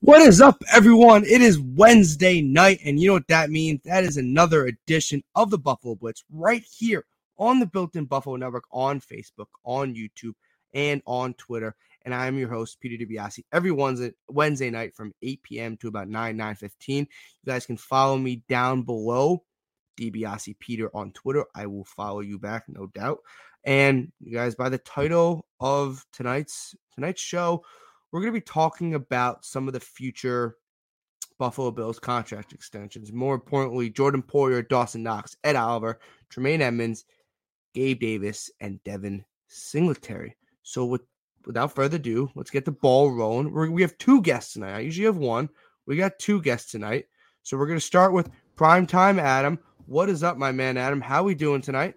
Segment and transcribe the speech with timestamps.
[0.00, 1.24] What is up, everyone?
[1.24, 3.80] It is Wednesday night, and you know what that means?
[3.84, 7.06] That is another edition of the Buffalo Blitz right here
[7.38, 10.34] on the Built in Buffalo Network on Facebook, on YouTube,
[10.74, 11.74] and on Twitter.
[12.04, 15.76] And I am your host, Peter DiBiase, every Wednesday night from 8 p.m.
[15.78, 16.98] to about 9, 9 15.
[16.98, 17.06] You
[17.52, 19.44] guys can follow me down below,
[19.98, 21.44] DiBiase Peter on Twitter.
[21.54, 23.18] I will follow you back, no doubt.
[23.64, 27.64] And you guys, by the title of tonight's tonight's show,
[28.10, 30.56] we're going to be talking about some of the future
[31.38, 33.12] Buffalo Bills contract extensions.
[33.12, 36.00] More importantly, Jordan Poyer, Dawson Knox, Ed Oliver,
[36.30, 37.04] Tremaine Edmunds,
[37.74, 40.36] Gabe Davis, and Devin Singletary.
[40.62, 41.02] So, with,
[41.48, 43.50] without further ado, let's get the ball rolling.
[43.50, 44.76] We're, we have two guests tonight.
[44.76, 45.48] I usually have one.
[45.86, 47.06] We got two guests tonight.
[47.42, 49.58] So, we're going to start with Primetime Adam.
[49.86, 51.00] What is up, my man Adam?
[51.00, 51.96] How are we doing tonight?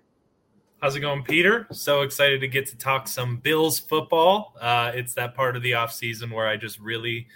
[0.81, 1.67] How's it going, Peter?
[1.71, 4.55] So excited to get to talk some Bills football.
[4.59, 7.27] Uh, it's that part of the off season where I just really,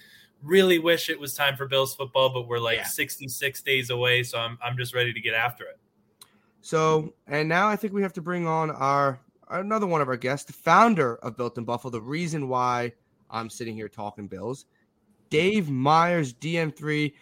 [0.41, 2.85] really wish it was time for Bills football, but we're like yeah.
[2.85, 5.77] 66 days away, so I'm I'm just ready to get after it.
[6.61, 9.19] So, and now I think we have to bring on our
[9.49, 12.93] another one of our guests, the founder of Built in Buffalo, the reason why
[13.29, 14.65] I'm sitting here talking Bills,
[15.29, 17.13] Dave Myers, DM3,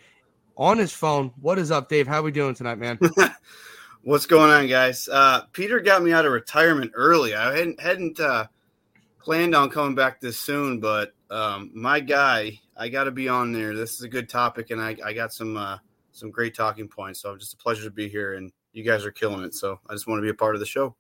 [0.56, 1.32] on his phone.
[1.40, 2.08] What is up, Dave?
[2.08, 3.00] How are we doing tonight, man?
[4.04, 5.08] What's going on, guys?
[5.08, 7.36] Uh, Peter got me out of retirement early.
[7.36, 8.48] I hadn't hadn't uh,
[9.20, 13.54] planned on coming back this soon, but um, my guy, I got to be on
[13.54, 13.74] there.
[13.74, 15.78] This is a good topic, and I, I got some uh,
[16.12, 17.22] some great talking points.
[17.22, 19.54] So it's just a pleasure to be here, and you guys are killing it.
[19.54, 20.96] So I just want to be a part of the show.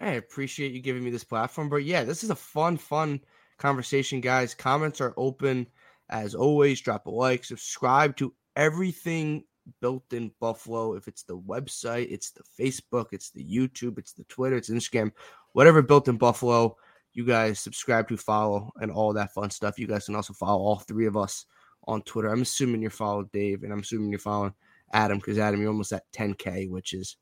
[0.00, 3.20] I appreciate you giving me this platform, but yeah, this is a fun, fun
[3.58, 4.54] conversation, guys.
[4.54, 5.66] Comments are open
[6.08, 6.80] as always.
[6.80, 9.44] Drop a like, subscribe to everything
[9.80, 10.94] built in Buffalo.
[10.94, 15.12] If it's the website, it's the Facebook, it's the YouTube, it's the Twitter, it's Instagram,
[15.52, 16.76] whatever built in Buffalo,
[17.12, 19.78] you guys subscribe to, follow, and all that fun stuff.
[19.78, 21.46] You guys can also follow all three of us
[21.86, 22.28] on Twitter.
[22.28, 24.54] I'm assuming you're following Dave, and I'm assuming you're following
[24.92, 27.16] Adam because Adam, you're almost at 10k, which is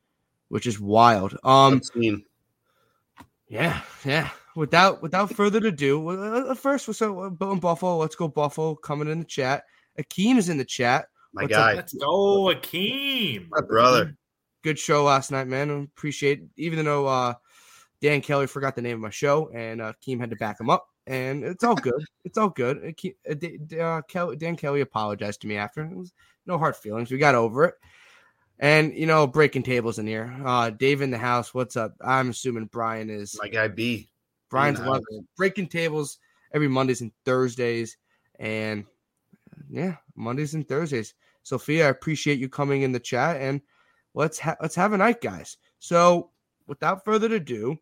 [0.48, 1.36] which is wild.
[1.44, 1.80] Um,
[3.52, 4.30] yeah, yeah.
[4.56, 7.98] Without without further ado, uh, first we'll start Built in Buffalo.
[7.98, 8.74] Let's go Buffalo.
[8.74, 9.64] Coming in the chat.
[10.00, 11.06] Akeem is in the chat.
[11.34, 11.70] My What's guy.
[11.72, 11.76] Up?
[11.76, 13.48] Let's go, Akeem.
[13.50, 14.16] My brother.
[14.64, 15.70] Good show last night, man.
[15.70, 16.44] Appreciate it.
[16.56, 17.34] Even though uh,
[18.00, 20.70] Dan Kelly forgot the name of my show and uh, Keem had to back him
[20.70, 20.86] up.
[21.06, 22.04] And it's all good.
[22.24, 22.94] it's all good.
[23.28, 25.84] Uh, uh, Kelly, Dan Kelly apologized to me after.
[25.84, 26.14] It was
[26.46, 27.10] no hard feelings.
[27.10, 27.74] We got over it.
[28.62, 30.34] And you know, breaking tables in here.
[30.44, 31.52] Uh, Dave in the house.
[31.52, 31.94] What's up?
[32.00, 33.66] I'm assuming Brian is my guy.
[33.66, 34.08] B.
[34.50, 36.18] Brian's loving breaking tables
[36.54, 37.96] every Mondays and Thursdays,
[38.38, 38.84] and
[39.68, 41.14] yeah, Mondays and Thursdays.
[41.42, 43.60] Sophia, I appreciate you coming in the chat and
[44.14, 45.56] let's ha- let's have a night, guys.
[45.80, 46.30] So,
[46.68, 47.76] without further ado,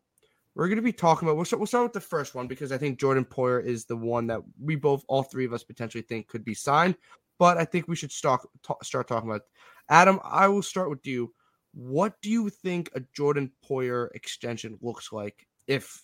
[0.55, 1.37] we're going to be talking about.
[1.37, 3.97] We'll start, we'll start with the first one because I think Jordan Poyer is the
[3.97, 6.95] one that we both, all three of us, potentially think could be signed.
[7.39, 8.41] But I think we should start
[8.83, 9.43] start talking about.
[9.91, 11.35] Adam, I will start with you.
[11.75, 16.03] What do you think a Jordan Poyer extension looks like if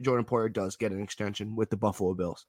[0.00, 2.46] Jordan Poyer does get an extension with the Buffalo Bills?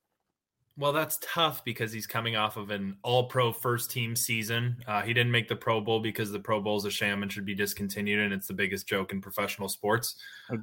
[0.77, 4.77] Well, that's tough because he's coming off of an all pro first team season.
[4.87, 7.31] Uh, he didn't make the Pro Bowl because the Pro Bowl is a sham and
[7.31, 10.15] should be discontinued, and it's the biggest joke in professional sports.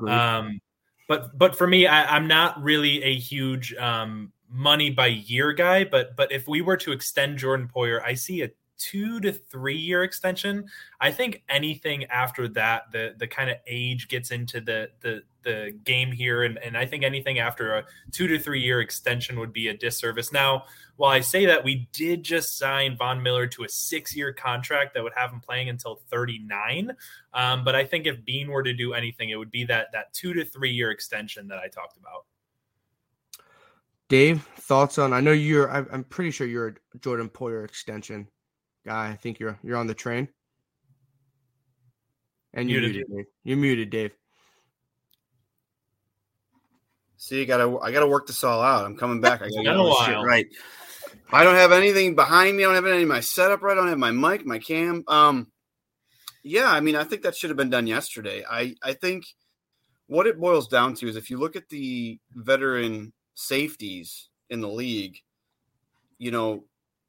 [0.08, 0.58] Um,
[1.06, 5.84] but but for me, I, am not really a huge um, money by year guy.
[5.84, 9.76] But but if we were to extend Jordan Poyer, I see a two to three
[9.76, 10.66] year extension.
[11.00, 15.78] I think anything after that, the the kind of age gets into the the the
[15.84, 19.52] game here, and and I think anything after a two to three year extension would
[19.52, 20.32] be a disservice.
[20.32, 20.64] Now,
[20.96, 24.94] while I say that, we did just sign Von Miller to a six year contract
[24.94, 26.92] that would have him playing until thirty nine.
[27.32, 30.12] Um, but I think if Beane were to do anything, it would be that that
[30.12, 32.24] two to three year extension that I talked about.
[34.08, 35.12] Dave, thoughts on?
[35.12, 35.68] I know you're.
[35.68, 38.28] I'm pretty sure you're a Jordan Poyer extension
[38.86, 39.10] guy.
[39.10, 40.28] I think you're you're on the train.
[42.54, 43.26] And you muted, muted Dave.
[43.44, 44.12] You muted Dave.
[47.18, 48.86] See, I gotta I gotta work this all out.
[48.86, 49.42] I'm coming back.
[49.42, 50.46] I gotta get all shit right.
[51.30, 52.62] I don't have anything behind me.
[52.62, 53.72] I don't have any of my setup right.
[53.72, 55.02] I don't have my mic, my cam.
[55.08, 55.48] Um,
[56.44, 58.44] yeah, I mean, I think that should have been done yesterday.
[58.48, 59.26] I I think
[60.06, 64.68] what it boils down to is if you look at the veteran safeties in the
[64.68, 65.18] league,
[66.18, 66.64] you know,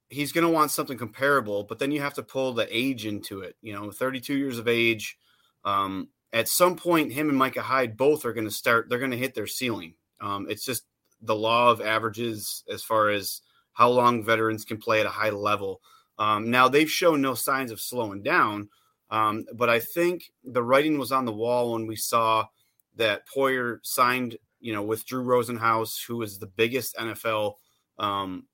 [0.10, 3.42] he's going to want something comparable, but then you have to pull the age into
[3.42, 3.56] it.
[3.62, 5.18] You know, 32 years of age.
[5.66, 8.90] Um, at some point, him and Micah Hyde both are going to start.
[8.90, 9.96] They're going to hit their ceiling.
[10.20, 10.84] Um, it's just
[11.22, 13.42] the law of averages as far as
[13.74, 15.82] how long veterans can play at a high level.
[16.20, 18.70] Um, now they've shown no signs of slowing down,
[19.10, 22.48] um, but I think the writing was on the wall when we saw
[22.96, 27.56] that Poyer signed, you know, with Drew Rosenhaus, who is the biggest NFL
[28.00, 28.48] um,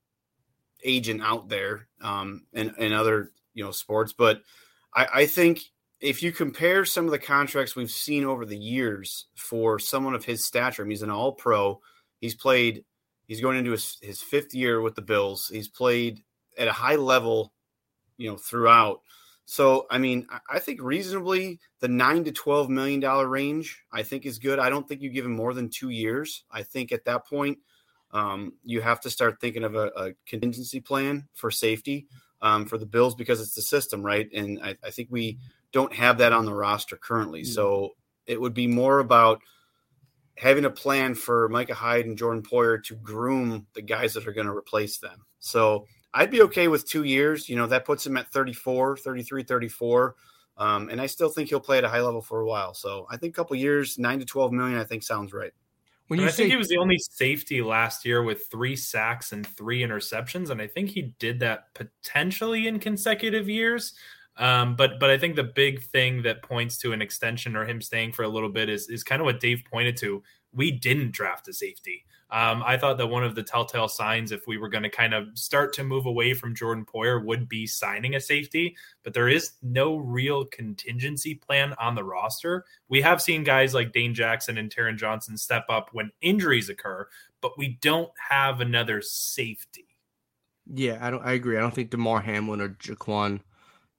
[0.83, 4.13] agent out there um, in, in other you know sports.
[4.13, 4.41] But
[4.93, 5.61] I, I think
[5.99, 10.25] if you compare some of the contracts we've seen over the years for someone of
[10.25, 11.79] his stature, I mean, he's an All Pro.
[12.19, 12.83] He's played.
[13.25, 15.49] He's going into his, his fifth year with the Bills.
[15.51, 16.21] He's played
[16.57, 17.53] at a high level,
[18.17, 18.99] you know, throughout.
[19.45, 24.25] So, I mean, I think reasonably the nine to twelve million dollar range, I think
[24.25, 24.59] is good.
[24.59, 26.43] I don't think you give him more than two years.
[26.51, 27.59] I think at that point,
[28.13, 32.07] um, you have to start thinking of a, a contingency plan for safety
[32.41, 34.29] um, for the Bills because it's the system, right?
[34.33, 35.39] And I, I, think we
[35.71, 37.41] don't have that on the roster currently.
[37.41, 37.53] Mm-hmm.
[37.53, 37.95] So
[38.27, 39.41] it would be more about
[40.37, 44.33] having a plan for Micah Hyde and Jordan Poyer to groom the guys that are
[44.33, 45.25] going to replace them.
[45.39, 47.49] So I'd be okay with two years.
[47.49, 50.15] You know, that puts him at 34, 33, 34.
[50.57, 52.75] Um, and I still think he'll play at a high level for a while.
[52.75, 55.51] So I think a couple years, nine to 12 million, I think sounds right.
[56.07, 59.31] When you I say- think he was the only safety last year with three sacks
[59.31, 63.93] and three interceptions, and I think he did that potentially in consecutive years.
[64.37, 67.81] Um, but but I think the big thing that points to an extension or him
[67.81, 70.23] staying for a little bit is is kind of what Dave pointed to.
[70.51, 72.05] We didn't draft a safety.
[72.33, 75.13] Um, I thought that one of the telltale signs, if we were going to kind
[75.13, 78.75] of start to move away from Jordan Poyer, would be signing a safety.
[79.03, 82.65] But there is no real contingency plan on the roster.
[82.89, 87.07] We have seen guys like Dane Jackson and Taron Johnson step up when injuries occur,
[87.39, 89.85] but we don't have another safety.
[90.73, 91.23] Yeah, I don't.
[91.23, 91.57] I agree.
[91.57, 93.41] I don't think Damar Hamlin or Jaquan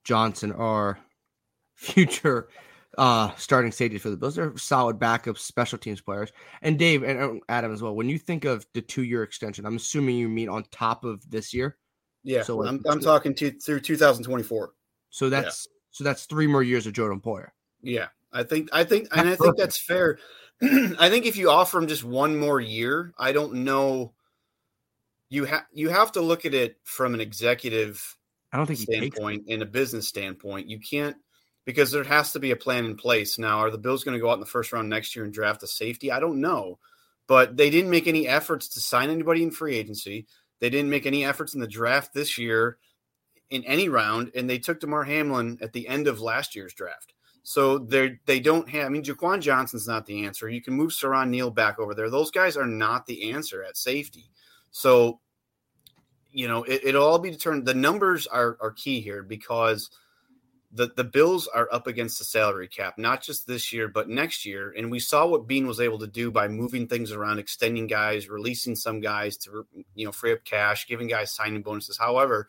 [0.02, 0.98] Johnson are
[1.76, 2.48] future
[2.98, 4.36] uh, starting safety for the Bills.
[4.36, 6.32] They're solid backup special teams players.
[6.62, 7.94] And Dave and Adam as well.
[7.94, 11.28] When you think of the two year extension, I'm assuming you mean on top of
[11.30, 11.76] this year.
[12.22, 14.72] Yeah, so I'm, I'm talking to, through 2024.
[15.10, 15.72] So that's yeah.
[15.90, 17.48] so that's three more years of Jordan Poyer.
[17.82, 20.18] Yeah, I think I think and I think that's fair.
[20.62, 24.14] I think if you offer him just one more year, I don't know.
[25.28, 28.16] You have you have to look at it from an executive.
[28.52, 30.68] I don't think standpoint in a business standpoint.
[30.68, 31.16] You can't
[31.64, 33.38] because there has to be a plan in place.
[33.38, 35.32] Now, are the Bills going to go out in the first round next year and
[35.32, 36.12] draft a safety?
[36.12, 36.78] I don't know.
[37.26, 40.26] But they didn't make any efforts to sign anybody in free agency.
[40.60, 42.76] They didn't make any efforts in the draft this year
[43.48, 47.14] in any round, and they took Damar Hamlin at the end of last year's draft.
[47.42, 48.86] So they they don't have.
[48.86, 50.48] I mean, Jaquan Johnson's not the answer.
[50.48, 52.10] You can move Siran Neal back over there.
[52.10, 54.30] Those guys are not the answer at safety.
[54.70, 55.20] So,
[56.30, 57.66] you know, it, it'll all be determined.
[57.66, 59.88] The numbers are are key here because–
[60.74, 64.44] the the Bills are up against the salary cap, not just this year, but next
[64.44, 64.74] year.
[64.76, 68.28] And we saw what Beane was able to do by moving things around, extending guys,
[68.28, 71.96] releasing some guys to you know free up cash, giving guys signing bonuses.
[71.96, 72.48] However,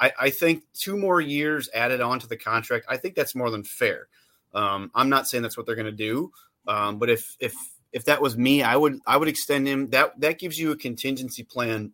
[0.00, 3.50] I, I think two more years added on to the contract, I think that's more
[3.50, 4.08] than fair.
[4.52, 6.32] Um, I'm not saying that's what they're going to do,
[6.66, 7.54] um, but if if
[7.92, 9.90] if that was me, I would I would extend him.
[9.90, 11.92] That that gives you a contingency plan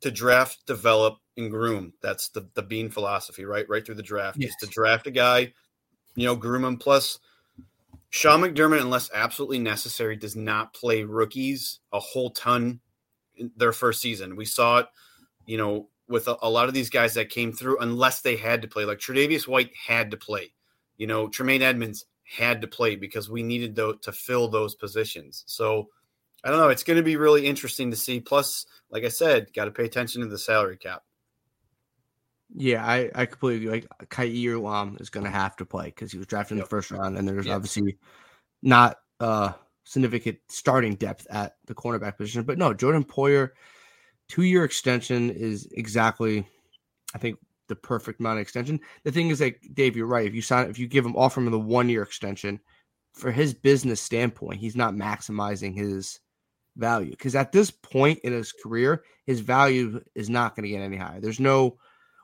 [0.00, 1.94] to draft, develop, and groom.
[2.02, 3.68] That's the the Beane philosophy, right?
[3.68, 4.50] Right through the draft, yes.
[4.50, 5.52] just to draft a guy,
[6.14, 6.76] you know, groom him.
[6.76, 7.18] Plus,
[8.10, 12.80] Sean McDermott, unless absolutely necessary, does not play rookies a whole ton
[13.36, 14.36] in their first season.
[14.36, 14.86] We saw it,
[15.46, 18.62] you know, with a, a lot of these guys that came through, unless they had
[18.62, 18.84] to play.
[18.84, 20.52] Like Tre'Davious White had to play.
[20.96, 25.44] You know, Tremaine Edmunds had to play because we needed to, to fill those positions.
[25.46, 25.88] So
[26.44, 26.68] I don't know.
[26.68, 28.20] It's going to be really interesting to see.
[28.20, 31.02] Plus, like I said, got to pay attention to the salary cap.
[32.54, 33.80] Yeah, I, I completely agree.
[33.80, 36.66] Like Kaiir Elam is going to have to play because he was drafted in yep.
[36.66, 37.56] the first round, and there's yep.
[37.56, 37.98] obviously
[38.62, 39.52] not uh
[39.84, 42.42] significant starting depth at the cornerback position.
[42.42, 43.50] But no, Jordan Poyer,
[44.28, 46.46] two year extension is exactly,
[47.14, 47.38] I think,
[47.68, 48.80] the perfect amount of extension.
[49.04, 50.26] The thing is, like Dave, you're right.
[50.26, 52.60] If you sign, if you give him offer him the one year extension,
[53.12, 56.20] for his business standpoint, he's not maximizing his
[56.76, 60.80] value because at this point in his career, his value is not going to get
[60.80, 61.20] any higher.
[61.20, 61.76] There's no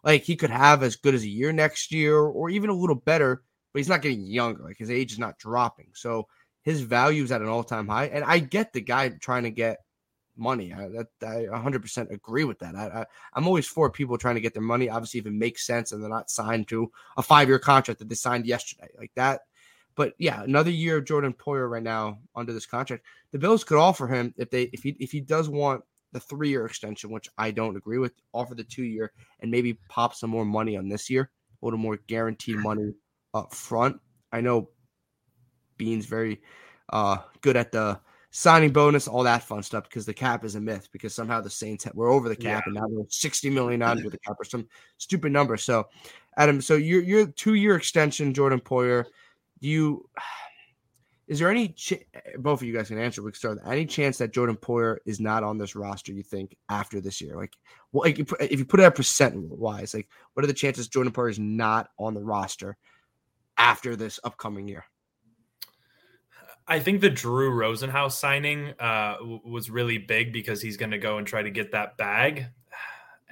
[0.04, 2.94] like he could have as good as a year next year or even a little
[2.94, 3.42] better,
[3.72, 4.62] but he's not getting younger.
[4.62, 5.88] Like his age is not dropping.
[5.94, 6.28] So
[6.62, 8.06] his value is at an all time high.
[8.06, 9.78] And I get the guy trying to get
[10.36, 10.72] money.
[10.72, 12.74] I, that, I 100% agree with that.
[12.74, 13.06] I,
[13.36, 14.90] am always for people trying to get their money.
[14.90, 18.08] Obviously, if it makes sense and they're not signed to a five year contract that
[18.08, 19.42] they signed yesterday, like that.
[19.96, 23.04] But yeah, another year of Jordan Poyer right now under this contract.
[23.30, 25.84] The Bills could offer him if they if he if he does want
[26.14, 29.74] the three year extension, which I don't agree with, offer the two year and maybe
[29.88, 31.30] pop some more money on this year,
[31.60, 32.94] a little more guaranteed money
[33.34, 34.00] up front.
[34.32, 34.70] I know
[35.76, 36.40] Beane's very
[36.92, 40.60] uh, good at the signing bonus, all that fun stuff, because the cap is a
[40.60, 40.88] myth.
[40.92, 42.66] Because somehow the Saints were over the cap, yeah.
[42.66, 44.68] and now they're sixty million under the cap or some
[44.98, 45.56] stupid number.
[45.56, 45.88] So,
[46.38, 49.04] Adam, so your your two year extension, Jordan Poyer,
[49.60, 50.08] do you?
[51.26, 52.04] Is there any ch-
[52.38, 53.22] both of you guys can answer?
[53.22, 53.58] We can start.
[53.66, 56.12] Any chance that Jordan Poyer is not on this roster?
[56.12, 57.54] You think after this year, like,
[57.92, 61.12] well, like if you put it at percent wise, like, what are the chances Jordan
[61.12, 62.76] Poyer is not on the roster
[63.56, 64.84] after this upcoming year?
[66.66, 71.18] I think the Drew Rosenhaus signing uh, was really big because he's going to go
[71.18, 72.46] and try to get that bag,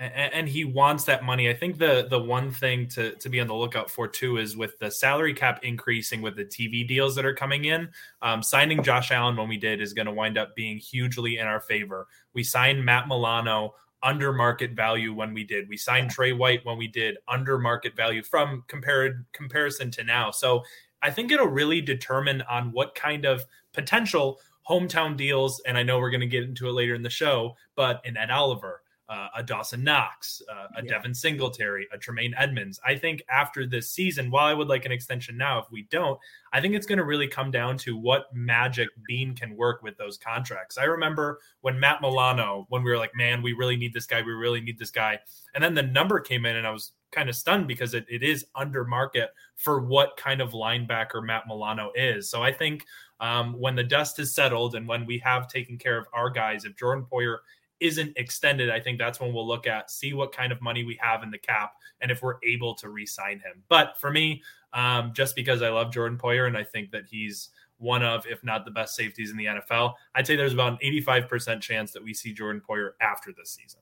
[0.02, 1.48] and, he wants that money.
[1.48, 4.56] I think the the one thing to to be on the lookout for too is
[4.56, 7.88] with the salary cap increasing with the TV deals that are coming in.
[8.20, 11.46] Um, signing Josh Allen when we did is going to wind up being hugely in
[11.46, 12.06] our favor.
[12.34, 15.68] We signed Matt Milano under market value when we did.
[15.68, 20.30] We signed Tre White when we did under market value from compared comparison to now.
[20.30, 20.64] So
[21.02, 25.98] I think it'll really determine on what kind of potential hometown deals, and I know
[25.98, 28.81] we're going to get into it later in the show, but in Ed Oliver,
[29.12, 30.92] uh, a Dawson Knox, uh, a yeah.
[30.92, 32.80] Devin Singletary, a Tremaine Edmonds.
[32.86, 36.18] I think after this season, while I would like an extension now, if we don't,
[36.54, 39.98] I think it's going to really come down to what magic Beane can work with
[39.98, 40.78] those contracts.
[40.78, 44.22] I remember when Matt Milano, when we were like, man, we really need this guy,
[44.22, 45.18] we really need this guy.
[45.54, 48.22] And then the number came in, and I was kind of stunned because it, it
[48.22, 52.30] is under market for what kind of linebacker Matt Milano is.
[52.30, 52.86] So I think
[53.20, 56.64] um, when the dust has settled and when we have taken care of our guys,
[56.64, 57.40] if Jordan Poyer
[57.82, 60.98] isn't extended, I think that's when we'll look at see what kind of money we
[61.02, 63.62] have in the cap and if we're able to re-sign him.
[63.68, 67.50] But for me, um, just because I love Jordan Poyer and I think that he's
[67.78, 70.92] one of, if not the best safeties in the NFL, I'd say there's about an
[70.92, 73.80] 85% chance that we see Jordan Poyer after this season.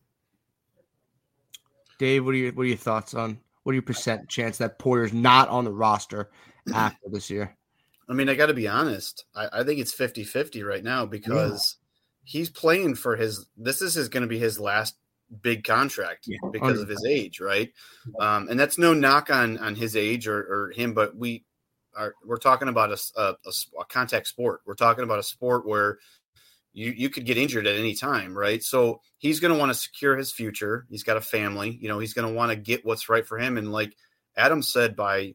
[1.99, 4.78] Dave, what are your what are your thoughts on what are your percent chance that
[4.78, 6.30] Poyer's not on the roster
[6.75, 7.54] after this year?
[8.09, 9.26] I mean, I got to be honest.
[9.37, 11.76] I, I, think it's 50 50 right now because
[12.30, 14.94] he's playing for his this is going to be his last
[15.42, 17.72] big contract yeah, because of his age right?
[18.20, 21.44] Um, and that's no knock on on his age or, or him but we
[21.96, 23.34] are we're talking about a, a,
[23.80, 24.60] a, contact sport.
[24.64, 25.99] We're talking about a sport where
[26.72, 28.62] you you could get injured at any time right?
[28.62, 30.87] So he's going to want to secure his future.
[30.88, 33.38] He's got a family you know he's going to want to get what's right for
[33.38, 33.58] him.
[33.58, 33.96] And like
[34.37, 35.34] adam said by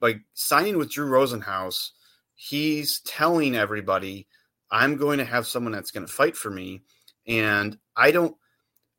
[0.00, 1.90] by signing with drew rosenhaus
[2.34, 4.26] he's telling everybody
[4.70, 6.82] I'm going to have someone that's going to fight for me.
[7.26, 8.36] And I don't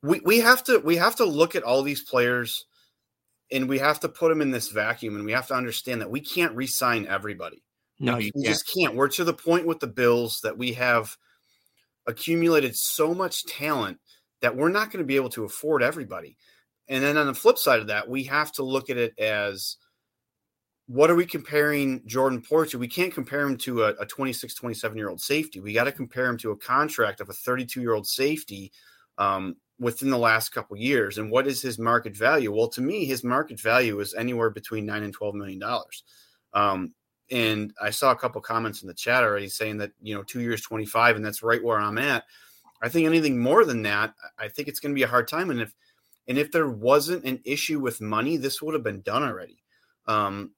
[0.02, 2.64] we, we have to we have to look at all these players
[3.50, 6.10] and we have to put them in this vacuum and we have to understand that
[6.10, 7.62] we can't re-sign everybody.
[7.98, 8.94] No, you just can't.
[8.94, 11.16] We're to the point with the Bills that we have
[12.06, 13.98] accumulated so much talent
[14.42, 16.36] that we're not going to be able to afford everybody.
[16.88, 19.76] And then on the flip side of that, we have to look at it as
[20.88, 22.78] what are we comparing Jordan Poyer to?
[22.78, 25.60] We can't compare him to a, a 26, 27 year old safety.
[25.60, 28.72] We got to compare him to a contract of a 32 year old safety
[29.18, 31.18] um, within the last couple years.
[31.18, 32.52] And what is his market value?
[32.52, 36.04] Well, to me, his market value is anywhere between nine and 12 million dollars.
[36.54, 36.94] Um,
[37.32, 40.40] and I saw a couple comments in the chat already saying that, you know, two
[40.40, 42.24] years, 25, and that's right where I'm at.
[42.80, 45.50] I think anything more than that, I think it's going to be a hard time.
[45.50, 45.74] And if,
[46.28, 49.64] and if there wasn't an issue with money, this would have been done already.
[50.06, 50.52] Um,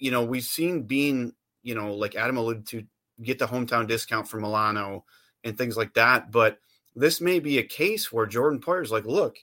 [0.00, 2.84] you know, we've seen Beane, you know, like Adam alluded to,
[3.22, 5.04] get the hometown discount from Milano
[5.44, 6.32] and things like that.
[6.32, 6.58] But
[6.96, 9.36] this may be a case where Jordan Poyer's like, look,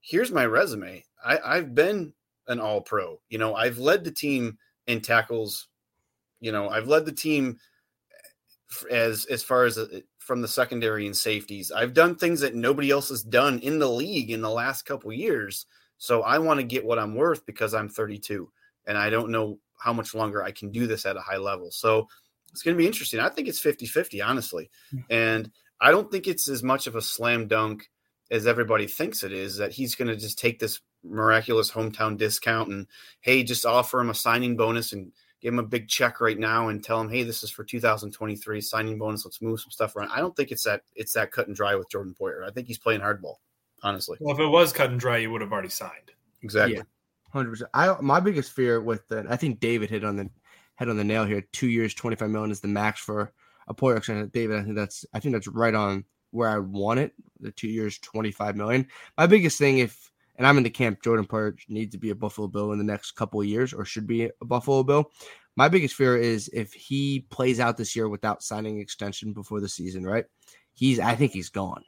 [0.00, 1.04] here's my resume.
[1.24, 2.12] I, I've been
[2.46, 3.20] an all pro.
[3.28, 5.66] You know, I've led the team in tackles.
[6.40, 7.58] You know, I've led the team
[8.90, 9.86] as as far as uh,
[10.18, 11.72] from the secondary and safeties.
[11.72, 15.12] I've done things that nobody else has done in the league in the last couple
[15.12, 15.66] years.
[15.98, 18.50] So I want to get what I'm worth because I'm 32
[18.86, 21.70] and I don't know how much longer I can do this at a high level.
[21.70, 22.08] So
[22.52, 23.20] it's going to be interesting.
[23.20, 24.70] I think it's 50 50, honestly.
[25.10, 27.90] And I don't think it's as much of a slam dunk
[28.30, 32.70] as everybody thinks it is that he's going to just take this miraculous hometown discount
[32.70, 32.86] and,
[33.20, 36.68] hey, just offer him a signing bonus and give him a big check right now
[36.68, 39.24] and tell him, hey, this is for 2023 signing bonus.
[39.24, 40.10] Let's move some stuff around.
[40.12, 42.44] I don't think it's that it's that cut and dry with Jordan Poyer.
[42.44, 43.36] I think he's playing hardball,
[43.82, 44.16] honestly.
[44.20, 46.10] Well, if it was cut and dry, you would have already signed.
[46.42, 46.76] Exactly.
[46.76, 46.82] Yeah.
[47.36, 47.70] Hundred percent.
[47.74, 50.30] I my biggest fear with the I think David hit on the
[50.76, 51.42] head on the nail here.
[51.52, 53.30] Two years, twenty five million is the max for
[53.68, 54.58] a Poyer extension, David.
[54.58, 57.12] I think that's I think that's right on where I want it.
[57.40, 58.86] The two years, twenty five million.
[59.18, 62.14] My biggest thing, if and I'm in the camp, Jordan Poyer needs to be a
[62.14, 65.10] Buffalo Bill in the next couple of years, or should be a Buffalo Bill.
[65.56, 69.68] My biggest fear is if he plays out this year without signing extension before the
[69.68, 70.24] season, right?
[70.72, 71.84] He's I think he's gone.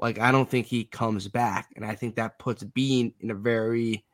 [0.00, 3.36] Like I don't think he comes back, and I think that puts Beane in a
[3.36, 4.04] very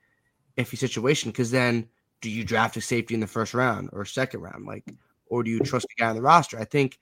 [0.57, 1.89] iffy situation because then
[2.21, 4.85] do you draft a safety in the first round or second round, like,
[5.27, 6.59] or do you trust the guy on the roster?
[6.59, 6.99] I think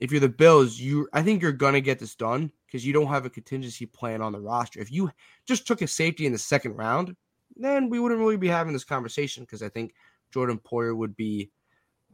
[0.00, 3.08] if you're the Bills, you I think you're gonna get this done because you don't
[3.08, 4.80] have a contingency plan on the roster.
[4.80, 5.10] If you
[5.46, 7.14] just took a safety in the second round,
[7.56, 9.94] then we wouldn't really be having this conversation because I think
[10.32, 11.50] Jordan Poyer would be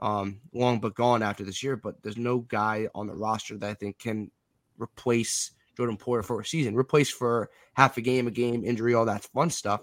[0.01, 1.77] um, long but gone after this year.
[1.77, 4.31] But there's no guy on the roster that I think can
[4.79, 9.05] replace Jordan Poyer for a season, replaced for half a game, a game, injury, all
[9.07, 9.81] that fun stuff.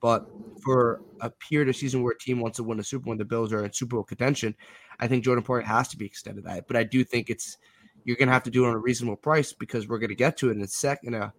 [0.00, 0.26] But
[0.62, 3.24] for a period of season where a team wants to win a Super Bowl, the
[3.24, 4.54] Bills are in Super Bowl contention,
[5.00, 6.66] I think Jordan Poyer has to be extended that.
[6.66, 7.58] But I do think it's
[8.04, 10.14] you're going to have to do it on a reasonable price because we're going to
[10.14, 11.32] get to it in a sec in a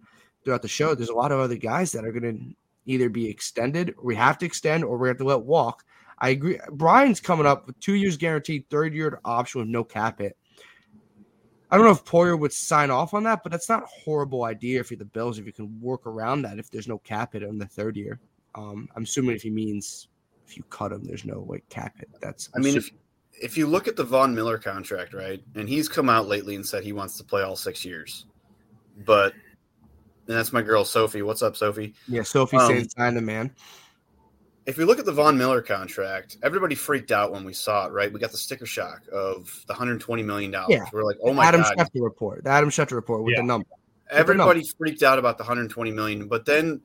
[0.44, 0.94] throughout the show.
[0.94, 2.54] There's a lot of other guys that are going to
[2.86, 5.84] either be extended, we have to extend, or we have to let walk.
[6.18, 6.58] I agree.
[6.70, 10.36] Brian's coming up with two years guaranteed, third year option with no cap hit.
[11.70, 14.44] I don't know if Poyer would sign off on that, but that's not a horrible
[14.44, 17.42] idea for the Bills if you can work around that if there's no cap hit
[17.42, 18.20] on the third year.
[18.54, 20.08] Um, I'm assuming if he means
[20.46, 22.08] if you cut him, there's no like cap hit.
[22.20, 22.90] That's I mean, if
[23.42, 26.64] if you look at the Von Miller contract, right, and he's come out lately and
[26.64, 28.26] said he wants to play all six years,
[29.04, 29.32] but
[30.28, 31.22] and that's my girl Sophie.
[31.22, 31.94] What's up, Sophie?
[32.06, 33.52] Yeah, Sophie um, saying sign the man
[34.66, 37.92] if we look at the Von Miller contract, everybody freaked out when we saw it,
[37.92, 38.12] right?
[38.12, 40.70] We got the sticker shock of the 120 million dollars.
[40.70, 40.84] Yeah.
[40.92, 41.72] We're like, oh my Adam god.
[41.72, 42.44] Adam Schefter report.
[42.44, 43.40] The Adam Schefter report with yeah.
[43.40, 43.68] the number.
[44.10, 44.76] Everybody the number.
[44.76, 46.80] freaked out about the 120 million, but then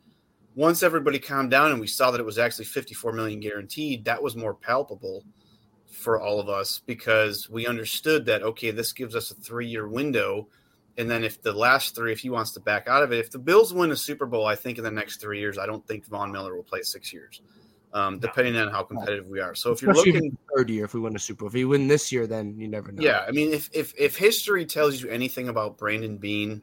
[0.56, 4.22] once everybody calmed down and we saw that it was actually 54 million guaranteed, that
[4.22, 5.24] was more palpable
[5.92, 10.48] for all of us because we understood that okay, this gives us a 3-year window
[10.98, 13.32] and then if the last 3 if he wants to back out of it, if
[13.32, 15.86] the Bills win a Super Bowl, I think in the next 3 years, I don't
[15.88, 17.42] think Von Miller will play 6 years
[17.94, 19.54] um, depending on how competitive we are.
[19.56, 21.88] So if you're looking third year, if we win a Super Bowl, if we win
[21.88, 23.02] this year, then you never know.
[23.02, 26.62] Yeah, I mean, if if if history tells you anything about Brandon Beane,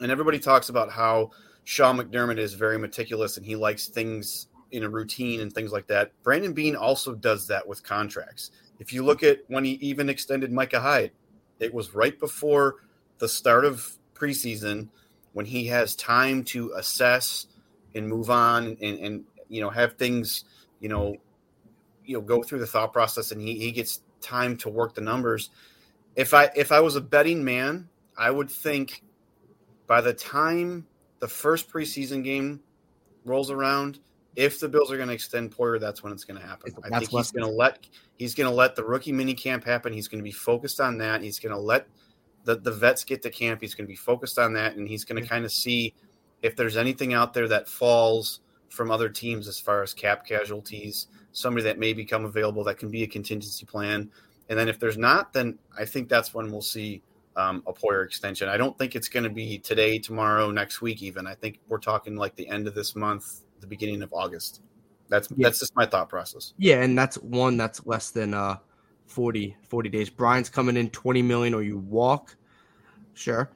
[0.00, 1.30] and everybody talks about how
[1.64, 5.86] Sean McDermott is very meticulous and he likes things in a routine and things like
[5.88, 6.12] that.
[6.22, 8.50] Brandon Beane also does that with contracts.
[8.78, 11.12] If you look at when he even extended Micah Hyde,
[11.58, 12.76] it was right before
[13.18, 14.88] the start of preseason
[15.32, 17.46] when he has time to assess
[17.94, 20.44] and move on and, and you know have things
[20.78, 21.16] you know
[22.04, 25.00] you know go through the thought process and he, he gets time to work the
[25.00, 25.50] numbers.
[26.16, 29.02] If i if i was a betting man i would think
[29.86, 30.86] by the time
[31.20, 32.60] the first preseason game
[33.24, 34.00] rolls around
[34.36, 36.98] if the bills are going to extend Poyer, that's when it's going to happen i
[36.98, 37.86] think he's going to let
[38.20, 39.94] he's going to let the rookie mini camp happen.
[39.94, 41.22] He's going to be focused on that.
[41.22, 41.86] He's going to let
[42.44, 43.62] the, the vets get to camp.
[43.62, 45.94] He's going to be focused on that and he's going to kind of see
[46.42, 51.08] if there's anything out there that falls from other teams as far as cap casualties,
[51.32, 54.10] somebody that may become available that can be a contingency plan.
[54.48, 57.02] And then if there's not, then I think that's when we'll see
[57.36, 58.48] um, a Poyer extension.
[58.48, 61.26] I don't think it's going to be today, tomorrow, next week, even.
[61.26, 64.62] I think we're talking like the end of this month, the beginning of August.
[65.08, 65.46] That's yeah.
[65.46, 66.54] that's just my thought process.
[66.56, 68.56] Yeah, and that's one that's less than uh
[69.10, 70.08] 40, 40 days.
[70.08, 72.36] Brian's coming in 20 million or you walk.
[73.14, 73.50] Sure.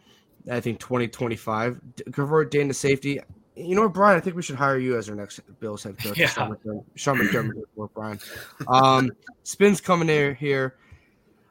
[0.50, 1.80] I think 2025.
[2.12, 3.20] Convert Dane to safety.
[3.56, 4.16] You know what, Brian?
[4.16, 6.18] I think we should hire you as our next Bills head coach.
[6.18, 6.26] Yeah.
[6.26, 8.18] Sean McDermott, Sean McDermott or Brian.
[8.66, 9.12] Um,
[9.44, 10.76] Spins coming in here.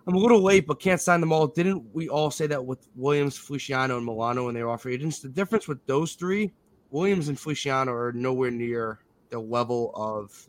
[0.06, 1.48] I'm a little late, but can't sign them all.
[1.48, 4.96] Didn't we all say that with Williams, Feliciano, and Milano when they were off free
[4.96, 5.20] agents?
[5.20, 6.52] The difference with those three,
[6.92, 10.48] Williams and Feliciano are nowhere near the level of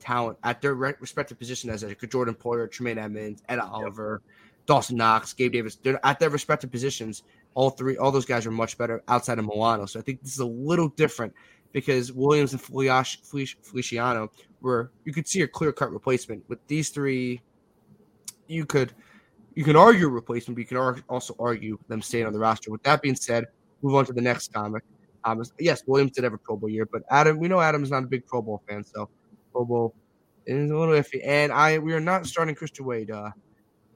[0.00, 4.34] talent at their respective position as a Jordan Poyer, Tremaine Edmunds, Ed Oliver, yep.
[4.66, 5.76] Dawson Knox, Gabe Davis.
[5.76, 7.22] They're at their respective positions
[7.54, 9.86] all three, all those guys are much better outside of Milano.
[9.86, 11.32] So I think this is a little different
[11.72, 16.42] because Williams and Feliciano were you could see a clear cut replacement.
[16.48, 17.40] With these three,
[18.46, 18.92] you could
[19.54, 22.70] you can argue replacement, but you can also argue them staying on the roster.
[22.70, 23.46] With that being said,
[23.82, 24.82] move on to the next comic.
[25.24, 28.04] Um, yes, Williams did have a Pro Bowl year, but Adam, we know Adam's not
[28.04, 29.08] a big Pro Bowl fan, so
[29.52, 29.94] Pro Bowl
[30.44, 31.20] is a little iffy.
[31.24, 33.30] And I, we are not starting Christian Wade, uh,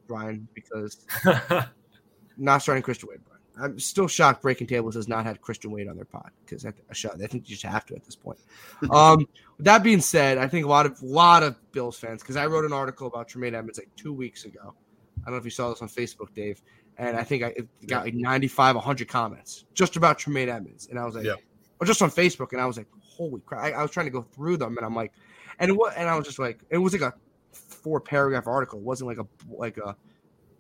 [0.07, 1.05] Brian, because
[2.39, 3.21] not starting Christian Wade.
[3.61, 6.73] I'm still shocked Breaking Tables has not had Christian Wade on their pod because I,
[6.91, 8.39] I think you just have to at this point.
[8.91, 12.37] um, with that being said, I think a lot of lot of Bills fans because
[12.37, 14.75] I wrote an article about Tremaine Edmunds like two weeks ago.
[15.23, 16.63] I don't know if you saw this on Facebook, Dave,
[16.97, 17.55] and I think I
[17.87, 21.35] got like 95, 100 comments just about Tremaine Edmunds, and I was like, yeah.
[21.81, 23.63] or just on Facebook, and I was like, holy crap!
[23.63, 25.13] I, I was trying to go through them, and I'm like,
[25.59, 25.95] and what?
[25.97, 27.13] And I was just like, it was like a
[27.53, 28.79] four paragraph article.
[28.79, 29.97] It wasn't like a like a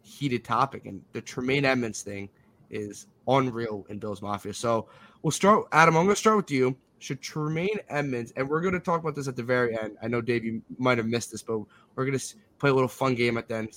[0.03, 2.29] heated topic, and the Tremaine Edmunds thing
[2.71, 4.55] is unreal in Bills Mafia.
[4.55, 4.89] So
[5.23, 5.97] we'll start, Adam.
[5.97, 6.77] I'm going to start with you.
[7.01, 9.97] Should Tremaine Edmunds, and we're going to talk about this at the very end.
[10.03, 11.61] I know Dave, you might have missed this, but
[11.95, 13.69] we're going to play a little fun game at the end.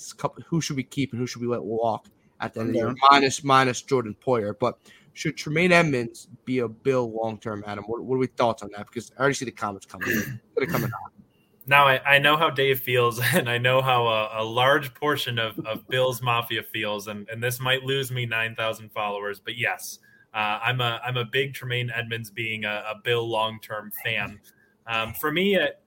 [0.48, 2.08] Who should we keep and who should we let walk
[2.40, 2.96] at the end of the year?
[3.12, 4.80] Minus minus Jordan Poyer, but
[5.14, 7.84] should Tremaine Edmunds be a Bill long term, Adam?
[7.84, 8.88] What, what are we thoughts on that?
[8.88, 10.10] Because I already see the comments coming.
[10.58, 11.21] They're coming on.
[11.68, 15.40] Now I, I know how Dave feels, and I know how a, a large portion
[15.40, 19.58] of, of Bill's Mafia feels, and, and this might lose me nine thousand followers, but
[19.58, 20.00] yes,
[20.34, 24.40] uh, I'm a I'm a big Tremaine Edmunds being a, a Bill long term fan.
[24.88, 25.80] Um, for me, it,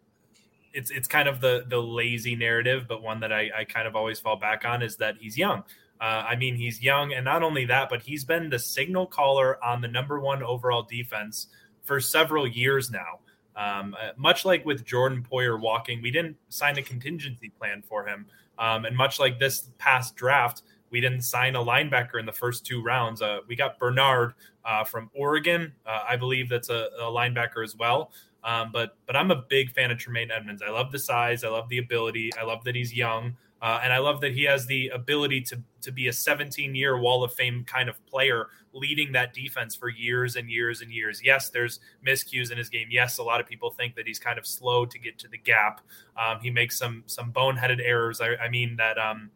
[0.72, 3.96] it's it's kind of the the lazy narrative, but one that I, I kind of
[3.96, 5.64] always fall back on is that he's young.
[6.00, 9.62] Uh, I mean, he's young, and not only that, but he's been the signal caller
[9.64, 11.46] on the number one overall defense
[11.82, 13.20] for several years now.
[13.56, 18.06] Um, uh, much like with Jordan Poyer walking, we didn't sign a contingency plan for
[18.06, 18.26] him.
[18.58, 22.64] Um, and much like this past draft, we didn't sign a linebacker in the first
[22.64, 23.20] two rounds.
[23.20, 25.72] Uh, we got Bernard uh, from Oregon.
[25.84, 28.12] Uh, I believe that's a, a linebacker as well.
[28.44, 30.62] Um, but but I'm a big fan of Tremaine Edmunds.
[30.62, 31.44] I love the size.
[31.44, 32.30] I love the ability.
[32.38, 33.36] I love that he's young.
[33.62, 36.98] Uh, and I love that he has the ability to to be a 17 year
[36.98, 41.20] Wall of Fame kind of player, leading that defense for years and years and years.
[41.24, 42.88] Yes, there's miscues in his game.
[42.90, 45.38] Yes, a lot of people think that he's kind of slow to get to the
[45.38, 45.80] gap.
[46.20, 48.20] Um, he makes some some boneheaded errors.
[48.20, 49.30] I, I mean that um,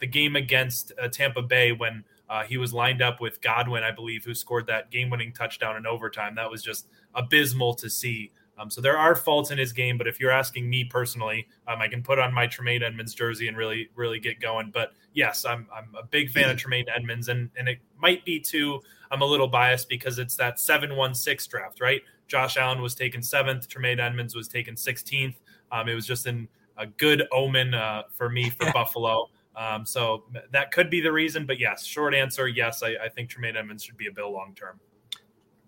[0.00, 3.90] the game against uh, Tampa Bay when uh, he was lined up with Godwin, I
[3.90, 6.34] believe, who scored that game winning touchdown in overtime.
[6.34, 8.30] That was just abysmal to see.
[8.58, 11.80] Um, so there are faults in his game, but if you're asking me personally, um,
[11.80, 14.70] I can put on my Tremaine Edmunds jersey and really, really get going.
[14.70, 18.38] But yes, I'm I'm a big fan of Tremaine Edmunds, and and it might be
[18.38, 18.80] too.
[19.10, 22.02] I'm a little biased because it's that seven one six draft, right?
[22.28, 25.40] Josh Allen was taken seventh, Tremaine Edmunds was taken sixteenth.
[25.70, 29.30] Um, it was just an, a good omen uh, for me for Buffalo.
[29.56, 31.46] Um, so that could be the reason.
[31.46, 34.54] But yes, short answer, yes, I, I think Tremaine Edmunds should be a Bill long
[34.54, 34.78] term.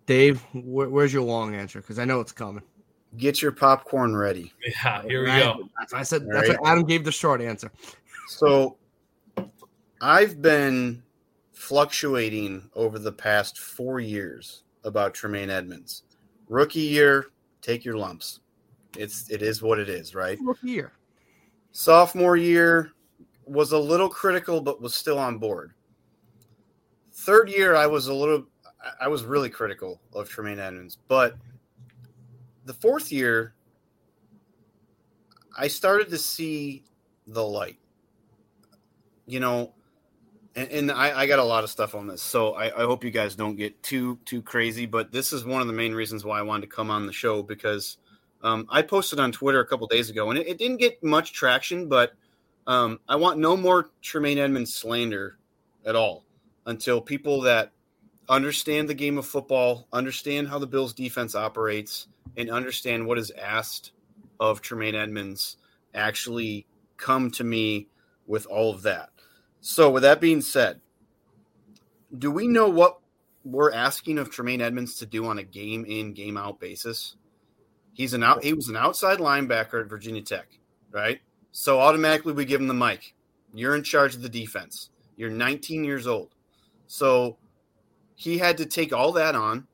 [0.06, 1.80] Dave, wh- where's your long answer?
[1.80, 2.62] Because I know it's coming
[3.16, 4.52] get your popcorn ready.
[4.66, 5.34] Yeah, here right.
[5.34, 5.68] we go.
[5.78, 6.26] That's what I said.
[6.28, 6.60] That's right.
[6.60, 7.70] what Adam gave the short answer.
[8.28, 8.76] So
[10.00, 11.02] I've been
[11.52, 16.04] fluctuating over the past four years about Tremaine Edmunds.
[16.48, 17.26] Rookie year,
[17.62, 18.40] take your lumps.
[18.96, 20.38] It's it is what it is, right?
[20.42, 20.92] Rookie year.
[21.72, 22.92] Sophomore year
[23.46, 25.72] was a little critical, but was still on board.
[27.12, 28.46] Third year, I was a little
[29.00, 31.36] I was really critical of Tremaine Edmunds, but
[32.64, 33.54] the fourth year,
[35.56, 36.84] I started to see
[37.26, 37.78] the light.
[39.26, 39.72] You know,
[40.54, 43.02] and, and I, I, got a lot of stuff on this, so I, I, hope
[43.02, 44.84] you guys don't get too too crazy.
[44.84, 47.12] But this is one of the main reasons why I wanted to come on the
[47.12, 47.96] show because
[48.42, 51.32] um, I posted on Twitter a couple days ago, and it, it didn't get much
[51.32, 51.88] traction.
[51.88, 52.12] But
[52.66, 55.38] um, I want no more Tremaine Edmunds slander
[55.86, 56.24] at all
[56.66, 57.72] until people that
[58.28, 63.30] understand the game of football, understand how the Bills defense operates, and understand what is
[63.32, 63.92] asked
[64.40, 65.56] of Tremaine Edmunds
[65.94, 66.66] actually
[66.96, 67.88] come to me
[68.26, 69.10] with all of that.
[69.60, 70.80] So, with that being said,
[72.16, 72.98] do we know what
[73.44, 77.16] we're asking of Tremaine Edmunds to do on a game in, game out basis?
[77.92, 80.46] He's an out he was an outside linebacker at Virginia Tech,
[80.90, 81.20] right?
[81.52, 83.14] So automatically we give him the mic.
[83.54, 84.90] You're in charge of the defense.
[85.16, 86.34] You're 19 years old.
[86.88, 87.36] So
[88.16, 89.66] he had to take all that on,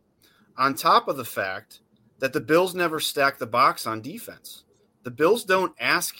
[0.59, 1.81] on top of the fact
[2.21, 4.65] that the Bills never stack the box on defense.
[5.03, 6.15] The Bills don't ask,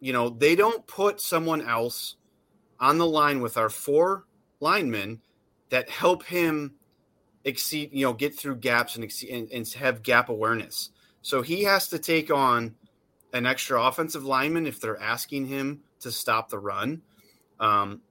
[0.00, 2.16] you know, they don't put someone else
[2.78, 4.26] on the line with our four
[4.60, 5.20] linemen
[5.70, 6.74] that help him
[7.44, 10.90] exceed, you know, get through gaps and, exceed, and, and have gap awareness.
[11.22, 12.74] So he has to take on
[13.32, 17.02] an extra offensive lineman if they're asking him to stop the run.
[17.58, 18.02] Um,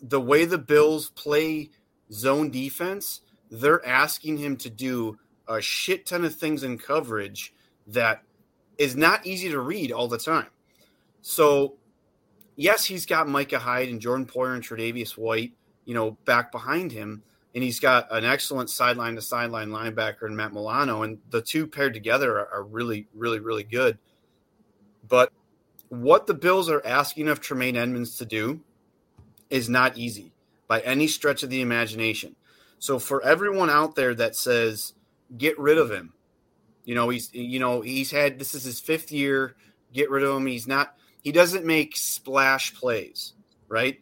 [0.00, 1.70] the way the Bills play
[2.12, 7.54] zone defense, they're asking him to do a shit ton of things in coverage
[7.88, 8.22] that
[8.78, 10.48] is not easy to read all the time.
[11.20, 11.74] So,
[12.56, 15.52] yes, he's got Micah Hyde and Jordan Poyer and Tre'Davious White,
[15.84, 17.22] you know, back behind him,
[17.54, 21.66] and he's got an excellent sideline to sideline linebacker in Matt Milano, and the two
[21.66, 23.98] paired together are, are really, really, really good.
[25.08, 25.32] But
[25.88, 28.60] what the Bills are asking of Tremaine Edmunds to do
[29.50, 30.32] is not easy
[30.66, 32.34] by any stretch of the imagination.
[32.78, 34.94] So for everyone out there that says
[35.36, 36.12] get rid of him.
[36.84, 39.56] You know, he's you know, he's had this is his fifth year.
[39.92, 40.46] Get rid of him.
[40.46, 43.34] He's not he doesn't make splash plays,
[43.68, 43.98] right?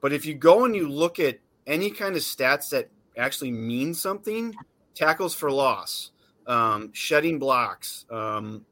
[0.00, 3.94] But if you go and you look at any kind of stats that actually mean
[3.94, 4.54] something,
[4.94, 6.10] tackles for loss,
[6.46, 8.64] um, shedding blocks, um,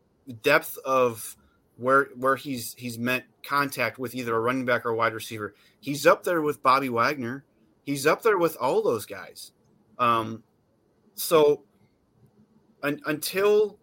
[0.42, 1.36] depth of
[1.76, 5.54] where where he's he's met contact with either a running back or a wide receiver.
[5.80, 7.44] He's up there with Bobby Wagner.
[7.84, 9.52] He's up there with all those guys.
[9.98, 10.42] Um,
[11.14, 11.62] so
[12.84, 13.78] un, until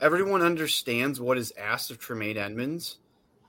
[0.00, 2.98] everyone understands what is asked of Tremaine Edmunds,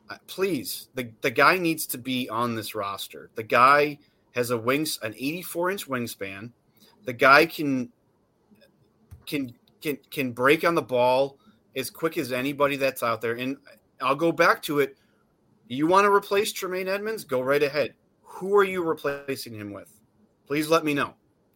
[0.09, 3.31] uh, please, the, the guy needs to be on this roster.
[3.35, 3.97] The guy
[4.35, 6.51] has a wings an 84 inch wingspan.
[7.05, 7.89] The guy can
[9.25, 11.37] can can can break on the ball
[11.75, 13.33] as quick as anybody that's out there.
[13.33, 13.57] And
[14.01, 14.97] I'll go back to it.
[15.67, 17.23] You want to replace Tremaine Edmunds?
[17.23, 17.93] Go right ahead.
[18.21, 19.91] Who are you replacing him with?
[20.45, 21.13] Please let me know.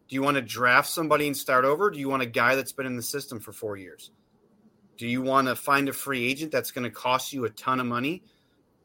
[0.08, 1.90] Do you want to draft somebody and start over?
[1.90, 4.10] Do you want a guy that's been in the system for four years?
[4.96, 7.78] Do you want to find a free agent that's going to cost you a ton
[7.78, 8.22] of money?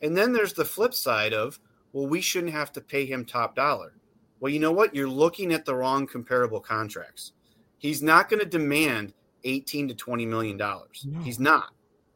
[0.01, 1.59] And then there's the flip side of,
[1.93, 3.93] well, we shouldn't have to pay him top dollar.
[4.39, 4.93] Well, you know what?
[4.93, 7.31] You're looking at the wrong comparable contracts.
[7.77, 9.13] He's not going to demand
[9.45, 11.05] 18 to 20 million dollars.
[11.09, 11.19] No.
[11.21, 11.69] He's not.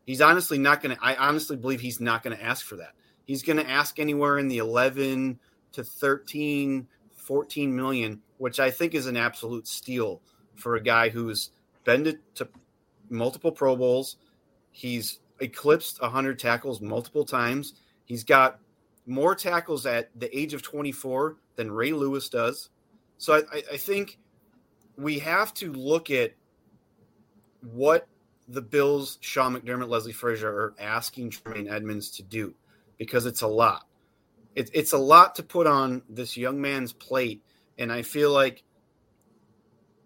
[0.05, 2.91] He's honestly not going to I honestly believe he's not going to ask for that.
[3.25, 5.39] He's going to ask anywhere in the 11
[5.73, 6.87] to 13,
[7.27, 10.21] 14 million, which I think is an absolute steal
[10.55, 11.51] for a guy who's
[11.83, 12.47] been to,
[13.09, 14.15] multiple Pro Bowls.
[14.71, 17.73] He's eclipsed 100 tackles multiple times.
[18.05, 18.59] He's got
[19.05, 22.69] more tackles at the age of 24 than Ray Lewis does.
[23.17, 24.19] So I, I think
[24.97, 26.33] we have to look at
[27.61, 28.07] what
[28.47, 32.53] the Bills, Sean McDermott, Leslie Frazier are asking Tremaine Edmunds to do
[32.97, 33.86] because it's a lot.
[34.57, 37.43] It, it's a lot to put on this young man's plate.
[37.77, 38.63] And I feel like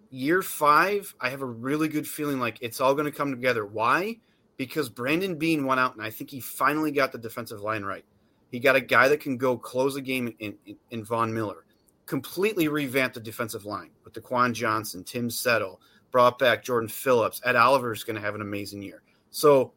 [0.10, 3.66] year five, I have a really good feeling like it's all going to come together.
[3.66, 4.18] Why?
[4.58, 8.04] Because Brandon Beane went out and I think he finally got the defensive line right.
[8.52, 11.64] He got a guy that can go close a game in, in, in Von Miller.
[12.06, 15.80] Completely revamped the defensive line with Daquan Johnson, Tim Settle,
[16.12, 17.40] brought back Jordan Phillips.
[17.46, 19.02] Ed Oliver is going to have an amazing year.
[19.30, 19.72] So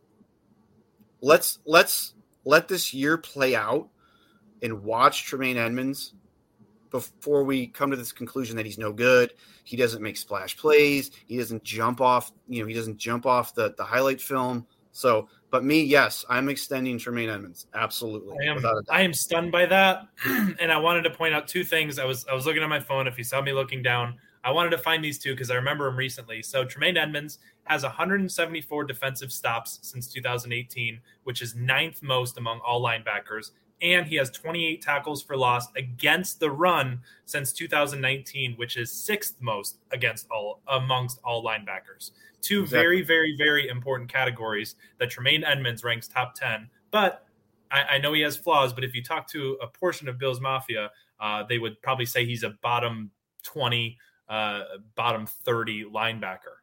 [1.20, 3.88] let's let's let this year play out
[4.64, 6.14] and watch Tremaine Edmunds
[6.90, 9.35] before we come to this conclusion that he's no good.
[9.62, 11.11] He doesn't make splash plays.
[11.27, 12.33] He doesn't jump off.
[12.48, 14.66] You know, he doesn't jump off the the highlight film.
[14.90, 17.66] So but me, yes, I'm extending Tremaine Edmunds.
[17.74, 18.37] Absolutely.
[18.42, 20.09] I am, I am stunned by that.
[20.27, 21.98] and I wanted to point out two things.
[21.98, 23.07] I was I was looking at my phone.
[23.07, 25.87] If you saw me looking down, I wanted to find these two because I remember
[25.87, 26.42] them recently.
[26.42, 32.83] So Tremaine Edmunds has 174 defensive stops since 2018, which is ninth most among all
[32.83, 33.53] linebackers.
[33.82, 39.34] And he has 28 tackles for loss against the run since 2019, which is sixth
[39.40, 42.12] most against all amongst all linebackers.
[42.40, 42.78] Two exactly.
[42.78, 46.68] very, very, very important categories that Tremaine Edmunds ranks top 10.
[46.90, 47.26] But
[47.70, 50.40] I, I, know he has flaws, but if you talk to a portion of Bills
[50.40, 53.10] Mafia, uh, they would probably say he's a bottom
[53.44, 54.62] 20, uh,
[54.94, 56.60] bottom 30 linebacker.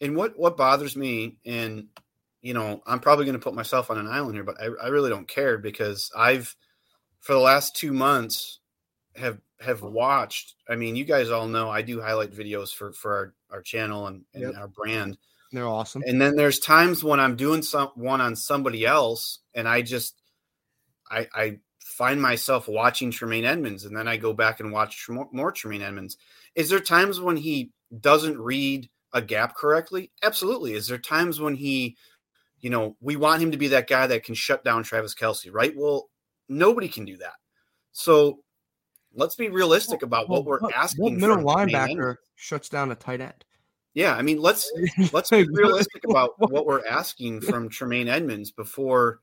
[0.00, 1.86] And what, what bothers me, and
[2.42, 4.88] you know, I'm probably going to put myself on an island here, but I, I
[4.88, 6.54] really don't care because I've,
[7.20, 8.60] for the last two months,
[9.16, 10.54] have have watched.
[10.68, 14.06] I mean, you guys all know I do highlight videos for for our our channel
[14.06, 14.54] and, and yep.
[14.56, 15.18] our brand.
[15.52, 16.04] They're awesome.
[16.06, 20.14] And then there's times when I'm doing some one on somebody else, and I just
[21.10, 25.28] I, I find myself watching Tremaine Edmunds, and then I go back and watch more,
[25.32, 26.16] more Tremaine Edmunds.
[26.54, 30.12] Is there times when he doesn't read a gap correctly?
[30.22, 30.72] Absolutely.
[30.72, 31.96] Is there times when he,
[32.60, 35.48] you know, we want him to be that guy that can shut down Travis Kelce,
[35.52, 35.74] right?
[35.76, 36.08] Well,
[36.48, 37.34] nobody can do that.
[37.92, 38.40] So
[39.14, 41.04] let's be realistic about well, what we're asking.
[41.04, 43.44] What middle linebacker shuts down a tight end?
[43.94, 44.70] Yeah, I mean let's
[45.12, 49.20] let's be realistic about what we're asking from Tremaine Edmunds before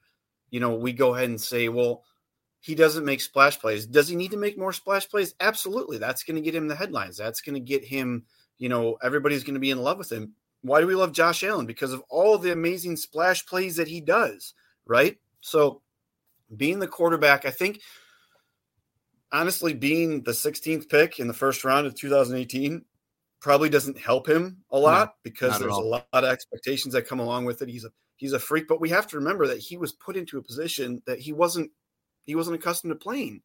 [0.50, 2.04] you know we go ahead and say, well,
[2.60, 3.86] he doesn't make splash plays.
[3.86, 5.36] Does he need to make more splash plays?
[5.40, 5.98] Absolutely.
[6.00, 7.18] That's going to get him the headlines.
[7.18, 8.26] That's going to get him,
[8.58, 10.34] you know, everybody's going to be in love with him.
[10.62, 11.66] Why do we love Josh Allen?
[11.66, 14.54] Because of all the amazing splash plays that he does,
[14.86, 15.18] right?
[15.42, 15.82] So
[16.56, 17.82] being the quarterback, I think
[19.32, 22.84] honestly, being the 16th pick in the first round of 2018
[23.40, 27.20] probably doesn't help him a lot no, because there's a lot of expectations that come
[27.20, 27.70] along with it.
[27.70, 30.38] He's a he's a freak, but we have to remember that he was put into
[30.38, 31.72] a position that he wasn't
[32.24, 33.42] he wasn't accustomed to playing.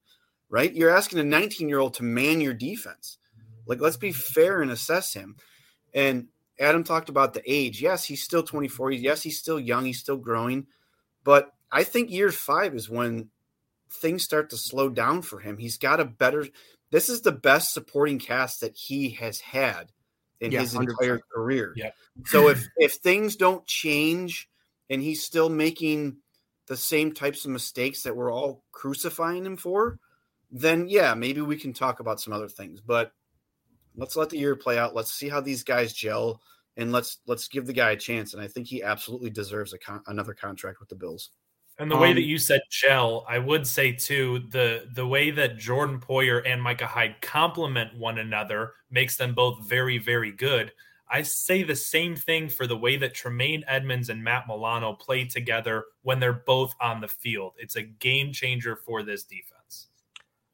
[0.48, 0.75] Right?
[0.75, 3.18] You're asking a 19 year old to man your defense.
[3.66, 5.37] Like, let's be fair and assess him.
[5.94, 6.29] And
[6.60, 7.80] Adam talked about the age.
[7.80, 8.92] Yes, he's still 24.
[8.92, 9.84] Yes, he's still young.
[9.84, 10.66] He's still growing.
[11.24, 13.30] But I think year five is when
[13.90, 15.58] things start to slow down for him.
[15.58, 16.46] He's got a better.
[16.90, 19.92] This is the best supporting cast that he has had
[20.40, 20.80] in yeah, his 100%.
[20.80, 21.72] entire career.
[21.76, 21.90] Yeah.
[22.26, 24.48] So if if things don't change
[24.90, 26.18] and he's still making
[26.66, 29.98] the same types of mistakes that we're all crucifying him for,
[30.50, 32.80] then yeah, maybe we can talk about some other things.
[32.80, 33.12] But
[33.96, 34.94] let's let the year play out.
[34.94, 36.40] Let's see how these guys gel
[36.76, 38.35] and let's let's give the guy a chance.
[38.35, 41.31] And I think he absolutely deserves a con- another contract with the Bills.
[41.78, 45.31] And the um, way that you said gel, I would say too the the way
[45.31, 50.72] that Jordan Poyer and Micah Hyde complement one another makes them both very very good.
[51.11, 55.26] I say the same thing for the way that Tremaine Edmunds and Matt Milano play
[55.26, 57.52] together when they're both on the field.
[57.59, 59.88] It's a game changer for this defense.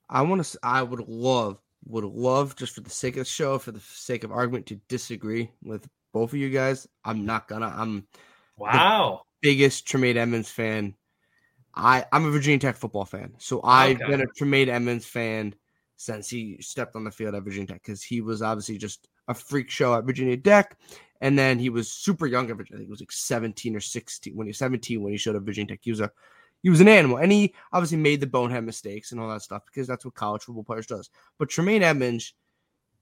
[0.09, 0.59] I want to.
[0.65, 4.23] I would love, would love, just for the sake of the show, for the sake
[4.23, 6.87] of argument, to disagree with both of you guys.
[7.05, 7.75] I'm not gonna.
[7.77, 8.07] I'm
[8.57, 10.95] wow biggest Tremaine Edmunds fan.
[11.75, 14.11] I I'm a Virginia Tech football fan, so I've okay.
[14.11, 15.55] been a Tremaine Edmunds fan
[15.97, 19.35] since he stepped on the field at Virginia Tech because he was obviously just a
[19.35, 20.77] freak show at Virginia Tech.
[21.21, 22.77] And then he was super young at Virginia.
[22.77, 25.35] I think he was like 17 or 16 when he was 17 when he showed
[25.35, 25.81] up Virginia Tech.
[25.83, 26.13] He was a
[26.69, 27.17] he was an animal.
[27.17, 30.43] And he obviously made the bonehead mistakes and all that stuff because that's what college
[30.43, 31.09] football players does.
[31.39, 32.35] But Tremaine Edmunds,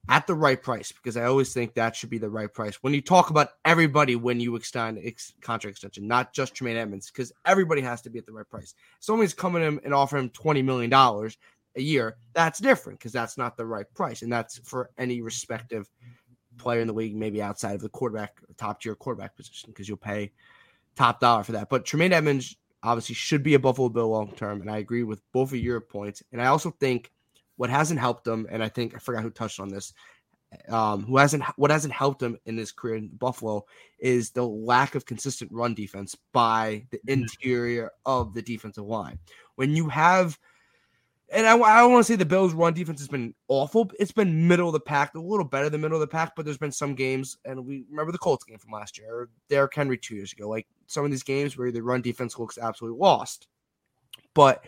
[0.08, 2.76] at the right price, because I always think that should be the right price.
[2.76, 7.10] When you talk about everybody when you extend ex- contract extension, not just Tremaine Edmunds,
[7.10, 8.74] because everybody has to be at the right price.
[9.00, 13.56] Someone's coming in and offering him $20 million a year, that's different because that's not
[13.56, 14.22] the right price.
[14.22, 15.90] And that's for any respective
[16.56, 19.96] player in the league, maybe outside of the quarterback, top tier quarterback position, because you'll
[19.96, 20.30] pay
[20.94, 21.68] top dollar for that.
[21.68, 24.60] But Tremaine Edmunds obviously should be a Buffalo Bill long term.
[24.60, 26.22] And I agree with both of your points.
[26.32, 27.10] And I also think
[27.56, 29.92] what hasn't helped them, and I think I forgot who touched on this,
[30.68, 33.66] um, who hasn't what hasn't helped him in his career in Buffalo
[33.98, 37.22] is the lack of consistent run defense by the mm-hmm.
[37.22, 39.18] interior of the defensive line.
[39.56, 40.38] When you have
[41.32, 43.90] and I, I don't want to say the Bills' run defense has been awful.
[43.98, 46.44] It's been middle of the pack, a little better than middle of the pack, but
[46.44, 49.74] there's been some games, and we remember the Colts game from last year, or Derrick
[49.74, 50.48] Henry two years ago.
[50.48, 53.48] Like some of these games where the run defense looks absolutely lost.
[54.34, 54.64] But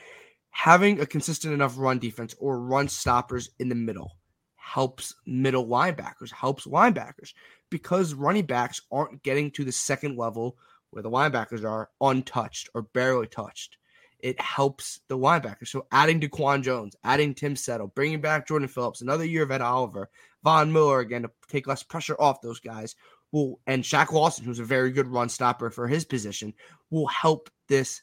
[0.50, 4.16] having a consistent enough run defense or run stoppers in the middle
[4.56, 7.32] helps middle linebackers, helps linebackers
[7.70, 10.56] because running backs aren't getting to the second level
[10.90, 13.76] where the linebackers are untouched or barely touched
[14.20, 15.68] it helps the linebackers.
[15.68, 19.60] So adding DaQuan Jones, adding Tim Settle, bringing back Jordan Phillips, another year of Ed
[19.60, 20.10] Oliver,
[20.42, 22.96] Von Miller again to take less pressure off those guys
[23.32, 26.54] will and Shaq Lawson, who's a very good run stopper for his position,
[26.90, 28.02] will help this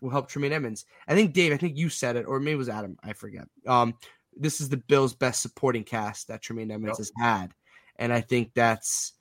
[0.00, 0.84] will help Tremaine Edmunds.
[1.08, 3.48] I think Dave, I think you said it, or maybe it was Adam, I forget.
[3.66, 3.94] Um,
[4.36, 7.06] this is the Bills' best supporting cast that Tremaine Edmunds yep.
[7.06, 7.54] has had.
[7.96, 9.14] And I think that's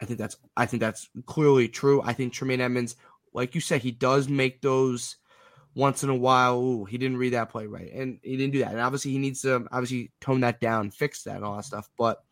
[0.00, 2.02] I think that's I think that's clearly true.
[2.02, 2.96] I think Tremaine Edmunds,
[3.32, 5.16] like you said, he does make those
[5.74, 8.60] once in a while, ooh, he didn't read that play right, and he didn't do
[8.60, 8.72] that.
[8.72, 11.88] And obviously, he needs to obviously tone that down, fix that, and all that stuff.
[11.98, 12.22] But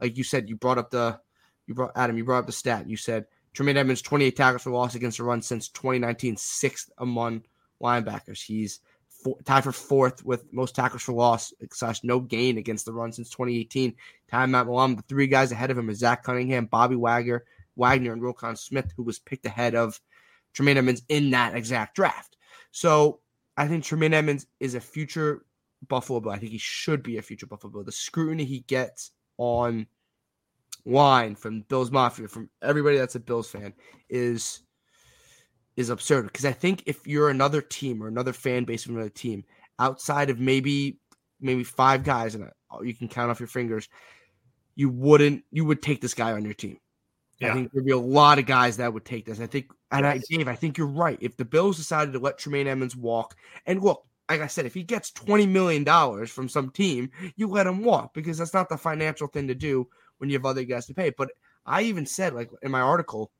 [0.00, 1.18] like you said, you brought up the,
[1.66, 2.88] you brought Adam, you brought up the stat.
[2.88, 7.42] You said Tremaine Edmunds 28 tackles for loss against the run since 2019, sixth among
[7.82, 8.42] linebackers.
[8.42, 12.92] He's four, tied for fourth with most tackles for loss slash no gain against the
[12.92, 13.94] run since 2018.
[14.30, 17.44] Time Matt Milano, the three guys ahead of him is Zach Cunningham, Bobby Wagner,
[17.76, 20.00] Wagner, and Roquan Smith, who was picked ahead of
[20.52, 22.36] Tremaine Edmunds in that exact draft.
[22.72, 23.20] So
[23.56, 25.44] I think Tremaine Edmunds is a future
[25.88, 26.32] Buffalo Bill.
[26.32, 27.84] I think he should be a future Buffalo Bill.
[27.84, 29.86] The scrutiny he gets on
[30.84, 33.72] line from Bills Mafia, from everybody that's a Bills fan,
[34.08, 34.62] is
[35.76, 36.24] is absurd.
[36.26, 39.44] Because I think if you're another team or another fan base from another team,
[39.78, 40.98] outside of maybe
[41.40, 42.48] maybe five guys, and
[42.82, 43.88] you can count off your fingers,
[44.74, 46.78] you wouldn't you would take this guy on your team.
[47.42, 47.50] Yeah.
[47.50, 49.40] I think there'd be a lot of guys that would take this.
[49.40, 51.18] I think, and I, Dave, I think you're right.
[51.20, 53.34] If the Bills decided to let Tremaine Edmunds walk,
[53.66, 57.48] and look, like I said, if he gets twenty million dollars from some team, you
[57.48, 60.64] let him walk because that's not the financial thing to do when you have other
[60.64, 61.10] guys to pay.
[61.10, 61.30] But
[61.66, 63.32] I even said, like in my article,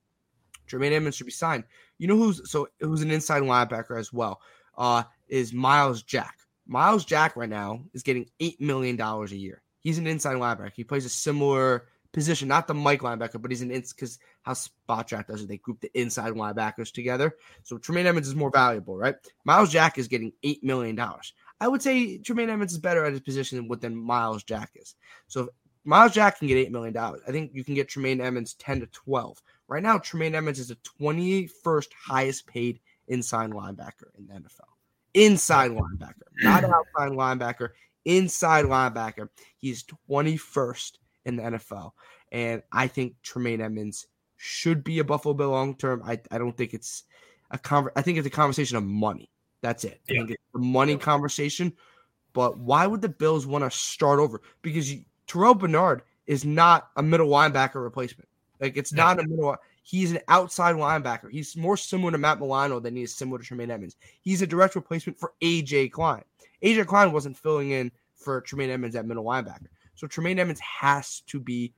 [0.66, 1.64] Tremaine Edmunds should be signed.
[1.98, 4.40] You know who's so who's an inside linebacker as well?
[4.76, 6.38] Uh, is Myles Jack.
[6.66, 9.62] Myles Jack right now is getting eight million dollars a year.
[9.80, 10.72] He's an inside linebacker.
[10.74, 14.52] He plays a similar position, not the Mike linebacker, but he's an ins because how
[14.52, 17.36] Spotrac does it, they group the inside linebackers together.
[17.62, 19.16] So Tremaine Edmunds is more valuable, right?
[19.44, 21.32] Myles Jack is getting eight million dollars.
[21.60, 24.70] I would say Tremaine Edmunds is better at his position than what than Myles Jack
[24.74, 24.94] is.
[25.28, 25.48] So if
[25.84, 28.80] Myles Jack can get eight million dollars, I think you can get Tremaine Edmunds ten
[28.80, 29.42] to twelve.
[29.68, 34.68] Right now, Tremaine Edmunds is the twenty first highest paid inside linebacker in the NFL.
[35.14, 36.64] Inside linebacker, not
[36.96, 37.70] outside linebacker.
[38.04, 41.92] Inside linebacker, he's twenty first in the NFL.
[42.30, 44.06] And I think Tremaine Edmunds
[44.36, 46.02] should be a Buffalo Bill long term.
[46.04, 47.04] I, I don't think it's
[47.50, 49.30] a conver- I think it's a conversation of money.
[49.60, 50.00] That's it.
[50.08, 50.14] Yeah.
[50.14, 51.72] I think it's a money conversation.
[52.32, 54.40] But why would the Bills want to start over?
[54.62, 58.28] Because you, Terrell Bernard is not a middle linebacker replacement.
[58.60, 59.56] Like it's not a middle.
[59.82, 61.30] He's an outside linebacker.
[61.30, 63.96] He's more similar to Matt Milano than he is similar to Tremaine Edmunds.
[64.20, 66.22] He's a direct replacement for AJ Klein.
[66.62, 69.66] AJ Klein wasn't filling in for Tremaine Edmunds at middle linebacker.
[70.02, 71.74] So Tremaine Edmunds has to be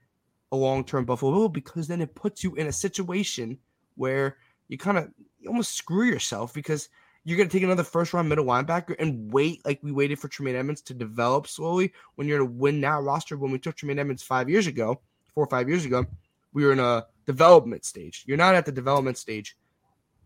[0.51, 3.59] a long term Buffalo Bill because then it puts you in a situation
[3.97, 5.11] where you kind of
[5.47, 6.89] almost screw yourself because
[7.23, 10.27] you're going to take another first round middle linebacker and wait like we waited for
[10.27, 13.37] Tremaine Edmunds to develop slowly when you're in a win now roster.
[13.37, 15.01] When we took Tremaine Edmunds five years ago,
[15.35, 16.03] four or five years ago,
[16.51, 18.23] we were in a development stage.
[18.25, 19.55] You're not at the development stage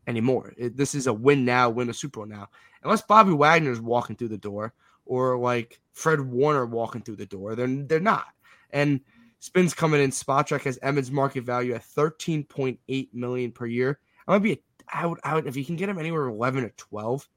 [0.08, 0.54] anymore.
[0.56, 2.48] It, this is a win now, win a Super Bowl now.
[2.82, 4.74] Unless Bobby Wagner is walking through the door
[5.10, 8.28] or like Fred Warner walking through the door, they're, they're not.
[8.70, 9.02] And
[9.40, 10.12] Spins coming in.
[10.12, 14.00] Spotrac has Edmunds market value at 13.8 million per year.
[14.28, 14.60] I might be a,
[14.94, 17.28] I would, I would if you can get him anywhere 11 or 12.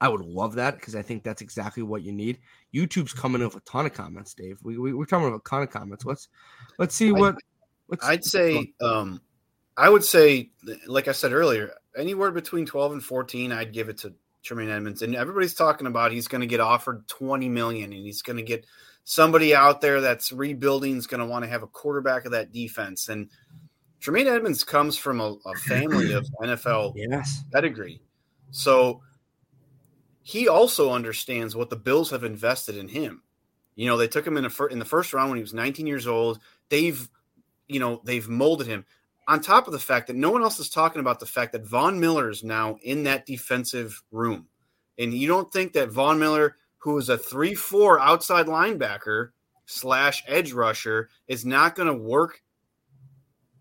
[0.00, 2.38] I would love that because I think that's exactly what you need.
[2.74, 4.58] YouTube's coming in with a ton of comments, Dave.
[4.62, 6.04] We, we are talking about a ton of comments.
[6.04, 6.28] Let's
[6.78, 7.36] let's see what.
[7.88, 9.20] Let's, I'd say, um,
[9.76, 10.50] I would say,
[10.86, 14.14] like I said earlier, anywhere between 12 and 14, I'd give it to
[14.44, 14.68] Tremaine.
[14.70, 18.42] And everybody's talking about he's going to get offered 20 million and he's going to
[18.42, 18.66] get
[19.04, 22.52] somebody out there that's rebuilding is going to want to have a quarterback of that
[22.52, 23.08] defense.
[23.08, 23.30] And
[24.00, 27.42] Tremaine Edmunds comes from a, a family of NFL yes.
[27.52, 28.00] pedigree.
[28.50, 29.02] So
[30.22, 33.22] he also understands what the Bills have invested in him.
[33.76, 35.86] You know, they took him in, a, in the first round when he was 19
[35.86, 36.38] years old.
[36.68, 37.08] They've,
[37.66, 38.84] you know, they've molded him.
[39.26, 41.66] On top of the fact that no one else is talking about the fact that
[41.66, 44.48] Von Miller is now in that defensive room.
[44.98, 49.30] And you don't think that Von Miller who is a 3 4 outside linebacker
[49.64, 52.42] slash edge rusher, is not going to work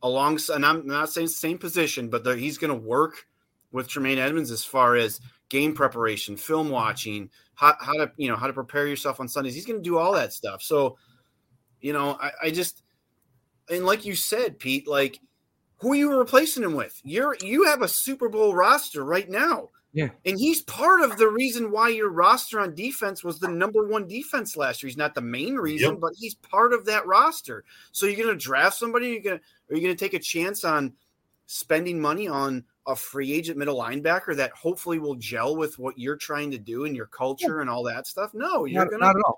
[0.02, 3.26] alongside, and I'm not saying same position, but he's going to work
[3.72, 8.36] with Tremaine Edmunds as far as game preparation, film watching, how, how to, you know,
[8.36, 9.56] how to prepare yourself on Sundays.
[9.56, 10.62] He's going to do all that stuff.
[10.62, 10.98] So,
[11.80, 12.84] you know, I, I just,
[13.70, 15.18] and like you said, Pete, like,
[15.84, 17.00] who are you replacing him with?
[17.04, 19.70] You're you have a Super Bowl roster right now.
[19.92, 20.10] Yeah.
[20.26, 24.08] And he's part of the reason why your roster on defense was the number one
[24.08, 24.88] defense last year.
[24.88, 26.00] He's not the main reason, yep.
[26.00, 27.64] but he's part of that roster.
[27.92, 29.10] So you're going to draft somebody?
[29.10, 30.94] You're going to, are you going to take a chance on
[31.46, 36.18] spending money on a free agent middle linebacker that hopefully will gel with what you're
[36.18, 37.62] trying to do and your culture yeah.
[37.62, 38.34] and all that stuff?
[38.34, 39.34] No, you're going to,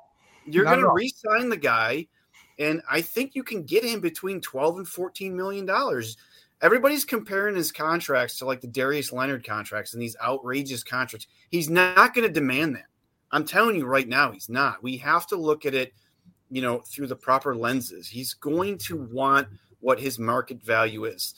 [0.45, 2.07] you're going to re-sign the guy.
[2.59, 6.15] And I think you can get him between 12 and 14 million dollars
[6.61, 11.27] everybody's comparing his contracts to like the Darius Leonard contracts and these outrageous contracts.
[11.49, 12.85] He's not going to demand that.
[13.31, 14.81] I'm telling you right now, he's not.
[14.81, 15.93] We have to look at it,
[16.49, 18.07] you know, through the proper lenses.
[18.07, 19.47] He's going to want
[19.79, 21.33] what his market value is.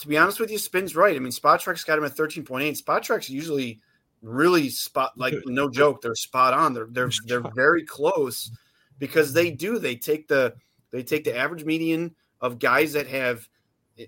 [0.00, 1.16] To be honest with you, Spin's right.
[1.16, 2.76] I mean, Spotrac's got him at 13.8.
[2.76, 3.80] Spotrac's usually
[4.22, 6.74] really spot like no joke, they're spot on.
[6.74, 8.50] They're they're they're very close
[8.98, 9.78] because they do.
[9.78, 10.54] They take the
[10.90, 13.48] they take the average median of guys that have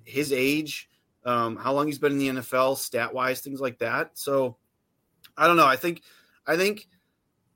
[0.05, 0.89] his age,
[1.25, 4.11] um, how long he's been in the NFL, stat wise, things like that.
[4.15, 4.57] So
[5.37, 5.67] I don't know.
[5.67, 6.03] I think
[6.47, 6.89] I think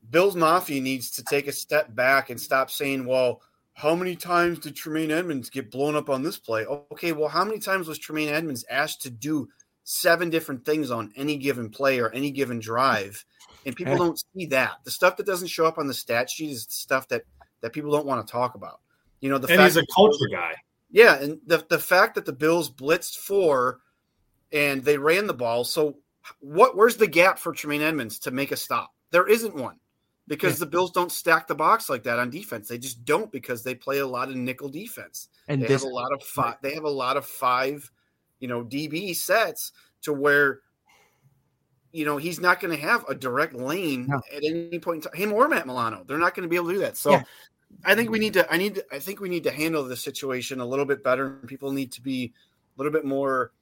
[0.09, 3.43] Bills Mafia needs to take a step back and stop saying, well,
[3.75, 6.67] how many times did Tremaine Edmunds get blown up on this play?
[6.67, 9.49] Okay, well, how many times was Tremaine Edmunds asked to do
[9.85, 13.25] seven different things on any given play or any given drive?
[13.65, 14.77] And people don't see that.
[14.85, 17.23] The stuff that doesn't show up on the stat sheet is the stuff that
[17.61, 18.81] that people don't want to talk about.
[19.21, 20.55] You know, the and fact he's a culture guy.
[20.91, 23.81] Yeah, and the the fact that the Bills blitzed four
[24.53, 25.65] and they ran the ball.
[25.65, 25.99] So
[26.41, 28.93] what where's the gap for Tremaine Edmunds to make a stop?
[29.11, 29.77] There isn't one.
[30.27, 30.61] Because yeah.
[30.61, 32.69] the Bills don't stack the box like that on defense.
[32.69, 35.29] They just don't because they play a lot of nickel defense.
[35.49, 37.91] And they this, have a lot of five they have a lot of five,
[38.39, 39.73] you know, DB sets
[40.03, 40.61] to where
[41.93, 44.21] you know, he's not going to have a direct lane no.
[44.33, 45.21] at any point in time.
[45.21, 46.97] Him or Matt Milano, they're not going to be able to do that.
[46.97, 47.23] So yeah.
[47.85, 48.53] I think we need to.
[48.53, 48.83] I need.
[48.93, 51.31] I think we need to handle the situation a little bit better.
[51.47, 52.33] People need to be
[52.77, 53.53] a little bit more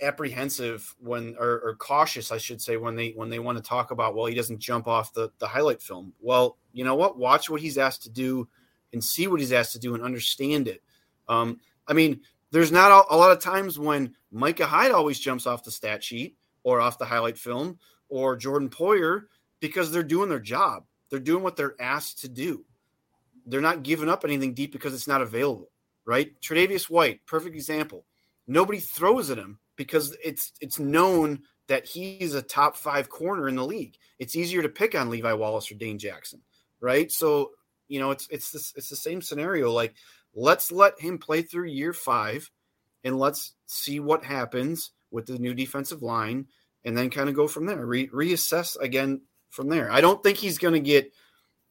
[0.00, 3.90] apprehensive when, or, or, cautious, I should say, when they when they want to talk
[3.90, 4.14] about.
[4.14, 6.12] Well, he doesn't jump off the the highlight film.
[6.20, 7.18] Well, you know what?
[7.18, 8.48] Watch what he's asked to do,
[8.92, 10.82] and see what he's asked to do, and understand it.
[11.28, 12.20] Um, I mean,
[12.52, 16.04] there's not a, a lot of times when Micah Hyde always jumps off the stat
[16.04, 17.78] sheet or off the highlight film,
[18.08, 19.24] or Jordan Poyer
[19.60, 20.84] because they're doing their job.
[21.10, 22.64] They're doing what they're asked to do
[23.48, 25.70] they're not giving up anything deep because it's not available,
[26.04, 26.38] right?
[26.40, 28.04] Tre'Davious White, perfect example.
[28.46, 33.56] Nobody throws at him because it's it's known that he's a top five corner in
[33.56, 33.96] the league.
[34.18, 36.40] It's easier to pick on Levi Wallace or Dane Jackson,
[36.80, 37.10] right?
[37.10, 37.52] So
[37.88, 39.70] you know it's it's this it's the same scenario.
[39.72, 39.94] Like
[40.34, 42.50] let's let him play through year five,
[43.04, 46.46] and let's see what happens with the new defensive line,
[46.84, 47.84] and then kind of go from there.
[47.84, 49.90] Re- reassess again from there.
[49.90, 51.12] I don't think he's going to get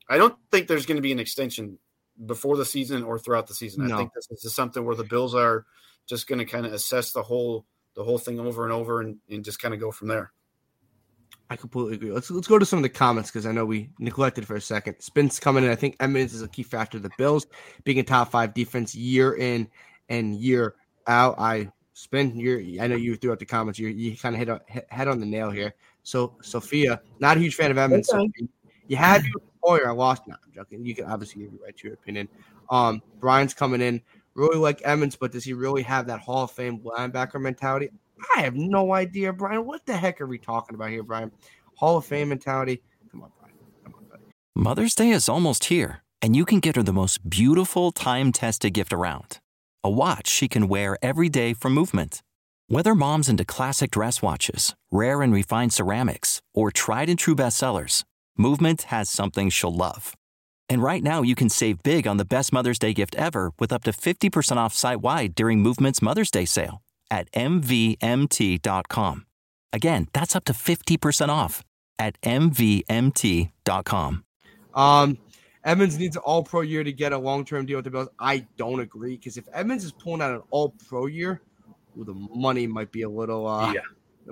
[0.09, 1.77] I don't think there's going to be an extension
[2.25, 3.87] before the season or throughout the season.
[3.87, 3.95] No.
[3.95, 5.65] I think this is something where the Bills are
[6.07, 9.17] just going to kind of assess the whole the whole thing over and over and,
[9.29, 10.31] and just kind of go from there.
[11.49, 12.11] I completely agree.
[12.11, 14.61] Let's let's go to some of the comments because I know we neglected for a
[14.61, 14.99] second.
[14.99, 15.69] Spins coming in.
[15.69, 16.99] I think Edmunds is a key factor.
[16.99, 17.47] The Bills
[17.83, 19.67] being a top five defense year in
[20.09, 20.75] and year
[21.07, 21.35] out.
[21.39, 22.35] I spin.
[22.35, 23.79] You I know you threw out the comments.
[23.79, 25.73] You you kind of hit, hit head on the nail here.
[26.03, 28.11] So Sophia, not a huge fan of Edmunds.
[28.11, 28.29] Okay.
[28.87, 29.33] You had you
[29.63, 29.89] Hoyer.
[29.89, 30.23] I lost.
[30.27, 30.85] No, I'm joking.
[30.85, 32.29] You can obviously give right to your opinion.
[32.69, 34.01] Um, Brian's coming in.
[34.33, 37.89] Really like Edmunds, but does he really have that Hall of Fame linebacker mentality?
[38.35, 39.65] I have no idea, Brian.
[39.65, 41.31] What the heck are we talking about here, Brian?
[41.75, 42.81] Hall of Fame mentality.
[43.11, 43.55] Come on, Brian.
[43.83, 44.23] Come on, buddy.
[44.55, 48.73] Mother's Day is almost here, and you can get her the most beautiful time tested
[48.73, 49.39] gift around
[49.83, 52.21] a watch she can wear every day for movement.
[52.67, 58.03] Whether mom's into classic dress watches, rare and refined ceramics, or tried and true bestsellers,
[58.37, 60.15] Movement has something she'll love.
[60.69, 63.71] And right now, you can save big on the best Mother's Day gift ever with
[63.71, 69.25] up to 50% off site wide during Movement's Mother's Day sale at MVMT.com.
[69.73, 71.63] Again, that's up to 50% off
[71.97, 73.53] at MVMT.com.
[74.75, 75.17] Um,
[75.63, 78.09] Edmunds needs an all pro year to get a long term deal with the Bills.
[78.19, 81.41] I don't agree because if Edmunds is pulling out an all pro year,
[81.95, 83.47] well, the money might be a little.
[83.47, 83.81] Uh, yeah.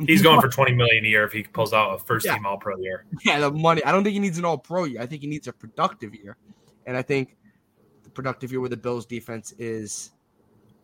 [0.05, 2.35] He's going for 20 million a year if he pulls out a first yeah.
[2.35, 3.05] team all pro year.
[3.23, 3.83] Yeah, the money.
[3.83, 5.01] I don't think he needs an all pro year.
[5.01, 6.37] I think he needs a productive year.
[6.85, 7.37] And I think
[8.03, 10.11] the productive year where the Bills defense is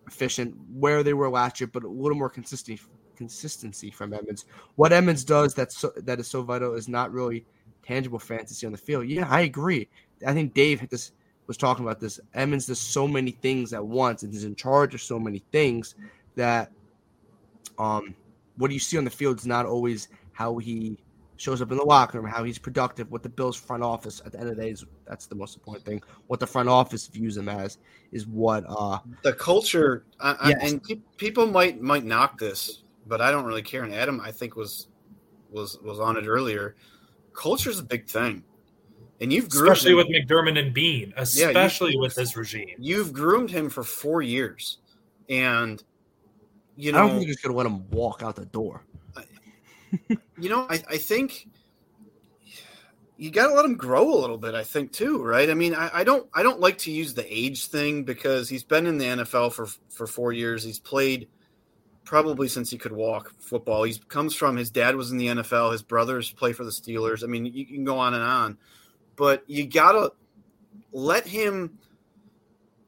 [0.08, 2.82] efficient where they were last year, but a little more consistency
[3.16, 4.46] consistency from Edmunds.
[4.76, 7.46] What Edmunds does that's so, that is so vital is not really
[7.84, 9.08] tangible fantasy on the field.
[9.08, 9.88] Yeah, I agree.
[10.26, 11.12] I think Dave this
[11.46, 12.20] was talking about this.
[12.34, 15.96] Edmunds does so many things at once and he's in charge of so many things
[16.36, 16.72] that
[17.78, 18.16] um
[18.58, 20.98] what you see on the field is not always how he
[21.38, 24.32] shows up in the locker room, how he's productive, what the Bills front office at
[24.32, 26.02] the end of the day is that's the most important thing.
[26.28, 27.80] What the front office views him as
[28.12, 30.72] is what uh the culture I, yes.
[30.72, 33.84] and pe- people might might knock this, but I don't really care.
[33.84, 34.88] And Adam I think was
[35.50, 36.76] was was on it earlier.
[37.34, 38.44] Culture is a big thing.
[39.20, 42.76] And you've especially him, with McDermott and Beane, especially yeah, with this regime.
[42.80, 44.80] You've groomed him for four years.
[45.30, 45.84] And
[46.76, 48.84] you know, I don't think you're just gonna let him walk out the door.
[50.38, 51.48] you know, I, I think
[53.22, 54.56] you got to let him grow a little bit.
[54.56, 55.48] I think too, right?
[55.48, 58.64] I mean, I, I, don't, I don't like to use the age thing because he's
[58.64, 60.64] been in the NFL for for four years.
[60.64, 61.28] He's played
[62.04, 63.84] probably since he could walk football.
[63.84, 65.72] He comes from his dad was in the NFL.
[65.72, 67.24] His brothers play for the Steelers.
[67.24, 68.58] I mean, you can go on and on,
[69.16, 70.14] but you gotta
[70.92, 71.78] let him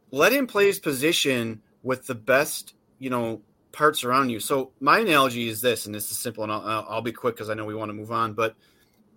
[0.10, 3.44] let him play his position with the best, you know,
[3.74, 4.40] parts around you.
[4.40, 7.50] So my analogy is this, and this is simple, and I'll, I'll be quick because
[7.50, 8.34] I know we want to move on.
[8.34, 8.56] But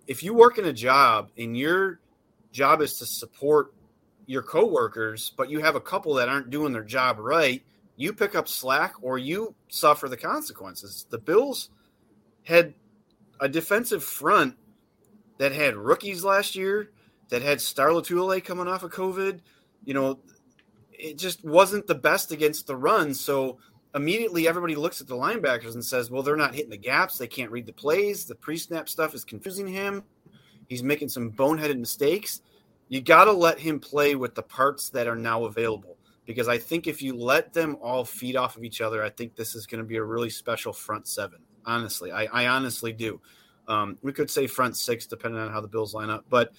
[0.07, 2.01] if you work in a job and your
[2.51, 3.73] job is to support
[4.25, 7.63] your coworkers, but you have a couple that aren't doing their job right,
[7.95, 11.05] you pick up slack or you suffer the consequences.
[11.09, 11.69] The Bills
[12.43, 12.73] had
[13.39, 14.55] a defensive front
[15.37, 16.91] that had rookies last year,
[17.29, 19.39] that had Star Lotulelei coming off of COVID.
[19.85, 20.19] You know,
[20.91, 23.13] it just wasn't the best against the run.
[23.13, 23.59] So
[23.95, 27.17] immediately everybody looks at the linebackers and says, well, they're not hitting the gaps.
[27.17, 28.25] They can't read the plays.
[28.25, 30.03] The pre snap stuff is confusing him.
[30.67, 32.41] He's making some boneheaded mistakes.
[32.89, 36.57] You got to let him play with the parts that are now available because I
[36.57, 39.65] think if you let them all feed off of each other, I think this is
[39.65, 41.39] going to be a really special front seven.
[41.65, 43.19] Honestly, I, I honestly do.
[43.67, 46.51] Um, we could say front six, depending on how the Bills line up, but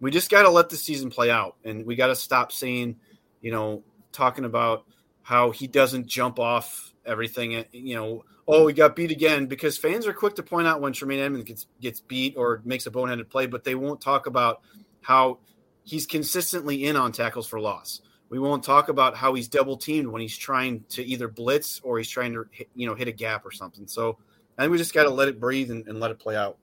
[0.00, 2.96] we just got to let the season play out and we got to stop saying,
[3.40, 3.82] you know,
[4.12, 4.84] talking about
[5.26, 7.56] how he doesn't jump off everything.
[7.56, 10.80] Eh, you know, oh, he got beat again because fans are quick to point out
[10.80, 14.28] when Tremaine Edmunds gets gets beat or makes a boneheaded play, but they won't talk
[14.28, 14.60] about
[15.00, 15.40] how
[15.82, 18.02] he's consistently in on tackles for loss.
[18.28, 21.98] We won't talk about how he's double teamed when he's trying to either blitz or
[21.98, 23.88] he's trying to hit, you know hit a gap or something.
[23.88, 24.18] So
[24.56, 26.56] I think we just got to let it breathe and, and let it play out.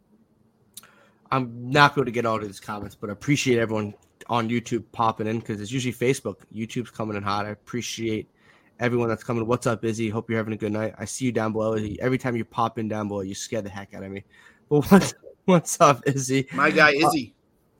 [1.31, 3.93] I'm not going to get all of these comments, but I appreciate everyone
[4.29, 6.37] on YouTube popping in because it's usually Facebook.
[6.55, 7.45] YouTube's coming in hot.
[7.45, 8.29] I appreciate
[8.79, 9.45] everyone that's coming.
[9.45, 10.09] What's up, Izzy?
[10.09, 10.93] Hope you're having a good night.
[10.97, 11.77] I see you down below.
[11.99, 14.23] Every time you pop in down below, you scare the heck out of me.
[14.69, 15.13] But what's
[15.45, 16.47] what's up, Izzy?
[16.53, 17.33] My guy, uh, Izzy.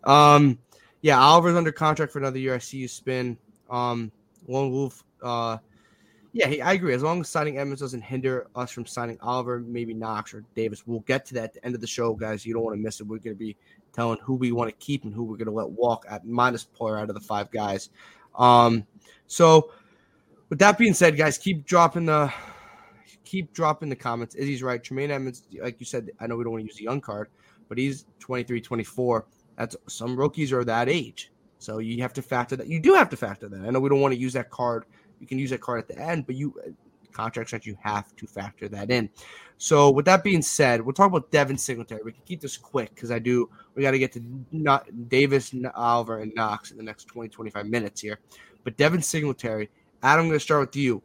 [0.05, 0.59] Uh, um,
[1.01, 2.55] yeah, Oliver's under contract for another year.
[2.55, 3.37] I see you spin.
[3.69, 4.11] Um,
[4.47, 5.03] Lone Wolf.
[5.21, 5.57] Uh,
[6.33, 6.93] yeah, I agree.
[6.95, 10.87] As long as signing Edmunds doesn't hinder us from signing Oliver, maybe Knox or Davis,
[10.87, 12.43] we'll get to that at the end of the show, guys.
[12.43, 13.03] You don't want to miss it.
[13.03, 13.55] We're going to be
[13.93, 16.63] telling who we want to keep and who we're going to let walk at minus
[16.63, 17.91] player out of the five guys.
[18.35, 18.87] Um,
[19.27, 19.71] so
[20.53, 22.31] with that being said, guys, keep dropping the
[23.23, 24.35] keep dropping the comments.
[24.35, 24.83] Izzy's right.
[24.83, 27.29] Tremaine Edmunds, like you said, I know we don't want to use the young card,
[27.69, 29.25] but he's 23, 24.
[29.57, 31.31] That's some rookies are that age.
[31.57, 32.67] So you have to factor that.
[32.67, 33.61] You do have to factor that.
[33.61, 34.85] I know we don't want to use that card.
[35.19, 36.53] You can use that card at the end, but you
[37.13, 39.09] contract stretch, you have to factor that in.
[39.57, 42.01] So, with that being said, we'll talk about Devin Singletary.
[42.05, 43.49] We can keep this quick because I do.
[43.73, 47.65] We got to get to not Davis, Oliver, and Knox in the next 20, 25
[47.65, 48.19] minutes here.
[48.63, 49.71] But Devin Singletary,
[50.03, 51.01] Adam, I'm going to start with you.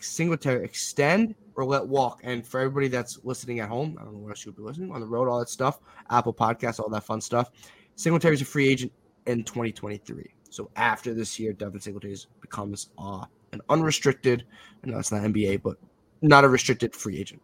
[0.00, 2.20] Singletary, extend or let walk.
[2.24, 4.90] And for everybody that's listening at home, I don't know where else you'll be listening
[4.90, 7.50] on the road, all that stuff, Apple Podcasts, all that fun stuff.
[7.96, 8.90] Singletary's a free agent
[9.26, 10.30] in 2023.
[10.48, 14.46] So after this year, Devin Singletary becomes uh, an unrestricted,
[14.82, 15.76] and it's not NBA, but
[16.22, 17.42] not a restricted free agent.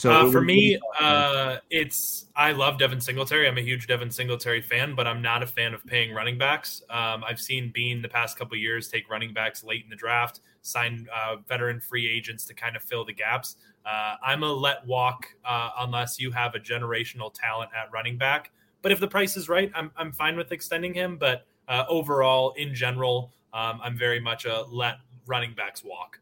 [0.00, 3.46] So uh, for me, uh, it's I love Devin Singletary.
[3.46, 6.82] I'm a huge Devin Singletary fan, but I'm not a fan of paying running backs.
[6.88, 10.40] Um, I've seen Beane the past couple years take running backs late in the draft,
[10.62, 13.56] sign uh, veteran free agents to kind of fill the gaps.
[13.84, 18.52] Uh, I'm a let walk uh, unless you have a generational talent at running back.
[18.80, 21.18] But if the price is right, I'm I'm fine with extending him.
[21.18, 24.96] But uh, overall, in general, um, I'm very much a let
[25.26, 26.20] running backs walk.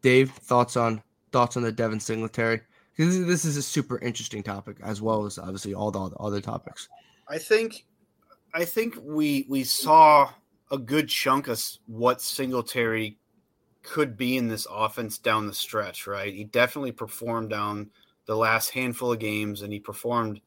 [0.00, 1.02] Dave, thoughts on
[1.36, 2.62] thoughts on the Devin Singletary?
[2.96, 6.88] Because this is a super interesting topic, as well as obviously all the other topics.
[7.28, 7.84] I think,
[8.54, 10.30] I think we we saw
[10.70, 13.18] a good chunk of what Singletary
[13.82, 16.06] could be in this offense down the stretch.
[16.06, 17.90] Right, he definitely performed down
[18.24, 20.40] the last handful of games, and he performed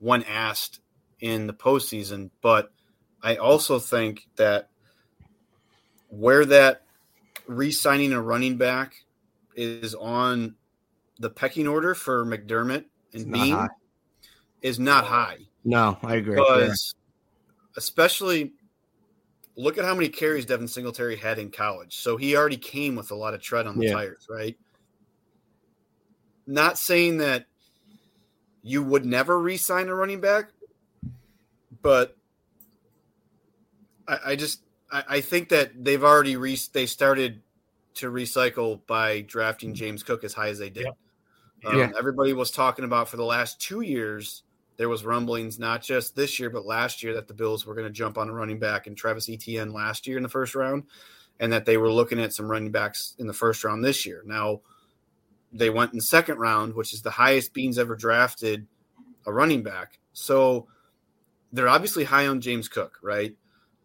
[0.00, 0.80] when asked
[1.20, 2.30] in the postseason.
[2.40, 2.72] But
[3.22, 4.70] I also think that
[6.08, 6.82] where that
[7.46, 9.04] re-signing a running back
[9.56, 10.54] is on
[11.18, 13.68] the pecking order for McDermott and Beane
[14.62, 15.38] is not high.
[15.64, 16.36] No, I agree.
[16.36, 17.76] Because yeah.
[17.76, 18.52] especially
[19.56, 21.96] look at how many carries Devin Singletary had in college.
[21.96, 23.92] So he already came with a lot of tread on the yeah.
[23.92, 24.56] tires, right?
[26.46, 27.46] Not saying that
[28.62, 30.50] you would never re-sign a running back,
[31.82, 32.16] but
[34.08, 37.42] I, I just I, I, think that they've already re- they started
[37.94, 40.88] to recycle by drafting James Cook as high as they did.
[41.64, 41.90] Um, yeah.
[41.98, 44.42] Everybody was talking about for the last two years.
[44.76, 47.86] There was rumblings, not just this year, but last year, that the Bills were going
[47.86, 50.84] to jump on a running back and Travis Etienne last year in the first round,
[51.38, 54.22] and that they were looking at some running backs in the first round this year.
[54.24, 54.62] Now,
[55.52, 58.66] they went in the second round, which is the highest Beane's ever drafted
[59.26, 59.98] a running back.
[60.14, 60.66] So
[61.52, 63.36] they're obviously high on James Cook, right?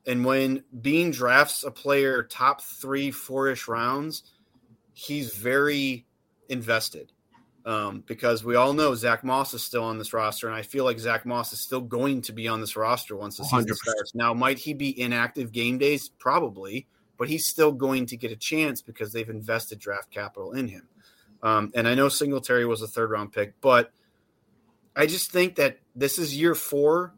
[0.08, 4.24] And when Beane drafts a player top three, four ish rounds,
[4.94, 6.06] he's very
[6.50, 7.12] invested.
[7.66, 10.86] Um, because we all know Zach Moss is still on this roster, and I feel
[10.86, 13.76] like Zach Moss is still going to be on this roster once the season 100%.
[13.76, 14.16] starts.
[14.16, 16.08] Now, might he be inactive game days?
[16.08, 16.88] Probably,
[17.18, 20.88] but he's still going to get a chance because they've invested draft capital in him.
[21.44, 23.92] Um, and I know Singletary was a third round pick, but
[24.96, 27.14] I just think that this is year four.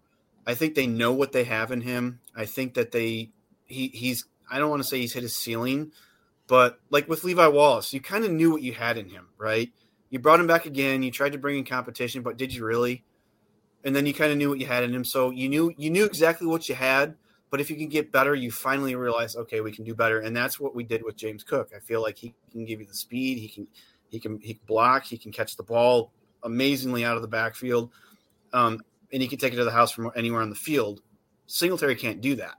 [0.48, 2.22] I think they know what they have in him.
[2.40, 3.32] I think that they
[3.66, 5.92] he he's I don't want to say he's hit his ceiling,
[6.48, 9.70] but like with Levi Wallace, you kind of knew what you had in him, right?
[10.10, 11.04] You brought him back again.
[11.04, 13.04] You tried to bring in competition, but did you really?
[13.84, 15.90] And then you kind of knew what you had in him, so you knew you
[15.90, 17.16] knew exactly what you had.
[17.50, 20.34] But if you can get better, you finally realize, okay, we can do better, and
[20.34, 21.72] that's what we did with James Cook.
[21.76, 23.38] I feel like he can give you the speed.
[23.38, 23.68] He can
[24.08, 25.04] he can he can block.
[25.04, 26.14] He can catch the ball
[26.44, 27.92] amazingly out of the backfield,
[28.54, 28.80] um,
[29.12, 31.02] and he can take it to the house from anywhere on the field.
[31.50, 32.56] Singletary can't do that.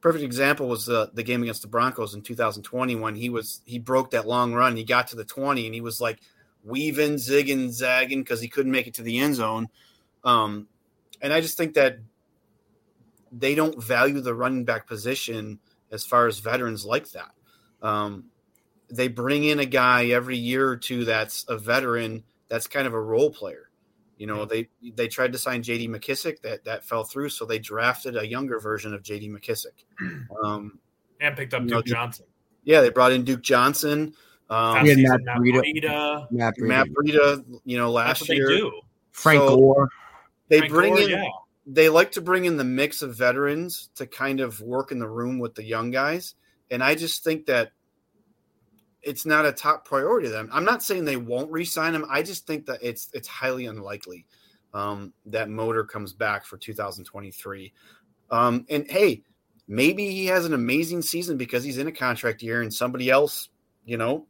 [0.00, 3.78] Perfect example was the the game against the Broncos in 2020 when he was he
[3.78, 4.74] broke that long run.
[4.74, 6.18] He got to the 20 and he was like
[6.64, 9.68] weaving, zigging, zagging because he couldn't make it to the end zone.
[10.24, 10.66] Um,
[11.20, 11.98] and I just think that
[13.30, 15.58] they don't value the running back position
[15.90, 17.32] as far as veterans like that.
[17.82, 18.24] Um,
[18.90, 22.94] they bring in a guy every year or two that's a veteran that's kind of
[22.94, 23.68] a role player.
[24.22, 25.88] You know, they they tried to sign J.D.
[25.88, 29.28] McKissic, that that fell through, so they drafted a younger version of J.D.
[29.28, 29.84] McKissic,
[30.44, 30.78] um,
[31.20, 32.26] and picked up Duke know, Johnson.
[32.62, 34.14] Yeah, they brought in Duke Johnson.
[34.48, 36.30] Um, yeah, Matt, Matt Breida.
[36.30, 36.68] Matt Breida.
[36.68, 37.60] Matt Breida.
[37.64, 38.70] You know, last year.
[39.10, 39.88] Frank so Gore.
[40.46, 41.10] They Frank bring Gore, in.
[41.10, 41.24] Yeah.
[41.66, 45.08] They like to bring in the mix of veterans to kind of work in the
[45.10, 46.36] room with the young guys,
[46.70, 47.72] and I just think that
[49.02, 50.48] it's not a top priority to them.
[50.52, 52.06] I'm not saying they won't re-sign him.
[52.08, 54.26] I just think that it's it's highly unlikely
[54.74, 57.72] um, that Motor comes back for 2023.
[58.30, 59.22] Um, and hey,
[59.68, 63.48] maybe he has an amazing season because he's in a contract year, and somebody else,
[63.84, 64.26] you know,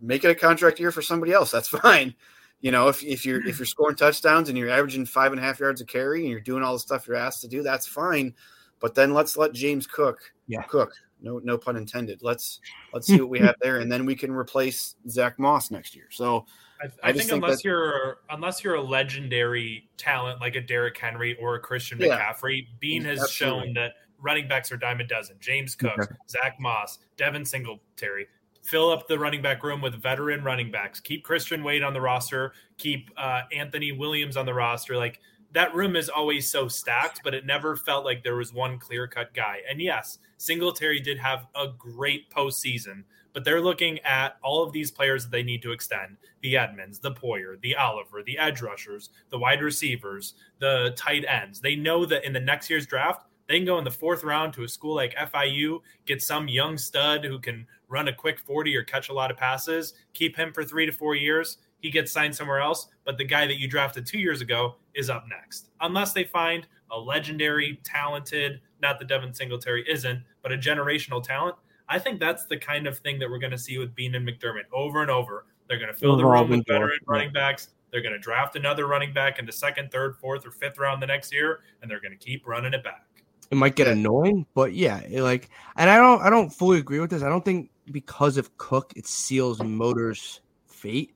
[0.00, 1.50] make it a contract year for somebody else.
[1.50, 2.14] That's fine.
[2.60, 5.44] You know, if, if you're if you're scoring touchdowns and you're averaging five and a
[5.44, 7.86] half yards a carry and you're doing all the stuff you're asked to do, that's
[7.86, 8.34] fine.
[8.80, 10.62] But then let's let James Cook yeah.
[10.62, 10.94] cook
[11.24, 12.20] no no pun intended.
[12.22, 12.60] Let's
[12.92, 16.06] let's see what we have there, and then we can replace Zach Moss next year.
[16.10, 16.46] So
[16.80, 20.60] I, I, I think, think, unless that, you're unless you're a legendary talent like a
[20.60, 23.66] Derrick Henry or a Christian yeah, McCaffrey, Beane has absolutely.
[23.66, 25.36] shown that running backs are dime a dozen.
[25.40, 26.14] James Cook, okay.
[26.28, 28.26] Zach Moss, Devin Singletary.
[28.62, 31.00] fill up the running back room with veteran running backs.
[31.00, 32.52] Keep Christian Wade on the roster.
[32.78, 34.96] Keep uh, Anthony Williams on the roster.
[34.96, 35.20] Like
[35.54, 39.06] that room is always so stacked, but it never felt like there was one clear
[39.06, 39.60] cut guy.
[39.70, 44.90] And yes, Singletary did have a great postseason, but they're looking at all of these
[44.90, 49.10] players that they need to extend the Edmunds, the Poyer, the Oliver, the edge rushers,
[49.30, 51.60] the wide receivers, the tight ends.
[51.60, 54.54] They know that in the next year's draft, they can go in the fourth round
[54.54, 58.74] to a school like FIU, get some young stud who can run a quick 40
[58.74, 62.10] or catch a lot of passes, keep him for three to four years, he gets
[62.10, 65.70] signed somewhere else, but the guy that you drafted two years ago is up next.
[65.80, 71.56] Unless they find a legendary, talented, not that Devin Singletary isn't, but a generational talent.
[71.88, 74.26] I think that's the kind of thing that we're going to see with Beane and
[74.26, 75.46] McDermott over and over.
[75.68, 77.68] They're going to fill the room with veteran running backs.
[77.90, 81.02] They're going to draft another running back in the second, third, fourth, or fifth round
[81.02, 83.06] the next year, and they're going to keep running it back.
[83.50, 87.10] It might get annoying, but yeah, like, and I don't, I don't fully agree with
[87.10, 87.22] this.
[87.22, 91.14] I don't think because of Cook it seals Motor's fate.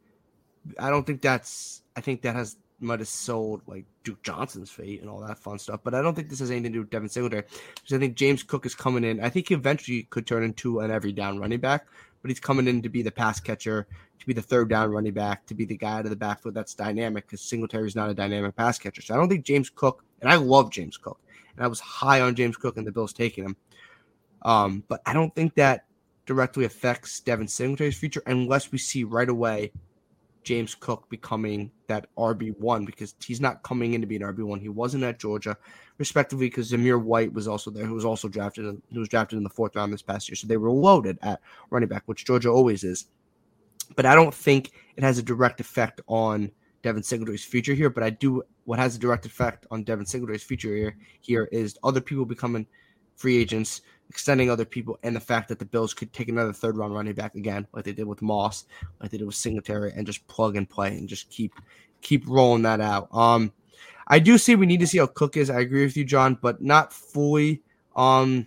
[0.79, 1.83] I don't think that's.
[1.97, 5.59] I think that has might have sold like Duke Johnson's fate and all that fun
[5.59, 5.81] stuff.
[5.83, 7.43] But I don't think this has anything to do with Devin Singletary
[7.75, 9.21] because I think James Cook is coming in.
[9.21, 11.87] I think he eventually could turn into an every down running back,
[12.23, 13.87] but he's coming in to be the pass catcher,
[14.19, 16.55] to be the third down running back, to be the guy out of the backfield
[16.55, 19.03] that's dynamic because Singletary is not a dynamic pass catcher.
[19.03, 21.21] So I don't think James Cook, and I love James Cook,
[21.57, 23.57] and I was high on James Cook and the Bills taking him.
[24.43, 25.85] Um, but I don't think that
[26.27, 29.73] directly affects Devin Singletary's future unless we see right away
[30.45, 34.61] James Cook becoming that RB1 because he's not coming in to be an RB1.
[34.61, 35.57] He wasn't at Georgia,
[35.99, 38.65] respectively, because Zamir White was also there, who was also drafted.
[38.65, 40.37] In, who was drafted in the fourth round this past year.
[40.37, 43.07] So they were loaded at running back, which Georgia always is.
[43.97, 46.51] But I don't think it has a direct effect on
[46.83, 47.91] Devin Singletary's future here.
[47.91, 48.43] But I do.
[48.65, 52.67] What has a direct effect on Devin Singletary's future here here is other people becoming
[53.17, 56.77] free agents extending other people, and the fact that the Bills could take another third
[56.77, 58.65] round running back again, like they did with Moss,
[59.01, 61.53] like they did with Singletary, and just plug and play and just keep
[62.01, 63.09] keep rolling that out.
[63.13, 63.53] Um,
[64.07, 65.51] I do see we need to see how Cook is.
[65.51, 67.63] I agree with you, John, but not fully.
[67.95, 68.47] Um,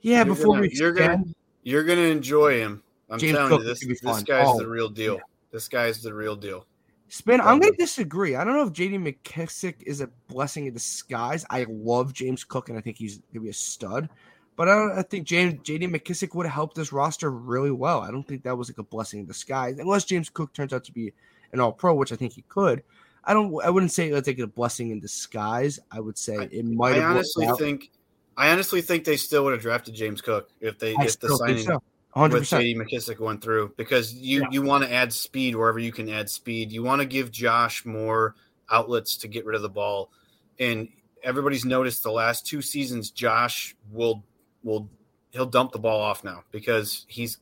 [0.00, 1.24] yeah, you're before gonna, we you're gonna
[1.62, 2.82] you're gonna enjoy him.
[3.10, 5.20] I'm James telling Cook you, this this guy's Oh, the real deal.
[5.50, 6.66] This guy's the real deal.
[7.12, 8.36] Spin, I'm going to disagree.
[8.36, 11.44] I don't know if JD McKissic is a blessing in disguise.
[11.50, 14.08] I love James Cook, and I think he's going to be a stud.
[14.56, 18.00] But I, don't, I think James JD McKissic would have helped this roster really well.
[18.00, 20.84] I don't think that was like a blessing in disguise, unless James Cook turns out
[20.84, 21.12] to be
[21.52, 22.82] an All Pro, which I think he could.
[23.24, 23.62] I don't.
[23.62, 25.78] I wouldn't say it's like a blessing in disguise.
[25.90, 26.94] I would say it might.
[26.94, 27.90] I have honestly think
[28.38, 31.36] I honestly think they still would have drafted James Cook if they I if the
[31.36, 31.82] signing so.
[32.12, 32.34] 100.
[32.34, 34.46] with percent JD McKissic went through because you Yeah.
[34.50, 36.72] you want to add speed wherever you can add speed.
[36.72, 38.34] You want to give Josh more
[38.70, 40.10] outlets to get rid of the ball,
[40.58, 40.88] and
[41.22, 44.24] everybody's noticed the last two seasons Josh will
[44.62, 44.88] will
[45.30, 47.38] he'll dump the ball off now because he's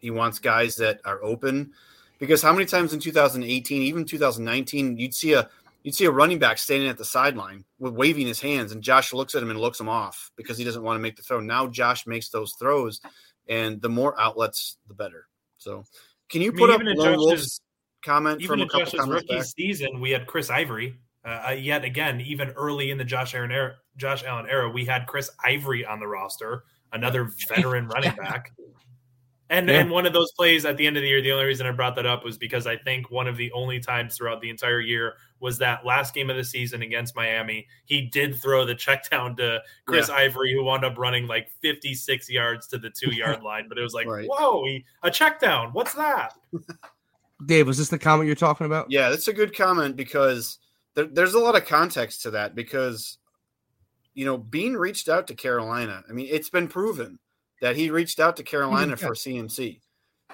[0.00, 1.72] he wants guys that are open.
[2.18, 5.48] Because how many times in 2018, even 2019, you'd see a
[5.82, 9.12] you'd see a running back standing at the sideline with waving his hands, and Josh
[9.12, 11.40] looks at him and looks him off because he doesn't want to make the throw.
[11.40, 13.00] Now Josh makes those throws,
[13.48, 15.26] and the more outlets, the better.
[15.58, 15.84] So,
[16.30, 17.60] can you I mean, put up Lone Wolf's Josh's-
[18.04, 19.46] comment Even from a couple Josh's comments rookie back?
[19.46, 20.96] season, we had Chris Ivory.
[21.24, 24.84] Uh, uh, yet again, even early in the Josh Allen era, Josh Allen era, we
[24.84, 28.50] had Chris Ivory on the roster, another veteran running back.
[29.52, 29.80] And Yeah.
[29.80, 31.72] and one of those plays at the end of the year, the only reason I
[31.72, 34.80] brought that up was because I think one of the only times throughout the entire
[34.80, 37.68] year was that last game of the season against Miami.
[37.84, 42.30] He did throw the check down to Chris Ivory, who wound up running like 56
[42.30, 43.66] yards to the two yard line.
[43.68, 44.26] But it was like, Right.
[44.26, 45.68] whoa, he, a check down.
[45.74, 46.32] What's that?
[47.44, 48.90] Dave, was this the comment you're talking about?
[48.90, 50.58] Yeah, that's a good comment because
[50.94, 53.18] there, there's a lot of context to that because
[54.14, 56.04] you know Beane reached out to Carolina.
[56.08, 57.18] I mean, it's been proven
[57.62, 58.96] that he reached out to Carolina Yeah.
[59.06, 59.80] for CMC.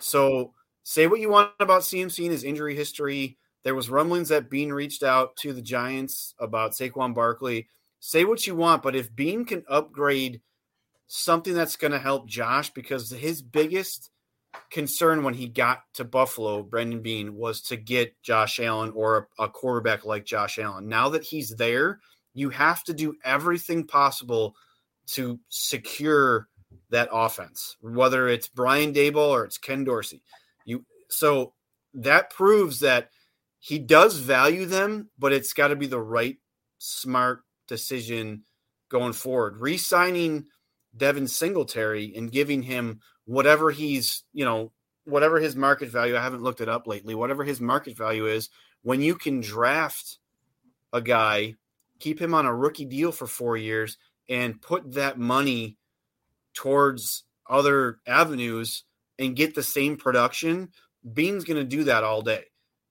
[0.00, 3.36] So say what you want about CMC and his injury history.
[3.64, 7.68] There was rumblings that Beane reached out to the Giants about Saquon Barkley.
[8.00, 10.40] Say what you want, but if Beane can upgrade
[11.06, 14.10] something that's going to help Josh, because his biggest
[14.70, 19.44] concern when he got to Buffalo, Brandon Beane, was to get Josh Allen or a,
[19.44, 20.88] a quarterback like Josh Allen.
[20.88, 22.00] Now that he's there,
[22.32, 24.54] you have to do everything possible
[25.08, 26.47] to secure
[26.90, 30.22] that offense, whether it's Brian Daboll or it's Ken Dorsey.
[30.64, 31.52] You so
[31.94, 33.10] that proves that
[33.60, 36.36] he does value them, but it's got to be the right,
[36.78, 38.44] smart decision
[38.88, 39.58] going forward.
[39.58, 40.46] Re-signing
[40.96, 44.72] Devin Singletary and giving him whatever he's, you know,
[45.04, 48.48] whatever his market value, I haven't looked it up lately, whatever his market value is,
[48.82, 50.18] when you can draft
[50.92, 51.56] a guy,
[51.98, 55.76] keep him on a rookie deal for four years, and put that money
[56.58, 58.82] towards other avenues
[59.16, 60.70] and get the same production,
[61.12, 62.44] Beane's going to do that all day.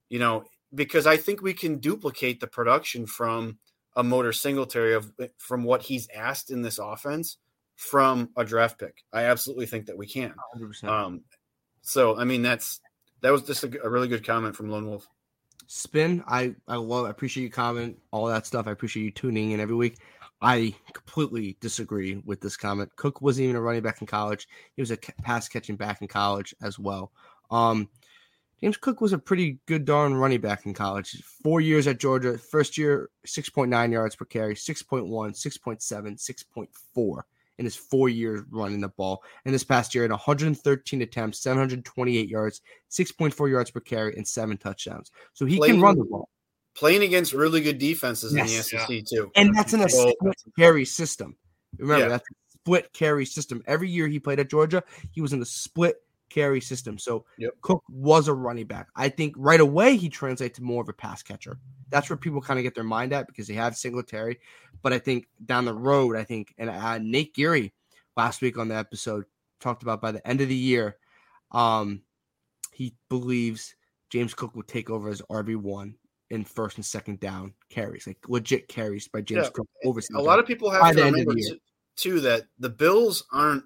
[0.08, 0.44] You know,
[0.74, 3.58] because I think we can duplicate the production from
[3.94, 7.36] a motor Singletary of from what he's asked in this offense
[7.76, 9.04] from a draft pick.
[9.12, 10.34] I absolutely think that we can.
[10.56, 10.84] 100%.
[10.84, 11.20] Um,
[11.82, 12.80] so I mean that's
[13.20, 15.06] that was just a, a, really good comment from Lone Wolf.
[15.66, 18.66] Spin, I I love, I appreciate you comment all that stuff.
[18.66, 19.98] I appreciate you tuning in every week.
[20.40, 22.94] I completely disagree with this comment.
[22.96, 24.48] Cook wasn't even a running back in college.
[24.76, 27.12] He was a pass catching back in college as well.
[27.50, 27.88] Um,
[28.60, 31.22] James Cook was a pretty good darn running back in college.
[31.22, 32.38] Four years at Georgia.
[32.38, 37.22] First year, 6.9 yards per carry, 6.1, 6.7, 6.4
[37.58, 39.22] in his four years running the ball.
[39.44, 42.60] And this past year, in 113 attempts, 728 yards,
[42.90, 45.10] 6.4 yards per carry, and seven touchdowns.
[45.34, 46.28] So he can run the ball.
[46.78, 48.50] Playing against really good defenses yes.
[48.50, 49.00] in the SEC, yeah.
[49.04, 49.32] too.
[49.34, 51.36] And that's in a so, split carry system.
[51.76, 52.08] Remember, yeah.
[52.08, 53.62] that's a split carry system.
[53.66, 55.96] Every year he played at Georgia, he was in the split
[56.28, 56.96] carry system.
[56.96, 57.52] So yep.
[57.62, 58.86] Cook was a running back.
[58.94, 61.58] I think right away he translates to more of a pass catcher.
[61.90, 64.38] That's where people kind of get their mind at because they have Singletary.
[64.80, 67.72] But I think down the road, I think, and uh, Nate Geary
[68.16, 69.24] last week on the episode
[69.58, 70.96] talked about by the end of the year,
[71.50, 72.02] um,
[72.72, 73.74] he believes
[74.10, 75.96] James Cook will take over as RB one
[76.30, 79.50] in first and second down carries, like legit carries by James yeah.
[79.52, 80.00] Cook over.
[80.14, 81.34] A lot of people have to remember
[81.96, 83.64] too that the Bills aren't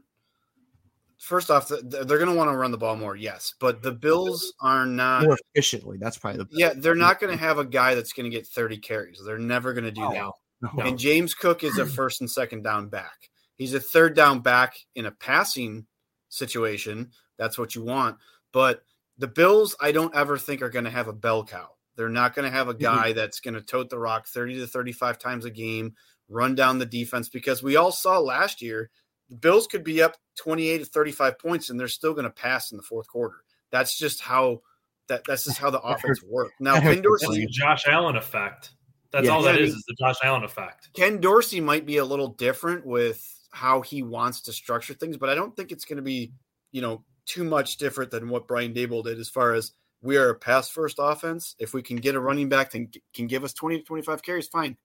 [1.22, 4.52] first off, they're going to want to run the ball more, yes, but the Bills
[4.60, 5.96] are not more efficiently.
[5.98, 6.72] That's probably the yeah.
[6.76, 9.22] They're not going to have a guy that's going to get thirty carries.
[9.24, 10.72] They're never going to do oh, that.
[10.74, 10.84] No.
[10.84, 13.30] And James Cook is a first and second down back.
[13.56, 15.86] He's a third down back in a passing
[16.28, 17.10] situation.
[17.38, 18.18] That's what you want.
[18.52, 18.82] But
[19.18, 21.70] the Bills, I don't ever think are going to have a bell cow.
[21.96, 22.82] They're not going to have a mm-hmm.
[22.82, 25.94] guy that's going to tote the rock 30 to 35 times a game,
[26.28, 28.90] run down the defense because we all saw last year
[29.28, 32.70] the Bills could be up 28 to 35 points and they're still going to pass
[32.70, 33.36] in the fourth quarter.
[33.70, 34.60] That's just how
[35.08, 36.52] that that's just how the offense works.
[36.60, 38.70] Now Ken Dorsey Josh Allen effect.
[39.10, 40.90] That's yeah, all that is is the Josh Allen effect.
[40.94, 45.28] Ken Dorsey might be a little different with how he wants to structure things, but
[45.28, 46.32] I don't think it's going to be,
[46.70, 49.72] you know, too much different than what Brian Daboll did as far as
[50.02, 51.54] we are a pass first offense.
[51.58, 54.48] If we can get a running back that can give us 20 to 25 carries,
[54.48, 54.76] fine.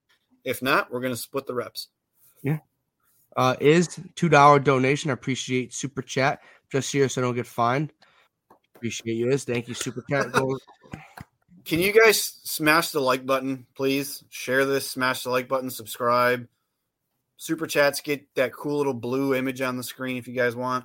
[0.44, 1.88] If not, we're going to split the reps.
[2.42, 2.58] Yeah
[3.38, 5.10] uh, is two dollar donation.
[5.10, 6.40] I appreciate super chat
[6.70, 7.92] just here so I don't get fined.
[8.74, 10.26] Appreciate you, is thank you super chat.
[11.64, 14.24] Can you guys smash the like button, please?
[14.30, 16.48] Share this, smash the like button, subscribe.
[17.36, 20.84] Super chats get that cool little blue image on the screen if you guys want.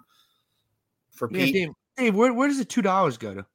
[1.11, 3.45] For yeah, Pete, Dave, Dave where, where does the two dollars go to?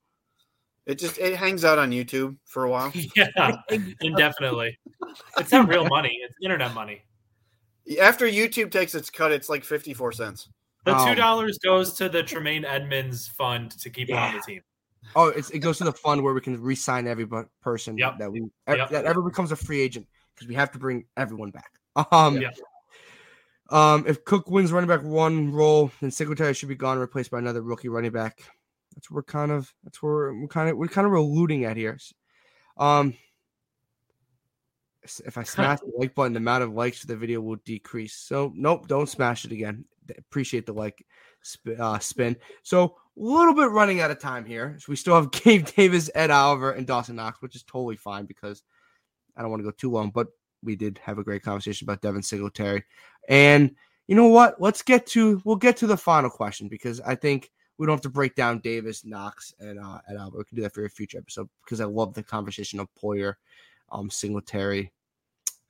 [0.88, 2.90] It just it hangs out on YouTube for a while.
[3.16, 3.52] yeah,
[4.00, 4.78] indefinitely.
[5.38, 7.02] It's not real money; it's internet money.
[8.00, 10.48] After YouTube takes its cut, it's like 54 cents.
[10.84, 14.28] The two dollars um, goes to the Tremaine Edmunds fund to keep yeah.
[14.28, 14.60] him on the team.
[15.16, 17.26] Oh, it goes to the fund where we can re-sign every
[17.62, 18.18] person yep.
[18.18, 18.90] that we yep.
[18.90, 21.70] that ever becomes a free agent because we have to bring everyone back.
[22.12, 22.54] Um, yep.
[23.70, 27.38] um, if Cook wins running back one role, then Singletary should be gone, replaced by
[27.38, 28.42] another rookie running back.
[28.94, 31.76] That's what we're kind of that's where we're kind of we're kind of alluding at
[31.76, 31.98] here.
[32.76, 33.14] Um,
[35.24, 38.14] if I smash the like button, the amount of likes for the video will decrease.
[38.14, 39.84] So nope, don't smash it again.
[40.16, 41.04] Appreciate the like
[41.78, 42.36] uh, spin.
[42.62, 44.76] So a little bit running out of time here.
[44.78, 48.26] So we still have Gabe Davis, Ed Oliver, and Dawson Knox, which is totally fine
[48.26, 48.62] because
[49.36, 50.10] I don't want to go too long.
[50.10, 50.28] But
[50.62, 52.84] we did have a great conversation about Devin Singletary,
[53.28, 53.74] and
[54.06, 54.60] you know what?
[54.60, 58.02] Let's get to we'll get to the final question because I think we don't have
[58.02, 60.38] to break down Davis, Knox, and uh, Ed Oliver.
[60.38, 63.34] We can do that for a future episode because I love the conversation of Poyer,
[63.90, 64.92] um, Singletary,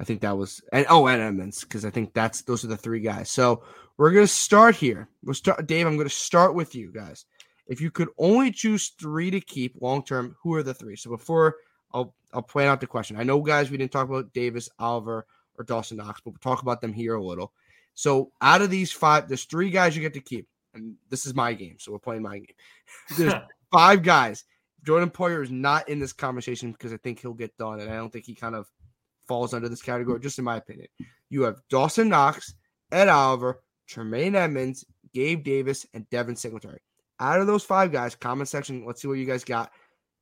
[0.00, 2.76] I think that was and oh and Edmunds because I think that's those are the
[2.76, 3.30] three guys.
[3.30, 3.64] So
[3.96, 5.09] we're gonna start here.
[5.24, 5.86] We'll start, Dave.
[5.86, 7.24] I'm gonna start with you guys.
[7.66, 10.96] If you could only choose three to keep long term, who are the three?
[10.96, 11.56] So before
[11.92, 13.16] I'll I'll plan out the question.
[13.16, 15.26] I know, guys, we didn't talk about Davis, Oliver,
[15.59, 17.52] or Dawson Knox, but we'll talk about them here a little.
[17.94, 20.46] So out of these five, there's three guys you get to keep,
[20.78, 22.56] and this is my game, so we're playing my game.
[23.18, 23.34] There's
[23.70, 24.44] five guys.
[24.84, 27.96] Jordan Poyer is not in this conversation because I think he'll get done, and I
[27.96, 28.66] don't think he kind of
[29.26, 30.86] falls under this category, just in my opinion.
[31.28, 32.54] You have Dawson Knox,
[32.90, 36.80] Ed Oliver, Tremaine Edmunds, Gabe Davis, and Devin Singletary.
[37.20, 39.72] Out of those five guys, comment section, let's see what you guys got.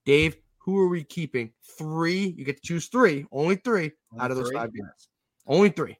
[0.04, 1.52] Dave, who are we keeping?
[1.78, 2.34] Three.
[2.36, 4.56] You get to choose three, only three only out of those three?
[4.56, 5.08] five guys.
[5.46, 5.96] Only three.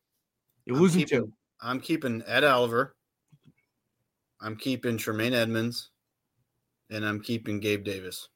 [0.64, 1.32] You're I'm losing keeping, two.
[1.60, 2.95] I'm keeping Ed Oliver.
[4.40, 5.90] I'm keeping Tremaine Edmunds,
[6.90, 8.28] And I'm keeping Gabe Davis.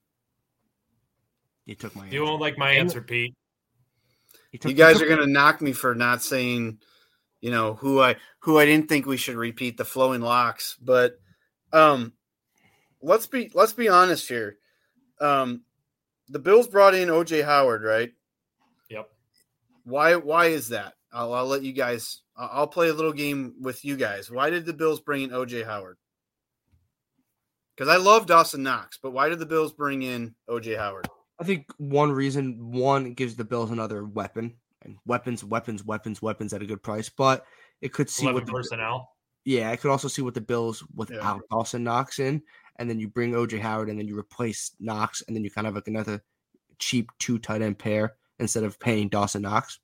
[1.67, 3.35] You took my You won't like my answer, Pete
[4.53, 6.79] you guys are gonna knock me for not saying,
[7.41, 11.19] you know, who I who I didn't think we should repeat the flowing locks, but
[11.73, 12.13] um
[13.01, 14.57] let's be let's be honest here.
[15.21, 15.63] Um,
[16.29, 18.13] the Bills brought in OJ Howard, right?
[19.85, 19.93] Yep.
[19.93, 20.17] Why?
[20.17, 20.95] Why is that?
[21.13, 22.23] I'll, I'll let you guys.
[22.37, 24.31] I'll play a little game with you guys.
[24.31, 25.99] Why did the Bills bring in OJ Howard?
[27.77, 31.09] Because I love Dawson Knox, but why did the Bills bring in OJ Howard?
[31.39, 36.53] I think one reason one gives the Bills another weapon and weapons, weapons, weapons, weapons
[36.53, 37.45] at a good price, but
[37.81, 39.11] it could see what the personnel.
[39.47, 41.57] Yeah, I could also see what the Bills without yeah.
[41.57, 42.43] Dawson Knox in,
[42.77, 45.67] and then you bring OJ Howard, and then you replace Knox, and then you kind
[45.67, 46.23] of like another
[46.79, 49.79] cheap two tight end pair instead of paying Dawson Knox.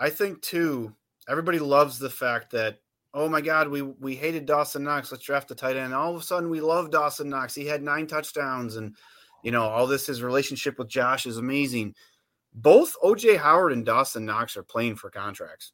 [0.00, 0.92] I think too.
[1.28, 2.78] Everybody loves the fact that
[3.14, 5.12] oh my God, we we hated Dawson Knox.
[5.12, 5.94] Let's draft the tight end.
[5.94, 7.54] All of a sudden, we love Dawson Knox.
[7.54, 8.96] He had nine touchdowns, and
[9.44, 10.06] you know all this.
[10.06, 11.94] His relationship with Josh is amazing.
[12.52, 15.72] Both OJ Howard and Dawson Knox are playing for contracts.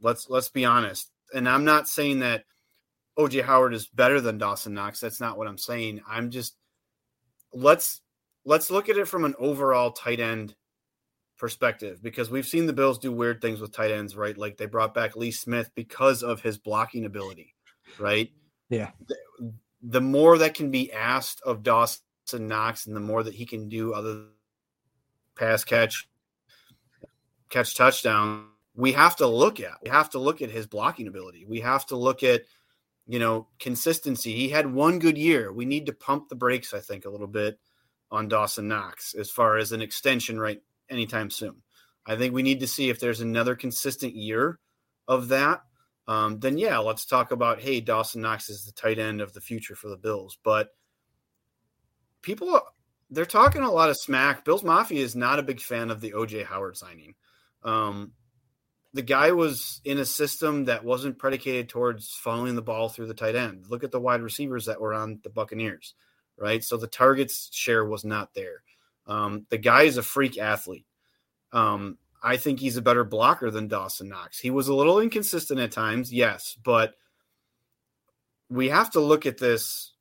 [0.00, 2.44] Let's let's be honest and I'm not saying that
[3.18, 5.00] OJ Howard is better than Dawson Knox.
[5.00, 6.00] That's not what I'm saying.
[6.08, 6.56] I'm just
[7.52, 8.00] let's
[8.44, 10.54] let's look at it from an overall tight end
[11.38, 14.36] perspective because we've seen the Bills do weird things with tight ends, right?
[14.36, 17.54] Like they brought back Lee Smith because of his blocking ability,
[17.98, 18.30] right?
[18.68, 18.90] Yeah.
[19.06, 19.16] The,
[19.82, 22.00] the more that can be asked of Dawson
[22.32, 24.26] Knox and the more that he can do other
[25.36, 26.08] pass catch,
[27.50, 29.74] catch touchdown, we have to look at.
[29.82, 31.44] We have to look at his blocking ability.
[31.44, 32.42] We have to look at,
[33.06, 34.32] you know, consistency.
[34.32, 35.52] He had one good year.
[35.52, 37.58] We need to pump the brakes, I think, a little bit
[38.12, 41.56] on Dawson Knox as far as an extension right anytime soon.
[42.06, 44.60] I think we need to see if there's another consistent year
[45.08, 45.62] of that.
[46.06, 49.40] Um, then yeah, let's talk about hey, Dawson Knox is the tight end of the
[49.40, 50.36] future for the Bills.
[50.44, 50.68] But
[52.20, 52.60] people
[53.10, 54.44] they're talking a lot of smack.
[54.44, 57.14] Bills Mafia is not a big fan of the OJ Howard signing.
[57.62, 58.12] Um,
[58.94, 63.14] the guy was in a system that wasn't predicated towards following the ball through the
[63.14, 63.66] tight end.
[63.68, 65.94] Look at the wide receivers that were on the Buccaneers,
[66.38, 66.62] right?
[66.62, 68.62] So the targets share was not there.
[69.06, 70.86] Um, the guy is a freak athlete.
[71.52, 74.38] Um, I think he's a better blocker than Dawson Knox.
[74.38, 76.94] He was a little inconsistent at times, yes, but
[78.48, 79.92] we have to look at this,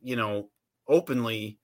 [0.00, 0.48] you know,
[0.88, 1.58] openly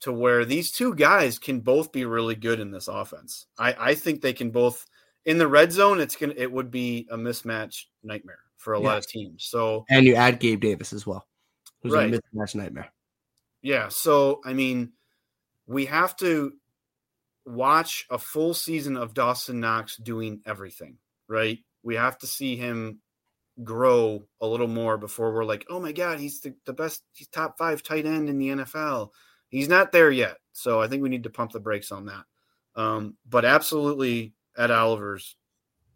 [0.00, 3.46] to where these two guys can both be really good in this offense.
[3.58, 4.86] I, I think they can both
[5.24, 8.98] in the red zone, it's gonna it would be a mismatch nightmare for a lot
[8.98, 9.44] of teams.
[9.44, 11.26] So and you add Gabe Davis as well,
[11.82, 12.12] who's right.
[12.12, 12.90] a mismatch nightmare.
[13.64, 13.88] Yeah.
[13.88, 14.92] So I mean,
[15.66, 16.52] we have to
[17.46, 20.98] watch a full season of Dawson Knox doing everything.
[21.26, 21.58] Right.
[21.82, 23.00] We have to see him
[23.62, 27.28] grow a little more before we're like, oh my god, he's the, the best, he's
[27.28, 29.10] top five tight end in the NFL.
[29.48, 32.24] He's not there yet, so I think we need to pump the brakes on that.
[32.74, 35.36] Um, but absolutely Ed Oliver's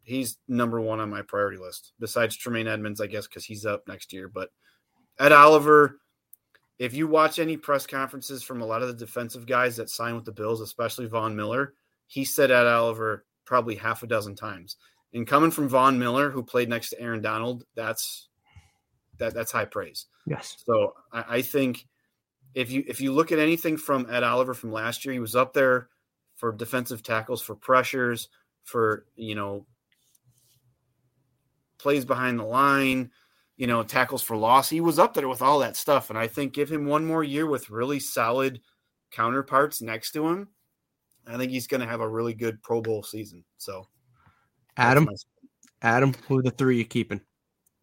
[0.08, 3.86] he's number one on my priority list besides Tremaine Edmunds, I guess, because he's up
[3.86, 4.28] next year.
[4.28, 4.48] But
[5.18, 5.98] Ed Oliver,
[6.78, 10.14] if you watch any press conferences from a lot of the defensive guys that sign
[10.14, 11.74] with the Bills, especially Von Miller,
[12.06, 14.76] he said Ed Oliver probably half a dozen times.
[15.12, 18.28] And coming from Von Miller, who played next to Aaron Donald, that's
[19.18, 20.06] that that's high praise.
[20.26, 20.56] Yes.
[20.64, 21.86] So I, I think
[22.54, 25.34] if you if you look at anything from Ed Oliver from last year, he was
[25.34, 25.88] up there
[26.36, 28.28] for defensive tackles, for pressures,
[28.64, 29.66] for you know
[31.78, 33.10] plays behind the line,
[33.58, 34.70] you know, tackles for loss.
[34.70, 36.08] He was up there with all that stuff.
[36.08, 38.60] And I think give him one more year with really solid
[39.10, 40.48] counterparts next to him.
[41.26, 43.44] I think he's going to have a really good Pro Bowl season.
[43.58, 43.86] So,
[44.76, 45.08] Adam,
[45.82, 47.20] Adam, who are the three you keeping?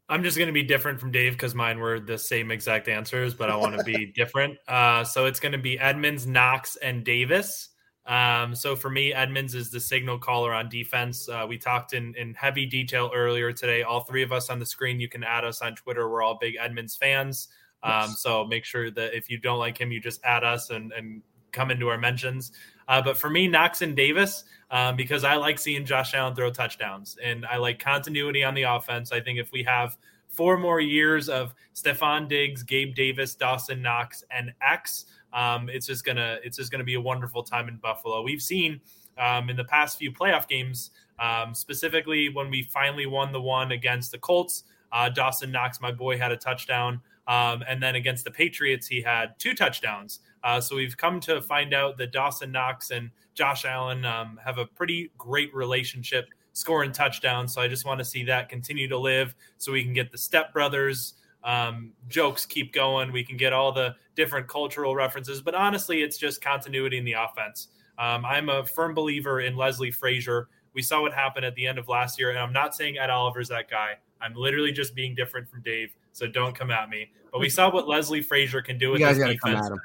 [0.07, 3.33] I'm just going to be different from Dave because mine were the same exact answers,
[3.33, 4.57] but I want to be different.
[4.67, 7.69] Uh, so it's going to be Edmunds, Knox, and Davis.
[8.05, 11.27] Um, so for me, Edmunds is the signal caller on defense.
[11.27, 13.83] Uh, we talked in, in heavy detail earlier today.
[13.83, 16.09] All three of us on the screen, you can add us on Twitter.
[16.09, 17.47] We're all big Edmunds fans.
[17.81, 20.91] Um, so make sure that if you don't like him, you just add us and,
[20.93, 22.51] and come into our mentions.
[22.87, 26.51] Uh, but for me, Knox and Davis, um, because I like seeing Josh Allen throw
[26.51, 29.11] touchdowns and I like continuity on the offense.
[29.11, 29.97] I think if we have
[30.27, 35.05] four more years of Stefon Diggs, Gabe Davis, Dawson Knox, and X,
[35.35, 38.23] um, it's just gonna it's just gonna be a wonderful time in Buffalo.
[38.23, 38.81] We've seen
[39.19, 43.71] um, in the past few playoff games, um, specifically when we finally won the one
[43.71, 44.63] against the Colts.
[44.91, 47.01] Uh, Dawson Knox, my boy, had a touchdown.
[47.27, 50.19] Um, and then against the Patriots, he had two touchdowns.
[50.43, 54.57] Uh, so we've come to find out that Dawson Knox and Josh Allen um, have
[54.57, 57.53] a pretty great relationship scoring touchdowns.
[57.53, 60.17] So I just want to see that continue to live so we can get the
[60.17, 61.15] Step Brothers
[61.45, 63.11] um, jokes keep going.
[63.11, 67.13] We can get all the different cultural references, but honestly, it's just continuity in the
[67.13, 67.69] offense.
[67.97, 70.49] Um, I'm a firm believer in Leslie Frazier.
[70.73, 73.09] We saw what happened at the end of last year, and I'm not saying Ed
[73.09, 73.93] Oliver's that guy.
[74.19, 77.11] I'm literally just being different from Dave, so don't come at me.
[77.31, 79.67] But we saw what Leslie Frazier can do with You guys this to come defense.
[79.67, 79.81] at him.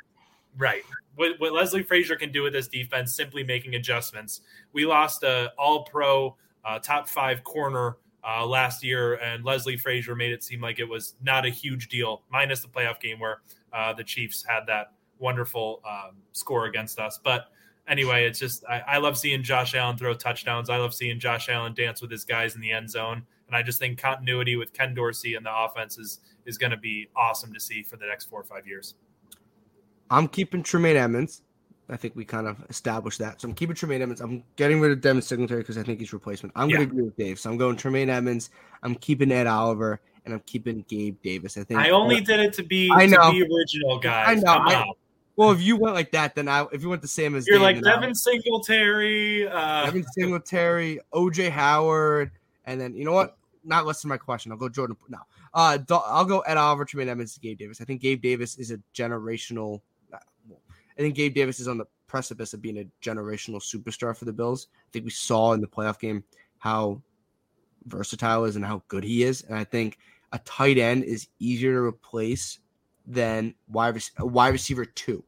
[0.57, 0.83] Right.
[1.17, 4.41] What, what Leslie Frazier can do with this defense, simply making adjustments.
[4.73, 7.97] We lost a All Pro, uh, top five corner
[8.27, 11.89] uh, last year, and Leslie Frazier made it seem like it was not a huge
[11.89, 13.41] deal, minus the playoff game where
[13.73, 17.19] uh, the Chiefs had that wonderful um, score against us.
[17.23, 17.47] But
[17.89, 20.71] anyway, it's just I, I love seeing Josh Allen throw touchdowns.
[20.71, 23.63] I love seeing Josh Allen dance with his guys in the end zone, and I
[23.63, 27.53] just think continuity with Ken Dorsey and the offense is is going to be awesome
[27.53, 28.95] to see for the next four or five years.
[30.11, 31.43] I'm keeping Tremaine Edmunds.
[31.91, 33.41] I think we kind of established that.
[33.41, 34.21] So I'm keeping Tremaine Edmunds.
[34.21, 36.53] I'm getting rid of Devin Singletary because I think he's replacement.
[36.57, 36.77] I'm Yeah.
[36.77, 37.39] going to agree with Dave.
[37.39, 38.51] So I'm going Tremaine Edmunds.
[38.83, 41.57] I'm keeping Ed Oliver, and I'm keeping Gabe Davis.
[41.57, 43.31] I think I only did it to be I know.
[43.31, 44.29] to be original, guys.
[44.29, 44.53] I know.
[44.53, 44.93] I-.
[45.37, 46.67] Well, if you went like that, then I.
[46.73, 49.49] If you went the same as You're Dave, like Devin Singletary.
[49.49, 52.31] Uh, Devin Singletary, OJ Howard,
[52.67, 53.37] and then you know what?
[53.65, 54.53] Not listen to my question.
[54.53, 54.97] I'll go Jordan.
[55.09, 55.19] No,
[55.55, 57.81] uh, I'll go Ed Oliver, Tremaine Edmunds, Gabe Davis.
[57.81, 59.81] I think Gabe Davis is a generational.
[61.01, 64.35] I think Gabe Davis is on the precipice of being a generational superstar for the
[64.35, 64.69] Bills.
[64.75, 66.23] I think we saw in the playoff game
[66.59, 67.01] how
[67.87, 69.97] versatile is and how good he is, and I think
[70.33, 72.59] a tight end is easier to replace
[73.07, 75.25] than wide wide receiver two.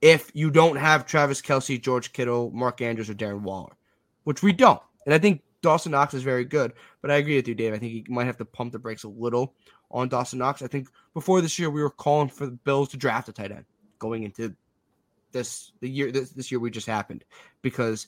[0.00, 3.76] If you don't have Travis Kelce, George Kittle, Mark Andrews, or Darren Waller,
[4.24, 7.46] which we don't, and I think Dawson Knox is very good, but I agree with
[7.46, 7.74] you, Dave.
[7.74, 9.54] I think he might have to pump the brakes a little
[9.92, 10.62] on Dawson Knox.
[10.62, 13.52] I think before this year we were calling for the Bills to draft a tight
[13.52, 13.66] end
[14.00, 14.56] going into
[15.32, 17.24] this the year this, this year we just happened
[17.62, 18.06] because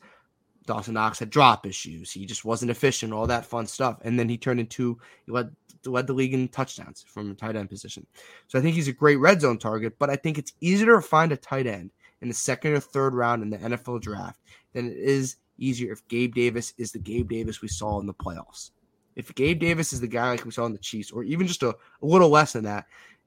[0.67, 2.13] Dawson Knox had drop issues.
[2.13, 3.99] He just wasn't efficient, all that fun stuff.
[4.03, 5.55] And then he turned into he led
[5.85, 8.07] led the league in touchdowns from a tight end position.
[8.49, 11.03] So I think he's a great red zone target, but I think it's easier to
[11.03, 14.41] find a tight end in the second or third round in the NFL draft
[14.73, 18.15] than it is easier if Gabe Davis is the Gabe Davis we saw in the
[18.15, 18.71] playoffs.
[19.17, 21.63] If Gabe Davis is the guy like we saw in the Chiefs, or even just
[21.63, 22.87] a, a little less than that,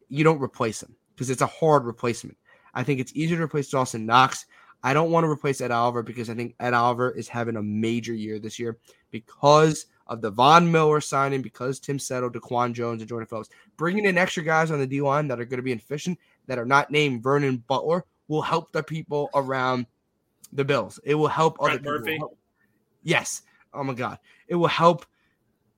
[0.10, 2.38] you don't replace him because it's a hard replacement.
[2.76, 4.46] I think it's easier to replace Dawson Knox.
[4.84, 7.64] I don't want to replace Ed Oliver because I think Ed Oliver is having a
[7.64, 8.78] major year this year
[9.10, 13.50] because of the Von Miller signing, because Tim Settle, Daquan Jones, and Jordan Phillips.
[13.78, 16.60] Bringing in extra guys on the D line that are going to be efficient, that
[16.60, 19.88] are not named Vernon Butler, will help the people around
[20.54, 21.00] the Bills.
[21.04, 21.92] It will help other people.
[21.92, 22.20] Murphy?
[23.04, 23.42] Yes.
[23.74, 24.20] Oh my God.
[24.48, 25.06] It will help.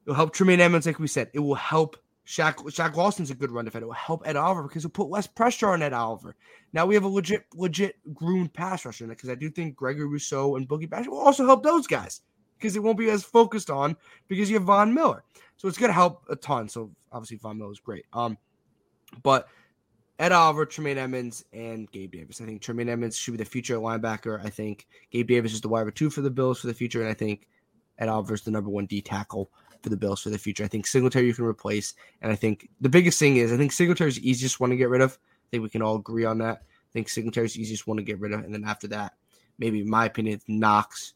[0.06, 1.30] It will help Tremaine Edmunds, like we said.
[1.34, 1.96] It will help
[2.28, 2.56] Shaq.
[2.56, 3.86] Shaq Lawson's a good run defender.
[3.86, 6.36] It will help Ed Oliver because it'll put less pressure on Ed Oliver.
[6.74, 10.58] Now we have a legit, legit groomed pass rusher because I do think Gregory Rousseau
[10.58, 12.22] and Boogie Bash will also help those guys
[12.58, 13.96] because it won't be as focused on
[14.28, 15.24] because you have Von Miller.
[15.56, 16.68] So it's going to help a ton.
[16.68, 18.06] So obviously Von Miller is great.
[18.12, 18.38] Um,
[19.24, 19.48] but
[20.20, 22.42] Ed Oliver, Tremaine Edmunds, and Gabe Davis.
[22.42, 24.44] I think Tremaine Edmunds should be the future linebacker.
[24.44, 27.02] I think Gabe Davis is the wide receiver two for the Bills for the future,
[27.02, 27.48] and I think
[28.00, 29.52] Ed Oliver is the number one D tackle
[29.82, 30.64] for the Bills for the future.
[30.64, 33.72] I think Singletary you can replace, and I think the biggest thing is I think
[33.72, 35.12] Singletary is the easiest one to get rid of.
[35.14, 36.58] I think we can all agree on that.
[36.58, 39.14] I think Singletary is the easiest one to get rid of, and then after that,
[39.60, 41.14] maybe in my opinion, Knox,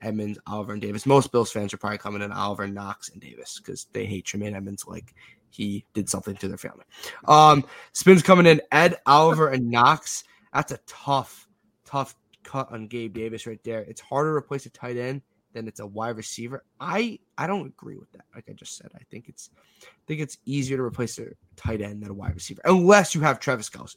[0.00, 1.06] Edmunds, Oliver, and Davis.
[1.06, 4.54] Most Bills fans are probably coming in Oliver, Knox, and Davis because they hate Tremaine
[4.54, 5.14] Edmunds like
[5.50, 6.84] he did something to their family.
[7.26, 8.60] Um, spins coming in.
[8.72, 10.24] Ed, Oliver, and Knox.
[10.52, 11.48] That's a tough,
[11.84, 13.80] tough cut on Gabe Davis right there.
[13.80, 15.22] It's harder to replace a tight end
[15.54, 16.62] than it's a wide receiver.
[16.78, 18.24] I I don't agree with that.
[18.34, 19.50] Like I just said, I think it's
[19.82, 23.22] I think it's easier to replace a tight end than a wide receiver, unless you
[23.22, 23.96] have Travis Kelce.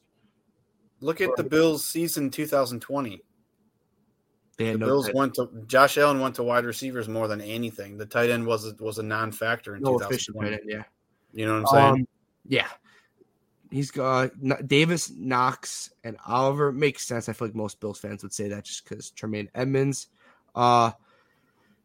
[1.01, 3.21] Look at the Bills season 2020.
[4.57, 7.97] They The no Bills went to Josh Allen went to wide receivers more than anything.
[7.97, 10.49] The tight end was a, was a non-factor in no 2020.
[10.49, 10.69] tight end.
[10.69, 10.83] Yeah.
[11.33, 11.93] You know what I'm saying?
[11.93, 12.07] Um,
[12.47, 12.67] yeah.
[13.69, 14.31] He's got
[14.65, 16.71] Davis, Knox, and Oliver.
[16.71, 17.27] Makes sense.
[17.29, 20.07] I feel like most Bills fans would say that just because Tremaine Edmunds.
[20.55, 20.91] Uh,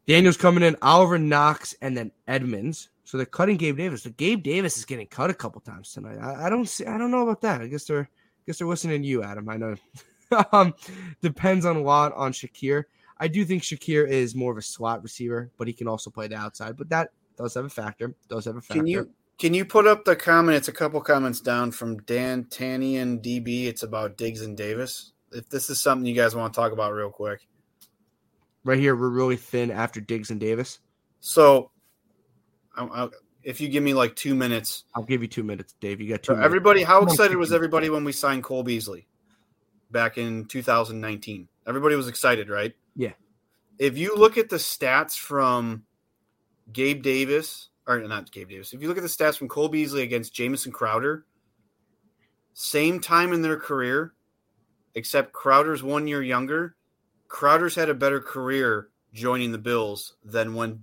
[0.06, 2.88] Daniel's coming in, Oliver, Knox, and then Edmunds.
[3.04, 4.02] So they're cutting Gabe Davis.
[4.02, 6.18] So Gabe Davis is getting cut a couple times tonight.
[6.18, 6.86] I, I don't see.
[6.86, 7.60] I don't know about that.
[7.60, 8.08] I guess they're.
[8.08, 9.48] I guess they're listening to you, Adam.
[9.48, 9.76] I know.
[10.52, 10.74] um,
[11.20, 12.84] depends on a lot on Shakir.
[13.18, 16.26] I do think Shakir is more of a slot receiver, but he can also play
[16.26, 16.76] the outside.
[16.76, 18.14] But that does have a factor.
[18.28, 18.80] Does have a factor.
[18.80, 20.56] Can you can you put up the comment?
[20.56, 23.66] It's a couple comments down from Dan Tanny and DB.
[23.66, 25.12] It's about Diggs and Davis.
[25.32, 27.46] If this is something you guys want to talk about real quick.
[28.64, 30.78] Right here we're really thin after Diggs and Davis.
[31.20, 31.70] So,
[32.76, 33.08] I, I,
[33.42, 36.00] if you give me like two minutes, I'll give you two minutes, Dave.
[36.00, 36.28] You got two.
[36.28, 36.46] so minutes.
[36.46, 39.06] everybody, how excited was everybody when we signed Cole Beasley
[39.90, 41.48] back in 2019?
[41.66, 42.74] Everybody was excited, right?
[42.96, 43.12] Yeah.
[43.78, 45.84] If you look at the stats from
[46.72, 50.02] Gabe Davis, or not Gabe Davis, if you look at the stats from Cole Beasley
[50.02, 51.24] against Jamison Crowder,
[52.54, 54.12] same time in their career,
[54.94, 56.76] except Crowder's one year younger.
[57.32, 60.82] Crowder's had a better career joining the Bills than when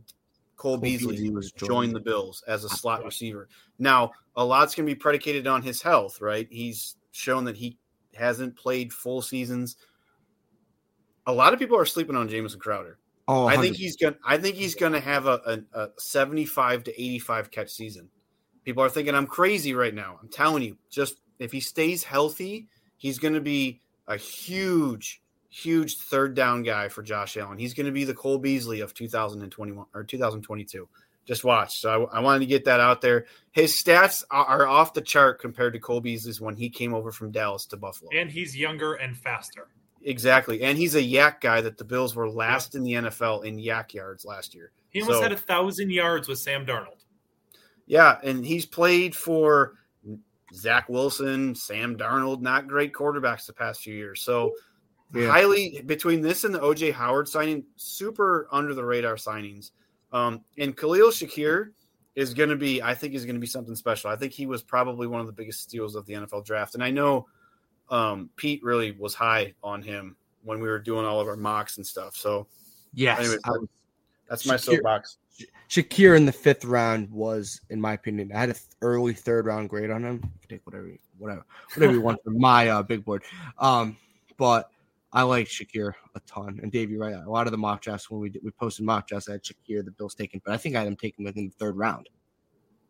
[0.57, 3.47] Cole, Cole Beasley, Beasley was joined the Bills as a slot receiver.
[3.77, 6.47] Now, a lot's going to be predicated on his health, right?
[6.49, 7.77] He's shown that he
[8.15, 9.77] hasn't played full seasons.
[11.27, 12.97] A lot of people are sleeping on Jamison Crowder.
[13.27, 14.15] Oh, I think he's going.
[14.25, 18.09] I think he's going to have a, a, a, seventy-five to eighty-five catch season.
[18.65, 20.17] People are thinking I'm crazy right now.
[20.19, 22.67] I'm telling you, just if he stays healthy,
[22.97, 27.57] he's going to be a huge, huge third down guy for Josh Allen.
[27.57, 30.87] He's going to be the Cole Beasley of 2021 or 2022.
[31.25, 31.79] Just watch.
[31.79, 33.25] So I, I wanted to get that out there.
[33.51, 37.31] His stats are, off the chart compared to Cole Beasley's when he came over from
[37.31, 38.09] Dallas to Buffalo.
[38.15, 39.67] And he's younger and faster.
[40.01, 40.63] Exactly.
[40.63, 43.93] And he's a YAC guy that the Bills were last in the NFL in YAC
[43.93, 44.71] yards last year.
[44.89, 47.03] He almost so, had a thousand yards with Sam Darnold.
[47.85, 49.75] Yeah, and he's played for
[50.53, 54.21] Zach Wilson, Sam Darnold, not great quarterbacks the past few years.
[54.21, 54.53] So
[55.13, 55.27] yeah.
[55.27, 59.71] highly between this and the OJ Howard signing, super under the radar signings.
[60.11, 61.71] Um, and Khalil Shakir
[62.15, 64.09] is going to be, I think, is going to be something special.
[64.09, 66.83] I think he was probably one of the biggest steals of the NFL draft, and
[66.83, 67.27] I know
[67.89, 71.77] um, Pete really was high on him when we were doing all of our mocks
[71.77, 72.15] and stuff.
[72.15, 72.47] So,
[72.93, 73.67] yes, anyways, that,
[74.29, 75.17] that's my Shakir, soapbox.
[75.69, 79.69] Shakir in the fifth round was, in my opinion, I had an early third round
[79.69, 80.31] grade on him.
[80.47, 83.23] Take whatever, whatever, whatever you want from my uh, big board.
[83.57, 83.97] Um,
[84.37, 84.71] but
[85.11, 86.59] I like Shakir a ton.
[86.61, 87.15] And Dave, you're right.
[87.15, 89.43] A lot of the mock drafts when we did, we posted mock drafts, I had
[89.43, 92.09] Shakir, the Bills taken, but I think I had him taken within the third round.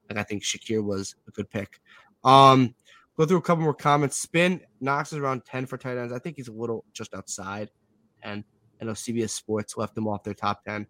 [0.10, 1.80] Like I think Shakir was a good pick.
[2.24, 2.76] Um,
[3.18, 4.18] go through a couple more comments.
[4.18, 6.12] Spin Knox is around 10 for tight ends.
[6.12, 7.70] I think he's a little just outside.
[8.22, 8.44] And
[8.82, 10.88] I know CBS Sports left him off their top 10.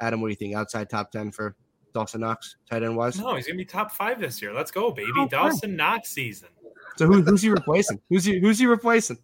[0.00, 0.54] Adam, what do you think?
[0.54, 1.54] Outside top 10 for
[1.92, 3.18] Dawson Knox, tight end wise?
[3.18, 4.52] No, he's gonna be top five this year.
[4.52, 5.10] Let's go, baby.
[5.16, 6.48] Oh, Dawson Knox season.
[6.96, 8.00] So who, who's he replacing?
[8.08, 9.18] who's he who's he replacing?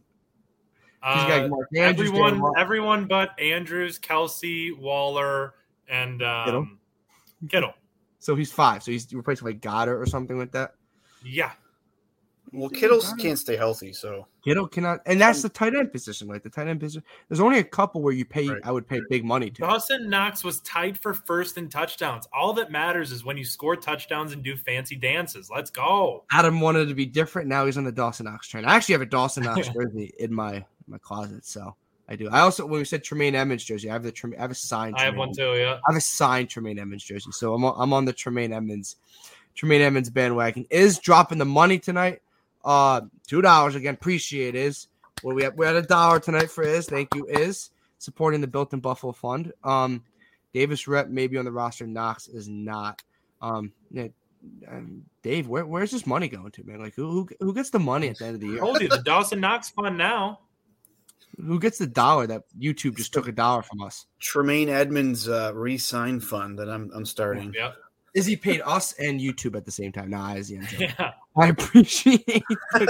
[1.02, 5.54] Uh, everyone, everyone but Andrews, Kelce, Waller,
[5.88, 6.68] and um, Kittle.
[7.48, 7.74] Kittle.
[8.18, 8.82] So he's five.
[8.82, 10.74] So he's replacing like Goedert or something like that.
[11.24, 11.52] Yeah.
[12.52, 16.28] Well, Kittle can't stay healthy, so Kittle cannot, and that's the tight end position.
[16.28, 18.48] Like the tight end position, there's only a couple where you pay.
[18.48, 18.60] Right.
[18.64, 19.60] I would pay big money to.
[19.60, 22.26] Dawson Knox was tied for first in touchdowns.
[22.32, 25.50] All that matters is when you score touchdowns and do fancy dances.
[25.54, 26.24] Let's go.
[26.32, 27.48] Adam wanted to be different.
[27.48, 28.64] Now he's on the Dawson Knox train.
[28.64, 31.74] I actually have a Dawson Knox jersey in my my closet, so
[32.08, 32.28] I do.
[32.30, 34.96] I also when we said Tremaine Edmunds jersey, I have the I have a signed.
[34.96, 35.54] I have one too.
[35.54, 38.52] Yeah, I have a signed Tremaine Edmunds jersey, so I'm on, I'm on the Tremaine
[38.52, 38.96] Edmunds
[39.54, 40.66] Tremaine Edmunds bandwagon.
[40.70, 42.22] Is dropping the money tonight.
[42.64, 43.94] Uh, two dollars again.
[43.94, 44.88] Appreciate is.
[45.22, 46.86] Well, we have we had a dollar tonight for is.
[46.86, 49.52] Thank you is supporting the Built in Buffalo Fund.
[49.64, 50.02] Um,
[50.54, 51.86] Davis rep maybe on the roster.
[51.86, 53.02] Knox is not.
[53.42, 54.08] Um, yeah,
[54.68, 56.80] um, Dave, where, where's this money going to, man?
[56.80, 58.56] Like, who, who who gets the money at the end of the year?
[58.56, 60.40] I told you the Dawson Knox fund now.
[61.44, 64.06] Who gets the dollar that YouTube just took a dollar from us?
[64.18, 67.54] Tremaine Edmunds uh, re-sign fund that I'm I'm starting.
[67.56, 67.72] Yeah.
[68.14, 70.10] Is he paid us and YouTube at the same time?
[70.10, 70.60] Nah, is he?
[70.78, 71.12] Yeah.
[71.36, 72.42] I appreciate.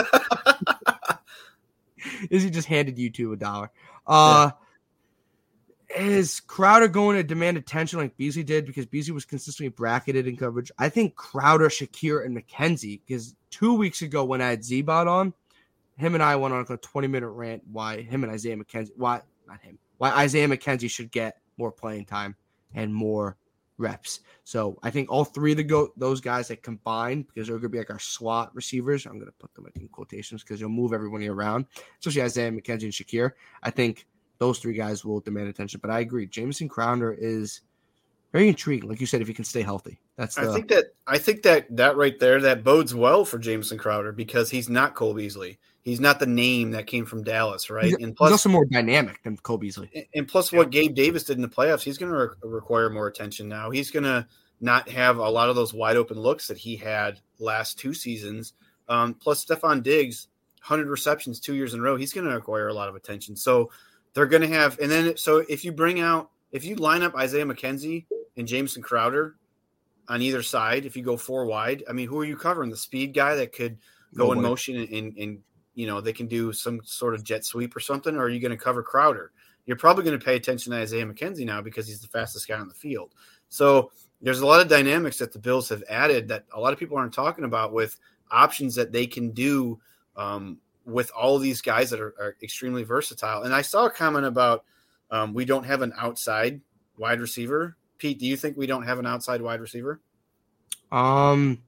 [2.30, 3.70] is he just handed YouTube a dollar?
[4.06, 4.50] Uh,
[5.90, 6.02] yeah.
[6.02, 10.36] Is Crowder going to demand attention like Beasley did because Beasley was consistently bracketed in
[10.36, 10.70] coverage?
[10.78, 15.32] I think Crowder, Shakir, and McKenzie because two weeks ago when I had Z-Bot on,
[15.98, 19.20] him and I went on a 20 minute rant why him and Isaiah McKenzie, why
[19.46, 22.36] not him, why Isaiah McKenzie should get more playing time
[22.74, 23.36] and more
[23.78, 24.20] reps.
[24.44, 27.62] So I think all three of the go those guys that combine because they're going
[27.64, 29.06] to be like our slot receivers.
[29.06, 31.66] I'm going to put them in quotations because they'll move everybody around,
[31.98, 33.32] especially Isaiah McKenzie and Shakir.
[33.62, 34.06] I think
[34.38, 35.80] those three guys will demand attention.
[35.80, 37.62] But I agree, Jamison Crowder is
[38.32, 38.88] very intriguing.
[38.88, 40.34] Like you said, if he can stay healthy, that's.
[40.34, 43.78] The, I think that I think that that right there that bodes well for Jamison
[43.78, 47.84] Crowder because he's not Cole Beasley he's not the name that came from Dallas, right?
[47.84, 50.08] He's, and plus, he's also more dynamic than Cole Beasley.
[50.14, 53.06] And plus, what Gabe Davis did in the playoffs, he's going to re- require more
[53.06, 53.70] attention now.
[53.70, 54.26] He's going to
[54.60, 58.52] not have a lot of those wide open looks that he had last two seasons.
[58.88, 60.28] Um, plus, Stefon Diggs,
[60.60, 63.36] 100 receptions two years in a row, he's going to require a lot of attention.
[63.36, 63.70] So
[64.14, 67.14] they're going to have, and then so if you bring out, if you line up
[67.14, 68.06] Isaiah McKenzie
[68.36, 69.36] and Jamison Crowder
[70.08, 72.70] on either side, if you go four wide, I mean, who are you covering?
[72.70, 73.78] The speed guy that could
[74.14, 75.38] go in motion and, and, and
[75.78, 78.40] you know they can do some sort of jet sweep or something, or are you
[78.40, 79.30] going to cover Crowder?
[79.64, 82.58] You're probably going to pay attention to Isaiah McKenzie now because he's the fastest guy
[82.58, 83.14] on the field.
[83.48, 86.80] So there's a lot of dynamics that the Bills have added that a lot of
[86.80, 87.96] people aren't talking about with
[88.28, 89.78] options that they can do
[90.16, 93.44] um, with all these guys that are, are, extremely versatile.
[93.44, 94.64] And I saw a comment about
[95.12, 96.60] um, we don't have an outside
[96.96, 97.76] wide receiver.
[97.98, 100.00] Pete, do you think we don't have an outside wide receiver?
[100.90, 101.62] Um,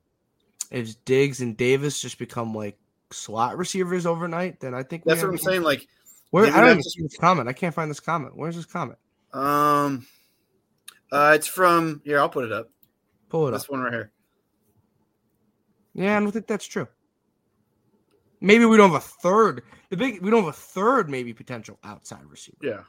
[0.73, 2.77] if Diggs and Davis just become like
[3.13, 5.63] slot receivers overnight, then I think that's what I'm saying.
[5.63, 5.87] Like,
[6.31, 7.49] where I don't even see this comment.
[7.49, 8.37] I can't find this comment.
[8.37, 8.99] Where's this comment?
[9.33, 10.07] Um,
[11.13, 12.21] Uh, it's from here.
[12.21, 12.69] I'll put it up.
[13.29, 13.63] Pull it This up.
[13.63, 14.13] This one right here.
[15.95, 16.87] Yeah, I don't think that's true.
[18.41, 19.63] Maybe we don't have a third.
[19.91, 22.57] The big we don't have a third maybe potential outside receiver.
[22.63, 22.81] Yeah.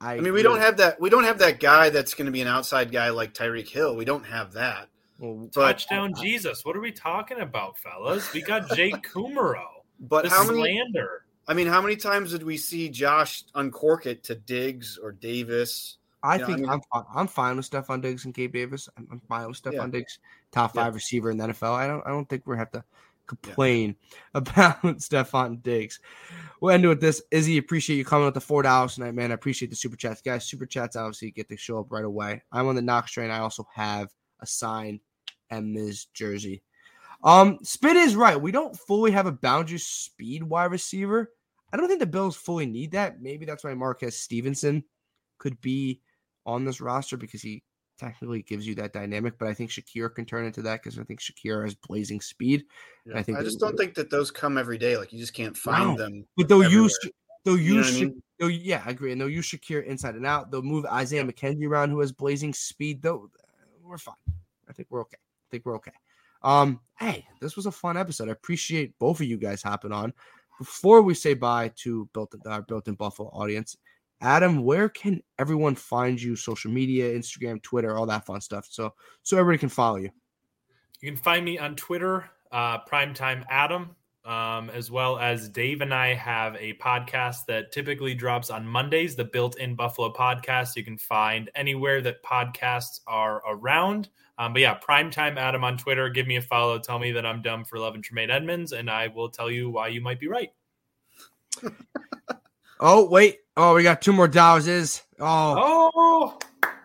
[0.00, 1.00] I, I mean, we don't have that.
[1.00, 3.96] We don't have that guy that's going to be an outside guy like Tyreek Hill.
[3.96, 4.88] We don't have that.
[5.18, 6.64] Well, But Touchdown Jesus.
[6.64, 8.32] What are we talking about, fellas?
[8.32, 9.64] We got Jake Kumerow.
[10.00, 10.60] but the how many?
[10.60, 11.24] slander.
[11.46, 15.96] I mean, how many times did we see Josh uncork it to Diggs or Davis?
[16.22, 18.52] I you know, I think mean- I'm fi- I'm fine with Stefon Diggs and Gabe
[18.52, 18.88] Davis.
[18.96, 19.86] I'm, I'm fine with Stefon Yeah.
[19.88, 20.18] Diggs,
[20.52, 20.84] top Yeah.
[20.84, 21.72] five receiver in the NFL.
[21.74, 22.84] I don't I don't think we have to
[23.26, 23.94] complain
[24.34, 26.00] about Stefon Diggs.
[26.60, 27.22] We'll end with this.
[27.30, 29.30] Izzy, appreciate you coming with the four dollars tonight, man.
[29.30, 30.44] I appreciate the super chats, guys.
[30.44, 32.42] Super chats obviously get to show up right away.
[32.52, 33.30] I'm on the Knox train.
[33.30, 35.00] I also have a signed
[35.50, 36.62] M Miz jersey.
[37.24, 38.40] Um, Spit is right.
[38.40, 41.32] We don't fully have a boundary speed wide receiver.
[41.72, 43.20] I don't think the Bills fully need that.
[43.20, 44.84] Maybe that's why Marquez Stevenson
[45.38, 46.00] could be
[46.46, 47.62] on this roster because he
[47.98, 49.36] technically gives you that dynamic.
[49.38, 52.64] But I think Shakir can turn into that because I think Shakir has blazing speed.
[53.14, 54.96] I think I just don't think that those come every day.
[54.96, 55.96] Like you just can't find No.
[55.96, 56.24] them.
[56.36, 56.84] But they'll everywhere.
[56.84, 56.98] use
[57.44, 58.22] they'll You use I mean?
[58.38, 59.10] they'll yeah, I agree.
[59.12, 60.50] And they'll use Shakir inside and out.
[60.50, 63.02] They'll move Isaiah McKenzie around who has blazing speed.
[63.02, 63.28] Though
[63.82, 64.14] we're fine.
[64.68, 65.16] I think we're okay.
[65.48, 65.92] I think we're okay.
[66.42, 68.28] Um, hey, this was a fun episode.
[68.28, 70.12] I appreciate both of you guys hopping on.
[70.58, 73.76] Before we say bye to built our built in Buffalo audience,
[74.20, 76.34] Adam, where can everyone find you?
[76.34, 78.66] Social media, Instagram, Twitter, all that fun stuff.
[78.68, 78.92] So
[79.22, 80.10] so everybody can follow you.
[81.00, 83.94] You can find me on Twitter, uh, Primetime Adam,
[84.28, 89.16] um, as well as Dave and I have a podcast that typically drops on Mondays,
[89.16, 90.76] the Built in Buffalo podcast.
[90.76, 94.10] You can find anywhere that podcasts are around.
[94.36, 96.10] Um, but yeah, Primetime Adam on Twitter.
[96.10, 96.78] Give me a follow.
[96.78, 99.88] Tell me that I'm dumb for loving Tremaine Edmunds, and I will tell you why
[99.88, 100.50] you might be right.
[102.80, 104.68] Oh wait, oh we got two more dollars.
[104.68, 106.38] Is oh Oh,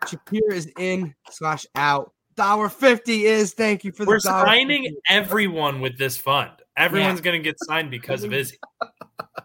[0.05, 2.13] Shakir is in slash out.
[2.35, 4.99] Dollar fifty is thank you for the we're signing 50.
[5.09, 6.49] everyone with this fund.
[6.77, 8.57] Everyone's going to get signed because of Izzy.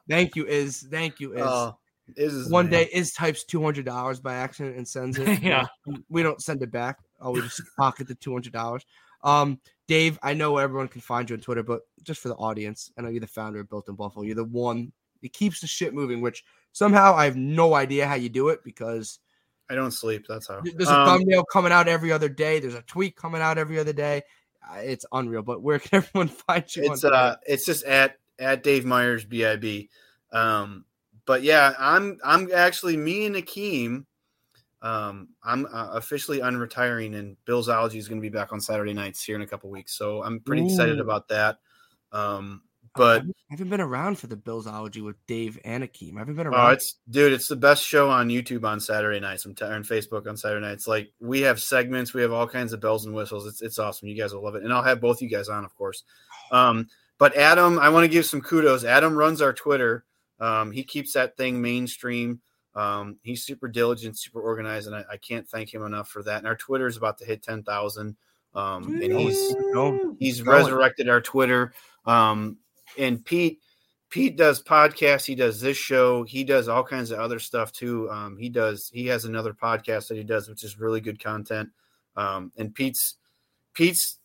[0.09, 1.43] Thank you is thank you is.
[1.45, 1.77] Oh,
[2.17, 2.73] is is One man.
[2.73, 5.43] day is types two hundred dollars by accident and sends it.
[5.43, 5.67] Yeah.
[6.09, 6.99] we don't send it back.
[7.21, 8.87] Oh, we just pocket the two hundred dollars.
[9.23, 12.91] Um, Dave, I know everyone can find you on Twitter, but just for the audience,
[12.97, 14.25] I know you're the founder of Built in Buffalo.
[14.25, 14.93] You're the one
[15.23, 16.21] that keeps the shit moving.
[16.23, 19.19] Which somehow I have no idea how you do it because
[19.69, 20.25] I don't sleep.
[20.29, 20.63] That's how.
[20.63, 22.59] There's a Um, thumbnail coming out every other day.
[22.61, 24.23] There's a tweet coming out every other day.
[24.77, 25.43] It's unreal.
[25.43, 26.90] But where can everyone find you?
[26.93, 29.89] it's uh it's just at at Dave Myers BIB.
[30.32, 30.85] Um
[31.27, 34.05] but yeah, I'm I'm actually me and Akeem
[34.81, 39.24] um I'm uh, officially unretiring and Billsology is going to be back on Saturday nights
[39.24, 39.97] here in a couple weeks.
[39.97, 41.59] So I'm pretty excited about that.
[42.12, 42.62] Um?
[42.94, 46.16] But I haven't been around for the Billsology with Dave and Akeem.
[46.16, 46.60] I haven't been around.
[46.60, 46.74] Oh, around.
[46.74, 49.44] it's dude, it's the best show on YouTube on Saturday nights.
[49.44, 50.86] I'm t- on Facebook on Saturday nights.
[50.86, 53.47] Like we have segments, we have all kinds of bells and whistles.
[53.47, 54.09] It's it's awesome.
[54.09, 56.05] You guys will love it, and I'll have both you guys on, of course.
[56.51, 56.89] Um,
[57.19, 58.82] but Adam, I want to give some kudos.
[58.82, 60.06] Adam runs our Twitter.
[60.40, 62.40] Um, he keeps that thing mainstream.
[62.74, 66.39] Um, he's super diligent, super organized, and I, I can't thank him enough for that.
[66.39, 68.16] And our Twitter is about to hit ten thousand.
[68.55, 69.55] Um, and he's
[70.19, 71.74] he's resurrected our Twitter.
[72.06, 72.56] Um,
[72.97, 73.60] and Pete,
[74.10, 75.27] Pete does podcasts.
[75.27, 76.23] He does this show.
[76.23, 78.10] He does all kinds of other stuff too.
[78.10, 78.90] Um, he does.
[78.93, 81.69] He has another podcast that he does, which is really good content.
[82.16, 83.16] Um, and Pete's,
[83.74, 84.19] Pete's,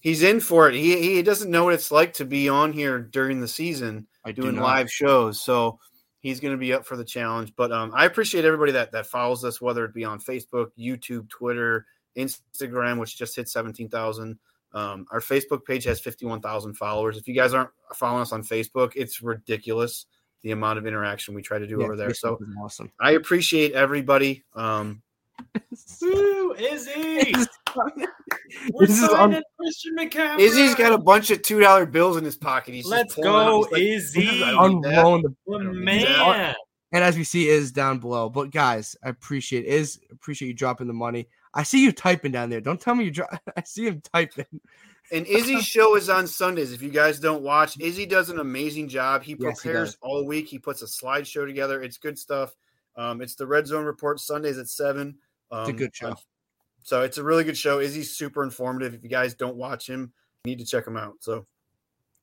[0.00, 0.74] he's in for it.
[0.74, 4.32] He he doesn't know what it's like to be on here during the season I
[4.32, 4.64] doing not.
[4.64, 5.40] live shows.
[5.40, 5.78] So
[6.20, 7.52] he's going to be up for the challenge.
[7.56, 11.28] But um, I appreciate everybody that that follows us, whether it be on Facebook, YouTube,
[11.28, 11.86] Twitter,
[12.16, 14.38] Instagram, which just hit seventeen thousand.
[14.76, 17.16] Um, our Facebook page has fifty-one thousand followers.
[17.16, 20.04] If you guys aren't following us on Facebook, it's ridiculous
[20.42, 22.12] the amount of interaction we try to do Yeah, over there.
[22.12, 22.92] So awesome.
[23.00, 24.44] I appreciate everybody.
[24.54, 25.02] Um,
[26.02, 27.32] Woo, Izzy!
[28.72, 30.40] We're This is signing un- Christian McCaffrey.
[30.40, 32.74] Izzy's got a bunch of two dollar bills in his pocket.
[32.74, 34.42] He's Let's go, He's like, Izzy.
[34.44, 34.98] I don't need that.
[34.98, 36.54] Unrolling the The I don't need man.
[36.92, 38.28] and as we see is down below.
[38.28, 41.28] But guys, I appreciate is appreciate you dropping the money.
[41.56, 42.60] I see you typing down there.
[42.60, 43.40] Don't tell me you drop.
[43.56, 44.44] I see him typing.
[45.10, 46.72] And Izzy's show is on Sundays.
[46.72, 49.22] If you guys don't watch, Izzy does an amazing job.
[49.22, 50.46] He Yes, he prepares all week.
[50.48, 51.82] He puts a slideshow together.
[51.82, 52.54] It's good stuff.
[52.94, 55.16] Um, it's the Red Zone Report Sundays at seven.
[55.50, 56.14] Um, It's a good show.
[56.82, 57.80] So it's a really good show.
[57.80, 58.94] Izzy's super informative.
[58.94, 60.12] If you guys don't watch him,
[60.44, 61.14] you need to check him out.
[61.20, 61.46] So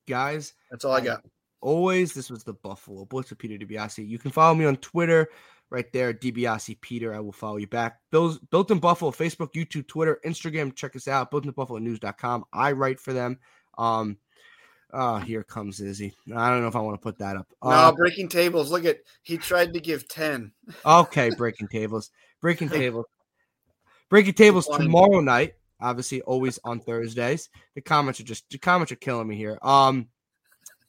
[0.06, 1.24] Guys, that's all I got.
[1.60, 4.06] always this was the Buffalo Blitz with Peter DiBiase.
[4.06, 5.28] You can follow me on Twitter
[5.70, 7.14] right there, DiBiase Peter.
[7.14, 7.98] I will follow you back.
[8.10, 10.74] Bills Built in Buffalo, Facebook, YouTube, Twitter, Instagram.
[10.74, 11.30] Check us out.
[11.30, 12.44] Built in Buffalo News.com.
[12.52, 13.38] I write for them.
[13.76, 14.18] Um
[14.92, 16.14] uh here comes Izzy.
[16.34, 17.48] I don't know if I want to put that up.
[17.62, 18.70] No, Uh, breaking tables.
[18.70, 20.52] Look at he tried to give ten.
[20.86, 22.10] okay, breaking tables.
[22.40, 23.06] Breaking tables.
[24.10, 25.54] Breaking tables tomorrow night.
[25.80, 27.50] Obviously, always on Thursdays.
[27.74, 29.58] The comments are just the comments are killing me here.
[29.60, 30.08] Um,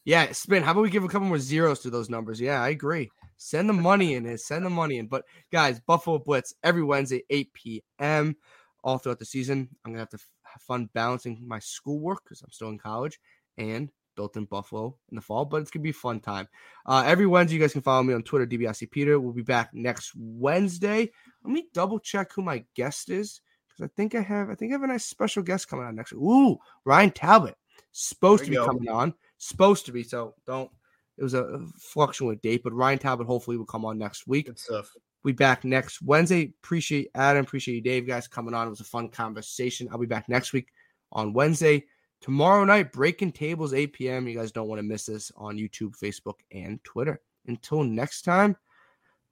[0.04, 0.62] yeah, spin.
[0.62, 2.40] How about we give a couple more zeros to those numbers?
[2.40, 3.10] Yeah, I agree.
[3.38, 4.38] Send the money in.
[4.38, 5.08] Send the money in.
[5.08, 8.36] But guys, Buffalo Blitz every Wednesday, 8 p.m.
[8.84, 9.70] all throughout the season.
[9.84, 13.20] I'm gonna have to have fun balancing my schoolwork because I'm still in college
[13.58, 16.48] and built in Buffalo in the fall, but it's gonna be a fun time.
[16.86, 19.20] Uh, every Wednesday, you guys can follow me on Twitter, DiBiase Peter.
[19.20, 21.12] We'll be back next Wednesday.
[21.44, 24.72] Let me double check who my guest is because I think I have I think
[24.72, 26.22] I have a nice special guest coming on next week.
[26.22, 27.56] Ooh, Ryan Talbot
[27.92, 28.66] supposed to be go.
[28.66, 29.14] coming on.
[29.38, 30.04] Supposed to be.
[30.04, 30.70] So don't.
[31.18, 34.48] It was a fluctuating date, but Ryan Talbot hopefully will come on next week.
[34.48, 34.92] Good stuff.
[35.24, 36.54] We back next Wednesday.
[36.62, 37.44] Appreciate Adam.
[37.44, 38.68] Appreciate you, Dave, guys, coming on.
[38.68, 39.88] It was a fun conversation.
[39.92, 40.68] I'll be back next week
[41.12, 41.86] on Wednesday.
[42.22, 44.28] Tomorrow night, breaking tables, 8 p.m.
[44.28, 47.22] You guys don't want to miss this on YouTube, Facebook, and Twitter.
[47.48, 48.56] Until next time,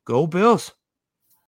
[0.05, 0.71] go Bills.